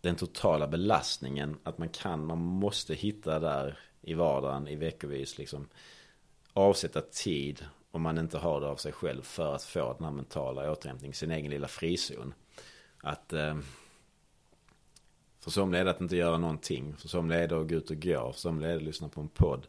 [0.00, 5.68] den totala belastningen, att man kan, man måste hitta där i vardagen i veckovis liksom
[6.52, 10.12] avsätta tid om man inte har det av sig själv för att få den här
[10.12, 12.34] mentala återhämtningen, sin egen lilla frizon.
[13.02, 13.56] Att eh,
[15.40, 16.96] för somliga är det att inte göra någonting.
[16.96, 18.32] För somliga är det att gå ut och gå.
[18.32, 19.66] För somliga är det att lyssna på en podd.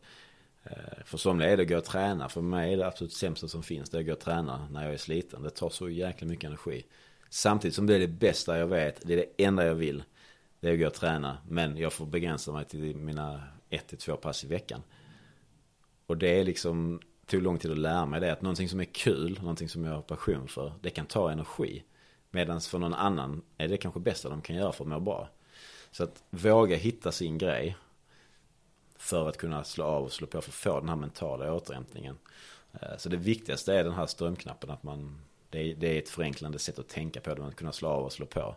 [0.63, 2.29] Eh, för somliga är det att gå och träna.
[2.29, 3.89] För mig är det absolut sämsta som finns.
[3.89, 5.43] Det är att gå och träna när jag är sliten.
[5.43, 6.85] Det tar så jäkla mycket energi.
[7.29, 9.07] Samtidigt som det är det bästa jag vet.
[9.07, 10.03] Det är det enda jag vill.
[10.59, 11.37] Det är att gå och träna.
[11.47, 14.83] Men jag får begränsa mig till mina ett till två pass i veckan.
[16.05, 18.31] Och det är liksom, tog lång tid att lära mig det.
[18.31, 20.73] Att någonting som är kul, någonting som jag har passion för.
[20.81, 21.83] Det kan ta energi.
[22.31, 25.29] Medan för någon annan är det kanske bästa de kan göra för att må bra.
[25.91, 27.77] Så att våga hitta sin grej.
[28.97, 32.17] För att kunna slå av och slå på för att få den här mentala återhämtningen.
[32.73, 34.69] Eh, så det viktigaste är den här strömknappen.
[34.69, 37.45] Att man, det är, ett förenklande sätt att tänka på det.
[37.45, 38.55] Att kunna slå av och slå på.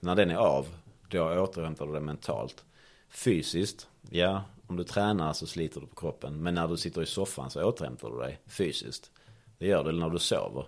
[0.00, 0.66] När den är av,
[1.08, 2.64] då återhämtar du dig mentalt.
[3.08, 6.42] Fysiskt, ja, om du tränar så sliter du på kroppen.
[6.42, 9.10] Men när du sitter i soffan så återhämtar du dig fysiskt.
[9.58, 10.66] Det gör du när du sover.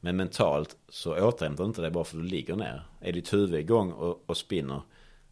[0.00, 2.82] Men mentalt så återhämtar du inte dig bara för att du ligger ner.
[3.00, 4.82] Är ditt huvud igång och, och spinner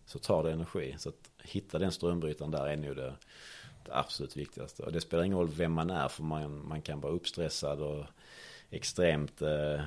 [0.07, 0.95] så tar det energi.
[0.99, 3.15] Så att hitta den strömbrytaren där är nog det,
[3.85, 4.83] det absolut viktigaste.
[4.83, 8.05] Och det spelar ingen roll vem man är för man, man kan vara uppstressad och
[8.71, 9.81] extremt eh,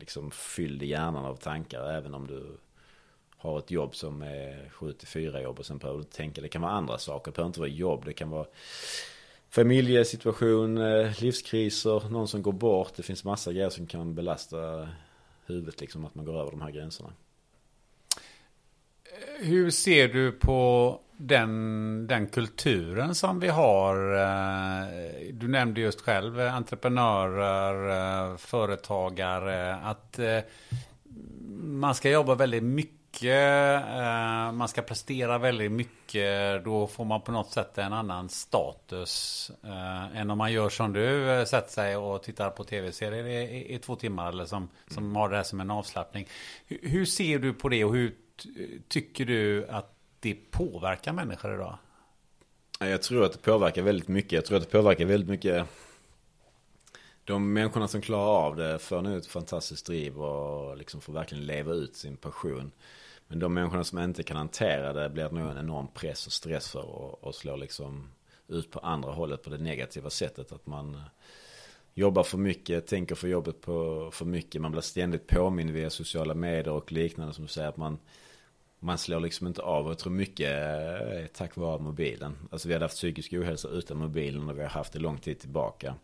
[0.00, 2.56] liksom fylld i hjärnan av tankar även om du
[3.46, 6.72] har ett jobb som är 7-4 jobb och sen behöver du tänka, det kan vara
[6.72, 8.46] andra saker, det behöver inte vara jobb, det kan vara
[9.50, 14.88] familjesituation, eh, livskriser, någon som går bort, det finns massa grejer som kan belasta
[15.46, 17.12] huvudet liksom att man går över de här gränserna.
[19.40, 24.14] Hur ser du på den, den kulturen som vi har?
[24.14, 24.86] Eh,
[25.32, 29.74] du nämnde just själv eh, entreprenörer, företagare.
[29.74, 30.20] Att
[31.62, 32.96] man ska jobba väldigt mycket.
[34.52, 36.64] Man ska prestera väldigt mycket.
[36.64, 39.50] Då får man på något sätt en annan status.
[40.14, 43.24] Än om man gör som du, sätter sig och tittar på tv-serier
[43.72, 44.28] i, två timmar.
[44.28, 46.28] Eller som, som har det här som en avslappning.
[46.66, 48.14] Hur, hur ser du på det och hur
[48.88, 51.78] tycker du att det påverkar människor idag?
[52.78, 54.32] Jag tror att det påverkar väldigt mycket.
[54.32, 55.66] Jag tror att det påverkar väldigt mycket.
[57.24, 61.46] De människorna som klarar av det får nu ett fantastiskt driv och liksom får verkligen
[61.46, 62.72] leva ut sin passion.
[63.28, 66.68] Men de människorna som inte kan hantera det blir nog en enorm press och stress
[66.68, 68.10] för och, och slår liksom
[68.48, 70.52] ut på andra hållet på det negativa sättet.
[70.52, 71.00] Att man eh,
[71.94, 74.62] jobbar för mycket, tänker för jobbet på för mycket.
[74.62, 77.98] Man blir ständigt påmind via sociala medier och liknande som du säger att man
[78.78, 82.36] man slår liksom inte av och jag tror mycket eh, är tack vare mobilen.
[82.50, 85.38] Alltså vi hade haft psykisk ohälsa utan mobilen och vi har haft det lång tid
[85.38, 85.94] tillbaka.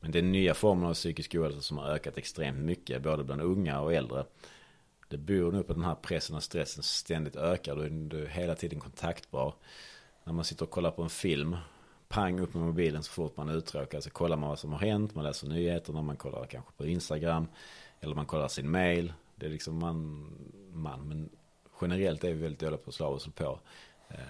[0.00, 3.42] Men det är nya former av psykisk ohälsa som har ökat extremt mycket, både bland
[3.42, 4.24] unga och äldre.
[5.08, 7.76] Det beror nog på den här pressen och stressen ständigt ökar.
[7.76, 9.54] Du är du hela tiden kontaktbar.
[10.24, 11.56] När man sitter och kollar på en film,
[12.08, 14.04] pang upp med mobilen så fort man är uttråkad.
[14.04, 17.48] Så kollar man vad som har hänt, man läser nyheterna, man kollar kanske på Instagram.
[18.00, 19.12] Eller man kollar sin mail.
[19.34, 20.30] Det är liksom man,
[20.72, 21.08] man.
[21.08, 21.28] Men
[21.80, 23.60] generellt är vi väldigt dåliga på att slå oss på.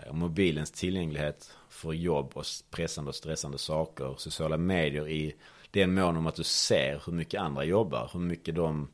[0.09, 4.15] Och mobilens tillgänglighet för jobb och pressande och stressande saker.
[4.19, 5.35] Sociala medier i
[5.71, 8.11] den mån om att du ser hur mycket andra jobbar.
[8.13, 8.89] Hur mycket de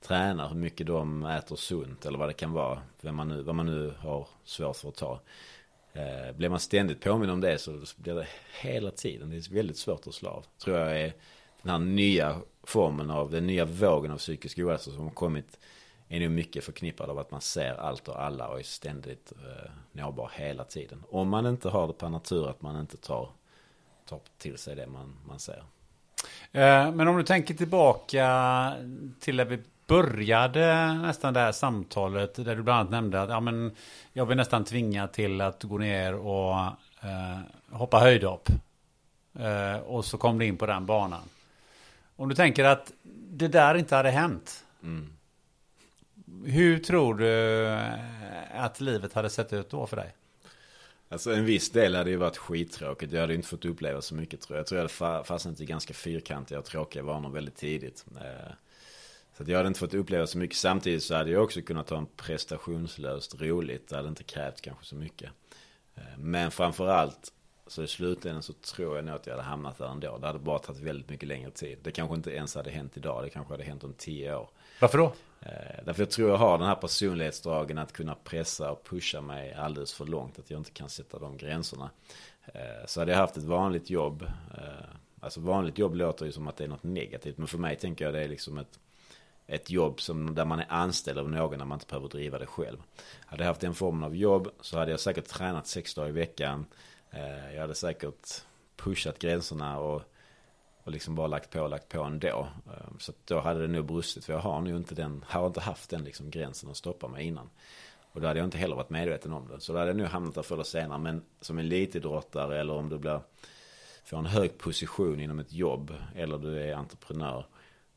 [0.00, 2.82] tränar, hur mycket de äter sunt eller vad det kan vara.
[3.00, 5.20] Vem man nu, vad man nu har svårt för att ta.
[5.92, 8.26] Eh, blir man ständigt påminn om det så blir det
[8.60, 9.30] hela tiden.
[9.30, 10.44] Det är väldigt svårt att slå av.
[10.58, 11.12] Tror jag är
[11.62, 15.58] den här nya formen av, den nya vågen av psykisk ohälsa som har kommit
[16.08, 19.70] är nog mycket förknippad av att man ser allt och alla och är ständigt eh,
[19.92, 21.02] nåbar hela tiden.
[21.10, 23.30] Om man inte har det på natur att man inte tar,
[24.06, 25.64] tar till sig det man, man ser.
[26.52, 28.74] Eh, men om du tänker tillbaka
[29.20, 29.58] till när vi
[29.90, 33.76] började nästan det här samtalet där du bland annat nämnde att ja, men
[34.12, 36.54] jag blev nästan tvingad till att gå ner och
[37.02, 37.38] eh,
[37.70, 38.48] hoppa höjdhopp.
[39.38, 41.22] Eh, och så kom du in på den banan.
[42.16, 42.92] Om du tänker att
[43.30, 44.64] det där inte hade hänt.
[44.82, 45.12] Mm.
[46.44, 50.14] Hur tror du eh, att livet hade sett ut då för dig?
[51.08, 53.12] Alltså en viss del hade ju varit skittråkigt.
[53.12, 54.60] Jag hade inte fått uppleva så mycket tror jag.
[54.60, 58.04] Jag tror jag hade fastnat i ganska fyrkantiga och tråkiga vanor väldigt tidigt.
[59.40, 60.56] Så att jag hade inte fått uppleva så mycket.
[60.56, 63.88] Samtidigt så hade jag också kunnat ha en prestationslöst roligt.
[63.88, 65.30] Det hade inte krävt kanske så mycket.
[65.94, 67.32] Eh, men framförallt
[67.66, 70.18] så i slutändan så tror jag nog att jag hade hamnat där ändå.
[70.18, 71.78] Det hade bara tagit väldigt mycket längre tid.
[71.82, 73.24] Det kanske inte ens hade hänt idag.
[73.24, 74.48] Det kanske hade hänt om tio år.
[74.80, 75.12] Varför då?
[75.40, 79.52] Eh, därför jag tror jag har den här personlighetsdragen att kunna pressa och pusha mig
[79.52, 80.38] alldeles för långt.
[80.38, 81.90] Att jag inte kan sätta de gränserna.
[82.46, 84.26] Eh, så hade jag haft ett vanligt jobb.
[85.20, 87.38] Alltså vanligt jobb låter ju som att det är något negativt.
[87.38, 88.78] Men för mig tänker jag det är liksom ett,
[89.50, 92.46] ett jobb som, där man är anställd av någon när man inte behöver driva det
[92.46, 92.78] själv.
[93.26, 96.12] Hade jag haft den formen av jobb så hade jag säkert tränat sex dagar i
[96.12, 96.66] veckan.
[97.10, 98.42] Eh, jag hade säkert
[98.76, 100.02] pushat gränserna och
[100.84, 102.48] och liksom bara lagt på och lagt på ändå.
[102.66, 104.24] Eh, så då hade det nog brustit.
[104.24, 107.26] För jag har nog inte den, har inte haft den liksom gränsen att stoppa mig
[107.26, 107.50] innan.
[108.12, 109.60] Och då hade jag inte heller varit medveten om det.
[109.60, 110.98] Så då hade jag nog hamnat där förr eller senare.
[110.98, 113.20] Men som elitidrottare eller om du blir,
[114.04, 115.94] får en hög position inom ett jobb.
[116.14, 117.46] Eller du är entreprenör.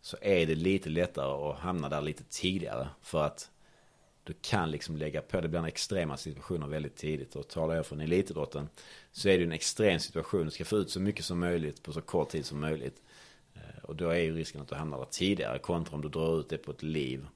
[0.04, 2.88] Så är det lite lättare att hamna där lite tidigare.
[3.02, 3.52] För att
[4.24, 7.36] du kan liksom lägga på, det blir en extrema situationer väldigt tidigt.
[7.36, 8.70] Och talar jag från elitidrotten
[9.12, 10.46] så är det en extrem situation.
[10.46, 13.02] Du ska få ut så mycket som möjligt på så kort tid som möjligt.
[13.54, 15.60] Eh, och då är ju risken att du hamnar där tidigare.
[15.60, 17.28] Kontra om du drar ut det på ett liv.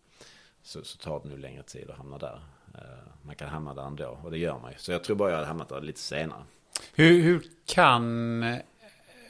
[0.64, 2.40] Så, så tar det nu längre tid att hamna där.
[2.74, 4.20] Eh, man kan hamna där ändå.
[4.24, 4.78] Och det gör man ju.
[4.78, 6.44] Så jag tror bara jag hade hamnat där lite senare.
[6.94, 8.44] Hur, hur kan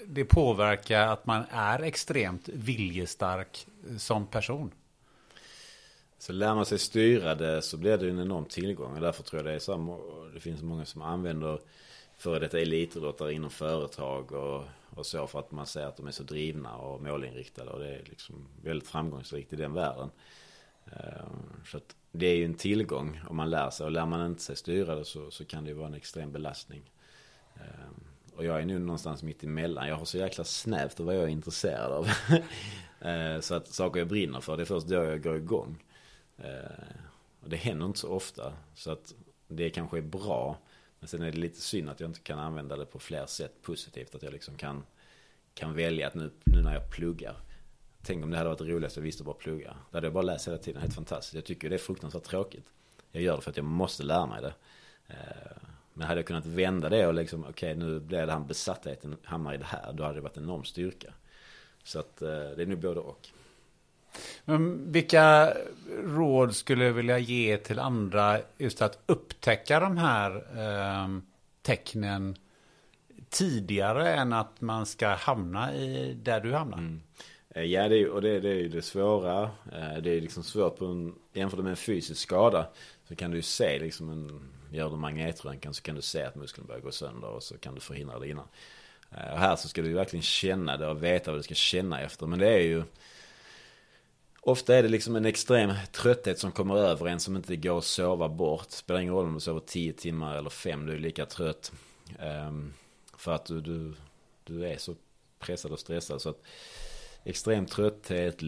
[0.10, 4.72] det påverka att man är extremt viljestark eh, som person?
[6.20, 8.94] Så lär man sig styra det så blir det en enorm tillgång.
[8.96, 10.00] Och därför tror jag det är så
[10.34, 11.60] det finns många som använder
[12.18, 16.12] före detta elitidrottare inom företag och, och så för att man ser att de är
[16.12, 20.10] så drivna och målinriktade och det är liksom väldigt framgångsrikt i den världen.
[20.86, 21.26] Eh,
[21.66, 24.42] så att det är ju en tillgång om man lär sig och lär man inte
[24.42, 26.92] sig styra det så, så kan det ju vara en extrem belastning.
[27.56, 27.92] Eh,
[28.38, 29.88] och jag är nu någonstans mitt emellan.
[29.88, 32.08] Jag har så jäkla snävt vad jag är intresserad av.
[33.02, 35.84] Ehm, så att saker jag brinner för, det är först då jag går igång.
[37.42, 38.54] Och det händer inte så ofta.
[38.76, 39.14] Så att
[39.48, 40.58] det kanske är bra.
[41.00, 43.62] Men sen är det lite synd att jag inte kan använda det på fler sätt
[43.62, 44.16] positivt.
[44.16, 44.84] Att jag liksom kan,
[45.54, 47.36] kan välja att nu, nu när jag pluggar.
[48.02, 49.78] Tänk om det hade varit roligast jag visste bara plugga.
[49.92, 50.82] Då hade jag bara läst hela tiden.
[50.82, 51.34] Helt fantastiskt.
[51.34, 52.66] Jag tycker det är fruktansvärt tråkigt.
[53.12, 54.54] Jag gör det för att jag måste lära mig det.
[55.98, 59.54] Men hade jag kunnat vända det och liksom, okej okay, nu det här besattheten, hamnar
[59.54, 59.94] i det här.
[59.94, 61.14] Då hade det varit en enorm styrka.
[61.84, 63.28] Så att eh, det är nu både och.
[64.46, 65.54] Men vilka
[66.04, 71.20] råd skulle du vilja ge till andra just att upptäcka de här eh,
[71.62, 72.36] tecknen
[73.30, 76.78] tidigare än att man ska hamna i där du hamnar?
[76.78, 77.02] Mm.
[77.50, 79.44] Eh, ja, det är, och det, det är ju det svåra.
[79.44, 82.68] Eh, det är liksom svårt på en, jämfört med en fysisk skada.
[83.08, 84.42] Så kan du ju se liksom en,
[84.72, 87.76] gör du magnetröntgen så kan du se att muskeln börjar gå sönder och så kan
[87.76, 88.48] du förhindra det innan.
[89.12, 92.02] Eh, och här så ska du verkligen känna det och veta vad du ska känna
[92.02, 92.28] efter.
[92.28, 92.84] Men det är ju
[94.48, 97.84] Ofta är det liksom en extrem trötthet som kommer över en som inte går att
[97.84, 98.72] sova bort.
[98.72, 101.72] Spelar ingen roll om du sover 10 timmar eller 5, du är lika trött.
[102.20, 102.74] Um,
[103.18, 103.94] för att du, du,
[104.44, 104.96] du är så
[105.40, 106.22] pressad och stressad.
[106.22, 106.42] Så att
[107.24, 108.42] extrem trötthet,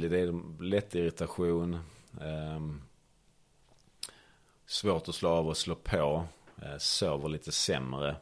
[0.59, 1.79] lätt irritation.
[2.21, 2.81] Um,
[4.69, 6.25] svårt att slå av och slå på.
[6.61, 8.15] Eh, sover lite sämre.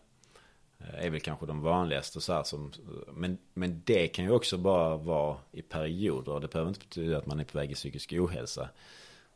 [0.80, 2.72] Eh, är väl kanske de vanligaste så här som,
[3.14, 6.40] men, men det kan ju också bara vara i perioder.
[6.40, 8.70] Det behöver inte betyda att man är på väg i psykisk ohälsa.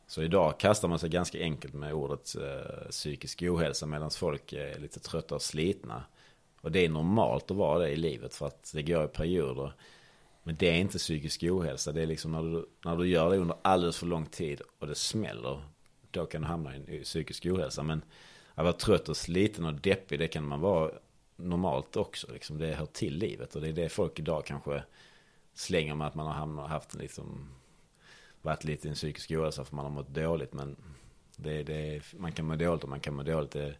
[0.06, 4.78] Så idag kastar man sig ganska enkelt med ordet eh, psykisk ohälsa medan folk är
[4.78, 6.04] lite trötta och slitna.
[6.60, 9.72] Och det är normalt att vara det i livet för att det går i perioder.
[10.42, 11.92] Men det är inte psykisk ohälsa.
[11.92, 14.86] Det är liksom när du, när du gör det under alldeles för lång tid och
[14.86, 15.62] det smäller.
[16.12, 17.82] Då kan du hamna i psykisk ohälsa.
[17.82, 18.02] Men
[18.54, 20.90] att vara trött och sliten och deppig det kan man vara
[21.36, 22.32] normalt också.
[22.32, 22.58] Liksom.
[22.58, 23.54] Det hör till livet.
[23.54, 24.82] Och det är det folk idag kanske
[25.54, 27.48] slänger med att man har hamnat, haft liksom,
[28.42, 30.52] varit lite i en psykisk ohälsa för man har mått dåligt.
[30.52, 30.76] Men
[31.36, 33.50] det, det, man kan må dåligt och man kan må dåligt.
[33.50, 33.74] Det,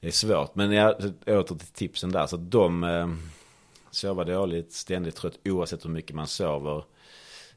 [0.00, 0.54] det är svårt.
[0.54, 0.94] Men jag
[1.26, 2.26] åter till tipsen där.
[2.26, 3.08] Så att de eh,
[3.90, 6.84] sover dåligt, ständigt trött oavsett hur mycket man sover.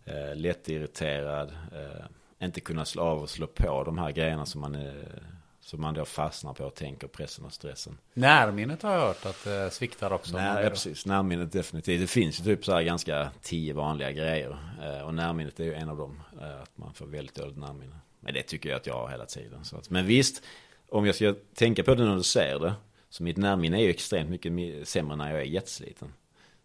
[0.05, 1.49] Eh, lättirriterad.
[1.49, 2.05] Eh,
[2.45, 5.23] inte kunna slå av och slå på de här grejerna som man, är,
[5.59, 7.97] som man då fastnar på och tänker pressen och stressen.
[8.13, 10.37] Närminnet har jag hört att det eh, sviktar också.
[10.37, 11.05] Nej, ja, precis.
[11.05, 12.01] Närminnet definitivt.
[12.01, 14.57] Det finns ju typ så här ganska tio vanliga grejer.
[14.83, 16.21] Eh, och närminnet är ju en av dem.
[16.41, 17.95] Eh, att man får väldigt dåligt närminne.
[18.19, 19.65] Men det tycker jag att jag har hela tiden.
[19.65, 20.43] Så att, men visst,
[20.89, 22.73] om jag ska tänka på det när du ser det.
[23.09, 26.13] Så mitt närminne är ju extremt mycket sämre när jag är jättesliten.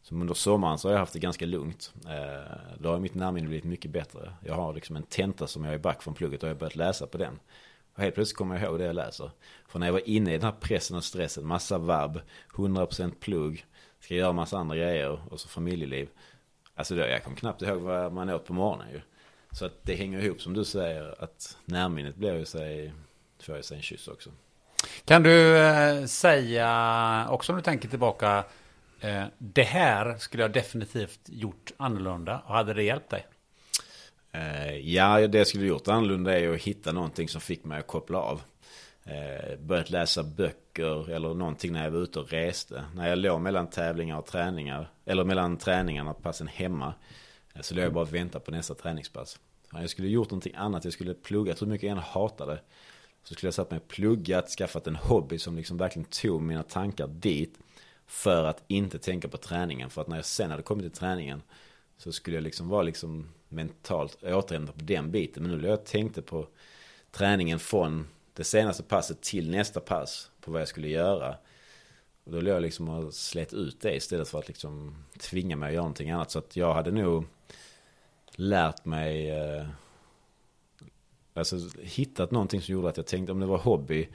[0.07, 1.93] Som under sommaren så har jag haft det ganska lugnt.
[2.07, 4.33] Eh, då har mitt närminne blivit mycket bättre.
[4.45, 6.77] Jag har liksom en tenta som jag är back från plugget och jag har börjat
[6.77, 7.39] läsa på den.
[7.95, 9.31] Och helt plötsligt kommer jag ihåg det jag läser.
[9.69, 12.21] För när jag var inne i den här pressen och stressen, massa vabb,
[12.55, 13.67] 100% plugg,
[14.01, 16.09] ska göra massa andra grejer och så familjeliv.
[16.75, 19.01] Alltså då, jag kommer knappt ihåg vad man åt på morgonen ju.
[19.51, 22.93] Så att det hänger ihop som du säger, att närminnet blir ju sig
[23.43, 24.31] får ju sig en kyss också.
[25.05, 28.45] Kan du eh, säga, också om du tänker tillbaka,
[29.01, 32.43] eh, det här skulle jag definitivt gjort annorlunda.
[32.47, 33.27] Och hade det hjälpt dig?
[34.33, 37.87] Eh, ja, det jag skulle gjort annorlunda är att hitta någonting som fick mig att
[37.87, 38.43] koppla av.
[39.05, 42.85] Eh, börjat läsa böcker eller någonting när jag var ute och reste.
[42.95, 46.95] När jag låg mellan tävlingar och träningar, eller mellan träningarna och passen hemma.
[47.55, 49.39] Eh, så låg jag bara och väntade på nästa träningspass.
[49.73, 52.61] Jag skulle gjort någonting annat, jag skulle pluggat hur mycket jag än hatade.
[53.25, 56.63] Så skulle jag satt mig och pluggat, skaffat en hobby som liksom verkligen tog mina
[56.63, 57.59] tankar dit.
[58.07, 59.91] För att inte tänka på träningen.
[59.91, 61.43] För att när jag sen hade kommit till träningen
[61.97, 65.43] så skulle jag liksom vara liksom mentalt återhämtad på den biten.
[65.43, 66.47] Men nu jag tänkte på
[67.11, 70.31] träningen från det senaste passet till nästa pass.
[70.41, 71.37] På vad jag skulle göra.
[72.25, 75.69] Och då låg jag liksom och slet ut det istället för att liksom tvinga mig
[75.69, 76.31] att göra någonting annat.
[76.31, 77.25] Så att jag hade nog
[78.37, 79.67] lärt mig eh,
[81.37, 84.09] Alltså hittat någonting som gjorde att jag tänkte om det var hobby.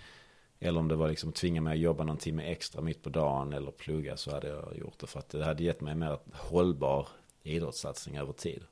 [0.63, 3.09] Eller om det var liksom att tvinga mig att jobba någon timme extra mitt på
[3.09, 5.07] dagen eller plugga så hade jag gjort det.
[5.07, 7.07] För att det hade gett mig mer hållbar
[7.43, 8.63] idrottssatsning över tid.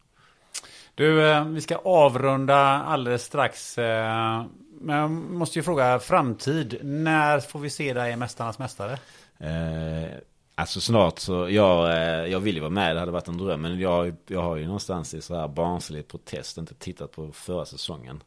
[0.96, 3.78] Du, eh, vi ska avrunda alldeles strax.
[3.78, 4.46] Eh,
[4.82, 6.80] men jag måste ju fråga framtid.
[6.82, 9.00] När får vi se dig i Mästarnas Mästare?
[9.38, 10.18] Eh,
[10.56, 13.62] alltså snart så, jag, eh, jag vill ju vara med, det hade varit en dröm.
[13.62, 17.66] Men jag, jag har ju någonstans i så här barnslig protest inte tittat på förra
[17.66, 18.24] säsongen.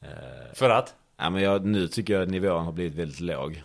[0.00, 0.94] Eh, För att?
[1.16, 3.62] Ja, men jag, nu tycker jag att nivån har blivit väldigt låg.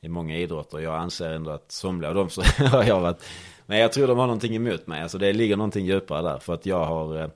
[0.00, 0.78] I många idrotter.
[0.78, 3.24] Jag anser ändå att somliga av dem så har jag varit.
[3.66, 5.02] Men jag tror de har någonting emot mig.
[5.02, 6.38] Alltså det ligger någonting djupare där.
[6.38, 7.16] För att jag har...
[7.16, 7.28] Eh,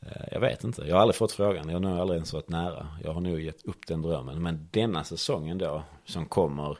[0.00, 0.82] eh, jag vet inte.
[0.82, 1.68] Jag har aldrig fått frågan.
[1.68, 2.88] Jag har nog aldrig ens varit nära.
[3.04, 4.42] Jag har nog gett upp den drömmen.
[4.42, 5.82] Men denna säsongen då.
[6.04, 6.78] Som kommer.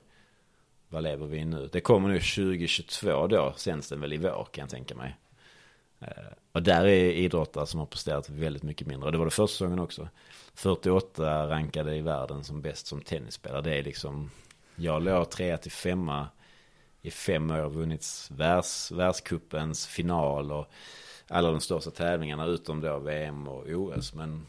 [0.88, 1.68] Vad lever vi i nu?
[1.72, 3.52] Det kommer nu 2022 då.
[3.56, 5.16] Sänds den väl i vår kan jag tänka mig.
[6.00, 9.06] Eh, och där är idrottare som har presterat väldigt mycket mindre.
[9.06, 10.08] Och det var det första säsongen också.
[10.54, 13.62] 48 rankade i världen som bäst som tennisspelare.
[13.62, 14.30] Det är liksom,
[14.76, 16.28] jag låg trea till femma
[17.02, 17.70] i fem år.
[17.70, 20.66] Vunnit världs, världscupens final och
[21.28, 24.14] alla de största tävlingarna utom då VM och OS.
[24.14, 24.46] Men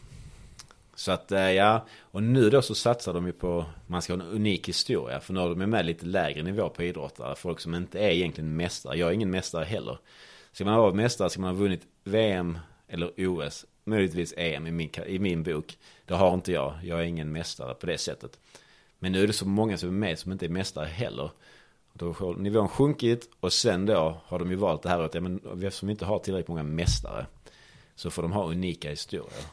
[0.95, 4.21] så att eh, ja, och nu då så satsar de ju på, man ska ha
[4.21, 5.19] en unik historia.
[5.19, 7.35] För nu har de med lite lägre nivå på idrottare.
[7.35, 8.97] Folk som inte är egentligen mästare.
[8.97, 9.97] Jag är ingen mästare heller.
[10.51, 14.89] Ska man vara mästare ska man ha vunnit VM eller OS möjligtvis EM i min,
[15.07, 15.77] i min bok.
[16.05, 16.73] Det har inte jag.
[16.83, 18.39] Jag är ingen mästare på det sättet.
[18.99, 21.31] Men nu är det så många som är med som inte är mästare heller.
[21.93, 25.21] Då har nivån sjunkit och sen då har de ju valt det här att ja,
[25.21, 27.25] men eftersom vi inte har tillräckligt många mästare
[27.95, 29.45] så får de ha unika historier.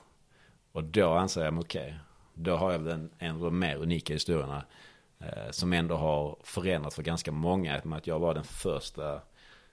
[0.72, 1.94] Och då anser jag, okej, okay,
[2.34, 4.64] då har jag den en av de mer unika historierna
[5.18, 7.80] eh, som ändå har förändrats för ganska många.
[7.84, 9.20] Med att jag var den första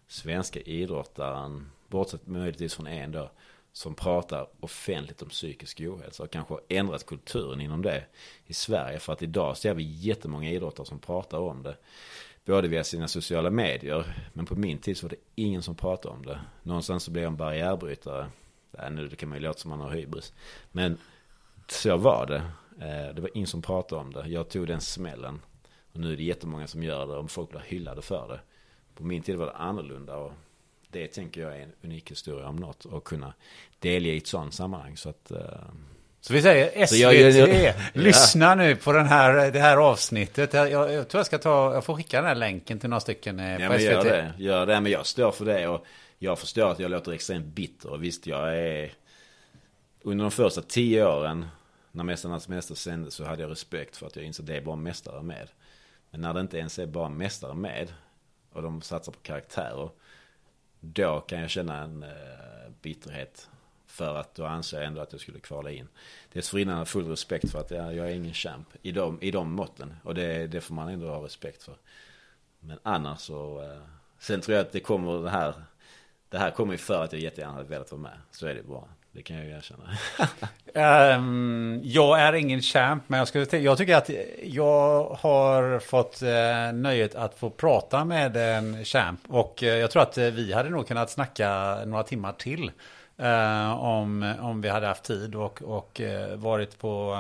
[0.08, 3.32] svenska idrottaren, bortsett möjligtvis från en då,
[3.72, 8.04] som pratar offentligt om psykisk ohälsa och kanske har ändrat kulturen inom det
[8.46, 9.00] i Sverige.
[9.00, 11.78] För att idag ser vi jättemånga idrottare som pratar om det.
[12.46, 16.16] Både via sina sociala medier, men på min tid så var det ingen som pratade
[16.16, 16.40] om det.
[16.64, 18.28] Någonstans så blev jag en barriärbrytare.
[18.80, 20.34] Äh, nu kan man ju låta som man har hybris.
[20.72, 20.98] Men
[21.68, 22.42] så var det.
[22.86, 24.28] Eh, det var ingen som pratade om det.
[24.28, 25.42] Jag tog den smällen.
[25.94, 28.40] Och nu är det jättemånga som gör det och folk blir hyllade för det.
[28.96, 30.32] På min tid var det annorlunda och
[30.90, 32.86] det tänker jag är en unik historia om något.
[32.86, 33.34] Och kunna
[33.80, 34.98] delge i ett sådant sammanhang.
[34.98, 35.32] Så att...
[35.32, 35.38] Uh...
[36.22, 40.54] Så vi säger SVT, jag, jag, jag, lyssna nu på den här, det här avsnittet.
[40.54, 43.40] Jag, jag, tror jag ska ta, jag får skicka den här länken till några stycken
[43.40, 43.82] eh, ja, på SVT.
[43.82, 45.68] Gör det, gör det, men jag står för det.
[45.68, 45.86] Och
[46.20, 47.90] jag förstår att jag låter extremt bitter.
[47.90, 48.92] Och visst, jag är...
[50.02, 51.46] Under de första tio åren,
[51.92, 54.62] när Mästarnas Mästare sändes, så hade jag respekt för att jag insåg att det är
[54.62, 55.50] bara mästare med.
[56.12, 57.94] Men när det inte ens är bara mästare med,
[58.56, 59.90] och de satsar på karaktärer,
[60.80, 62.10] då kan jag känna en eh,
[62.82, 63.50] bitterhet.
[63.86, 65.88] För att då anser jag ändå att jag skulle kvala in.
[66.34, 69.52] Dessförinnan har full respekt för att jag, jag är ingen champ i de, i de
[69.52, 69.96] måtten.
[70.04, 71.76] Och det, det får man ändå ha respekt för.
[72.60, 73.62] Men annars så...
[73.62, 73.82] Eh,
[74.20, 75.54] sen tror jag att det kommer det här...
[76.30, 78.18] Det här kommer ju för att jag jättegärna hade velat vara med.
[78.32, 78.88] Så är det bara.
[79.16, 81.18] Det kan jag ju erkänna.
[81.18, 84.10] um, jag är ingen champ, men jag, skulle, jag tycker att
[84.44, 89.20] jag har fått uh, nöjet att få prata med en champ.
[89.28, 92.72] Och uh, jag tror att uh, vi hade nog kunnat snacka några timmar till.
[93.80, 96.02] om, om vi hade haft tid och, och
[96.36, 97.18] varit på,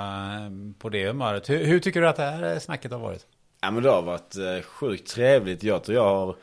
[0.80, 1.50] på det humöret.
[1.50, 3.26] Hur, hur, tycker du att det här snacket har varit?
[3.62, 4.36] Ja men det har varit
[4.66, 5.64] sjukt trevligt.
[5.64, 6.36] Jag tror jag har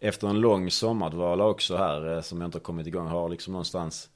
[0.00, 3.52] efter en lång sommardvala också här eh, som jag inte har kommit igång har liksom
[3.52, 4.10] någonstans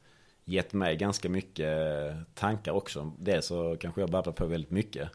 [0.45, 3.13] gett mig ganska mycket eh, tankar också.
[3.19, 5.09] Dels så kanske jag babblar på väldigt mycket.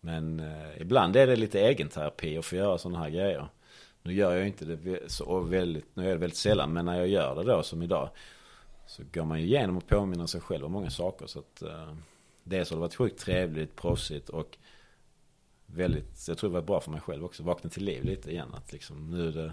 [0.00, 3.48] Men eh, ibland är det lite egenterapi att få göra sådana här grejer.
[4.02, 7.08] Nu gör jag inte det så väldigt, nu är det väldigt sällan, men när jag
[7.08, 8.10] gör det då som idag.
[8.86, 11.26] Så går man ju igenom och påminner sig själv om många saker.
[11.26, 11.94] Så att eh,
[12.44, 14.58] dels har det varit sjukt trevligt, proffsigt och
[15.66, 17.42] väldigt, jag tror det var bra för mig själv också.
[17.42, 18.54] Vakna till liv lite igen.
[18.54, 19.52] Att liksom nu är det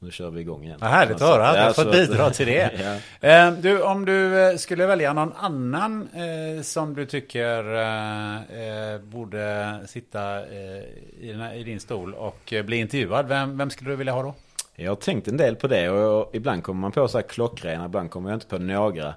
[0.00, 0.78] nu kör vi igång igen.
[0.80, 1.52] Vad härligt att höra.
[1.52, 2.70] Du har fått bidra till det.
[3.20, 3.28] ja.
[3.28, 9.00] Eh, du, om du eh, skulle välja någon annan eh, som du tycker eh, eh
[9.00, 10.82] borde sitta eh,
[11.20, 13.28] i, i, din stol och bli intervjuad.
[13.28, 14.34] Vem, vem skulle du vilja ha då?
[14.74, 17.84] Jag har tänkt en del på det och ibland kommer man på så här klockrena,
[17.84, 19.14] ibland kommer jag inte på några.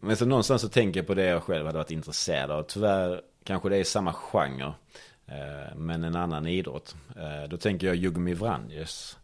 [0.00, 2.62] Men så någonstans så tänker jag på det jag själv hade varit intresserad av.
[2.62, 4.72] Tyvärr kanske det är samma genre.
[5.76, 6.94] Men en annan idrott.
[7.48, 9.16] Då tänker jag Jugmi Vranjes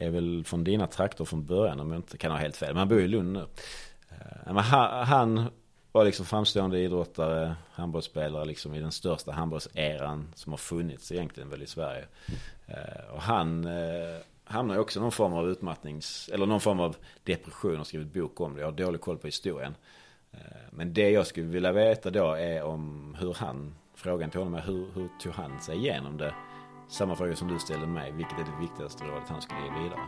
[0.00, 2.68] är väl från dina trakter från början om jag inte kan ha helt fel.
[2.68, 3.46] Men han bor i Lund nu.
[4.10, 4.64] Eh, men
[5.04, 5.44] han
[5.92, 11.62] var liksom framstående idrottare, handbollsspelare liksom i den största handbollseran som har funnits egentligen väl
[11.62, 12.04] i Sverige.
[12.66, 16.80] Eh, och han eh, hamnar ju också i någon form av utmattnings, eller någon form
[16.80, 18.60] av depression och skrivit bok om det.
[18.60, 19.74] Jag har dålig koll på historien.
[20.70, 24.60] Men det jag skulle vilja veta då är om hur han, frågan till honom är
[24.60, 26.34] hur, hur tog han sig igenom det?
[26.88, 28.12] Samma fråga som du ställde mig.
[28.12, 30.00] Vilket är det viktigaste rådet han skulle ge vidare?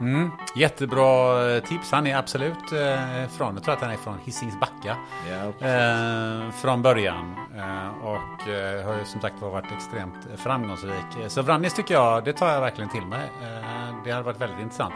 [0.00, 1.92] Mm, jättebra eh, tips.
[1.92, 4.96] Han är absolut eh, från, jag tror att han är från Hisings Backa.
[5.30, 7.36] Ja, eh, från början.
[7.56, 11.28] Eh, och eh, har ju som sagt varit extremt framgångsrik.
[11.28, 13.30] Så Vranjes tycker jag, det tar jag verkligen till mig.
[13.42, 14.94] Eh, det hade varit väldigt intressant.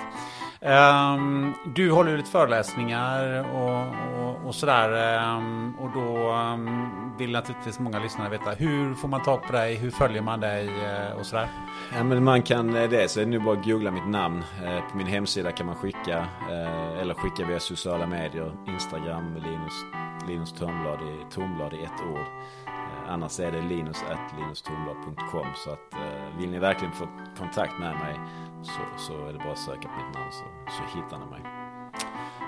[0.65, 3.87] Um, du håller ju lite föreläsningar och,
[4.21, 5.19] och, och sådär.
[5.37, 9.75] Um, och då um, vill naturligtvis många lyssnare veta hur får man tag på dig?
[9.75, 11.49] Hur följer man dig uh, och sådär?
[11.97, 14.39] Ja men man kan eh, det så är det nu bara att googla mitt namn.
[14.39, 16.19] Uh, på min hemsida kan man skicka
[16.51, 18.53] uh, eller skicka via sociala medier.
[18.69, 19.73] Instagram Linus,
[20.29, 22.27] Linus Törnblad i, Tornblad i ett ord.
[23.09, 25.95] Annars är det linus.linustornblad.com så att
[26.39, 27.07] vill ni verkligen få
[27.39, 28.21] kontakt med mig
[28.63, 31.43] så, så är det bara att söka på mitt namn så, så hittar ni mig.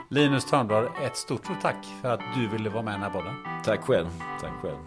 [0.09, 3.11] Linus Törnblad, ett stort, stort tack för att du ville vara med i den här
[3.11, 3.35] podden.
[3.65, 4.09] Tack själv.
[4.41, 4.79] Tack själv.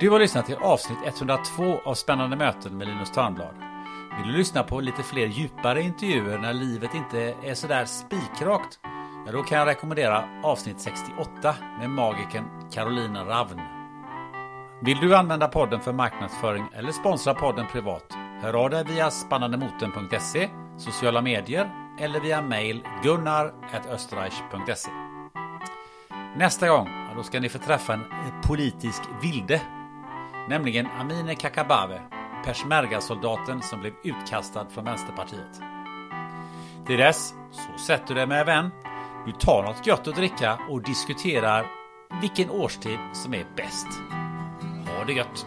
[0.00, 3.54] Du har lyssnat till avsnitt 102 av Spännande möten med Linus Törnblad.
[4.16, 8.78] Vill du lyssna på lite fler djupare intervjuer när livet inte är sådär spikrakt?
[9.26, 13.60] Ja, då kan jag rekommendera avsnitt 68 med magikern Carolina Ravn.
[14.82, 18.16] Vill du använda podden för marknadsföring eller sponsra podden privat?
[18.42, 20.48] Hör av dig via spannandemoten.se,
[20.78, 24.90] sociala medier eller via mail gunnar.österreich.se.
[26.36, 28.04] Nästa gång ja, då ska ni få träffa en
[28.46, 29.60] politisk vilde,
[30.48, 32.00] nämligen Amineh Kakabaveh,
[32.44, 35.60] peshmerga-soldaten som blev utkastad från Vänsterpartiet.
[36.86, 38.70] Till dess så sätter du dig med en vän,
[39.26, 41.66] du tar något gött att dricka och diskuterar
[42.20, 43.86] vilken årstid som är bäst.
[44.86, 45.46] Ha det gött!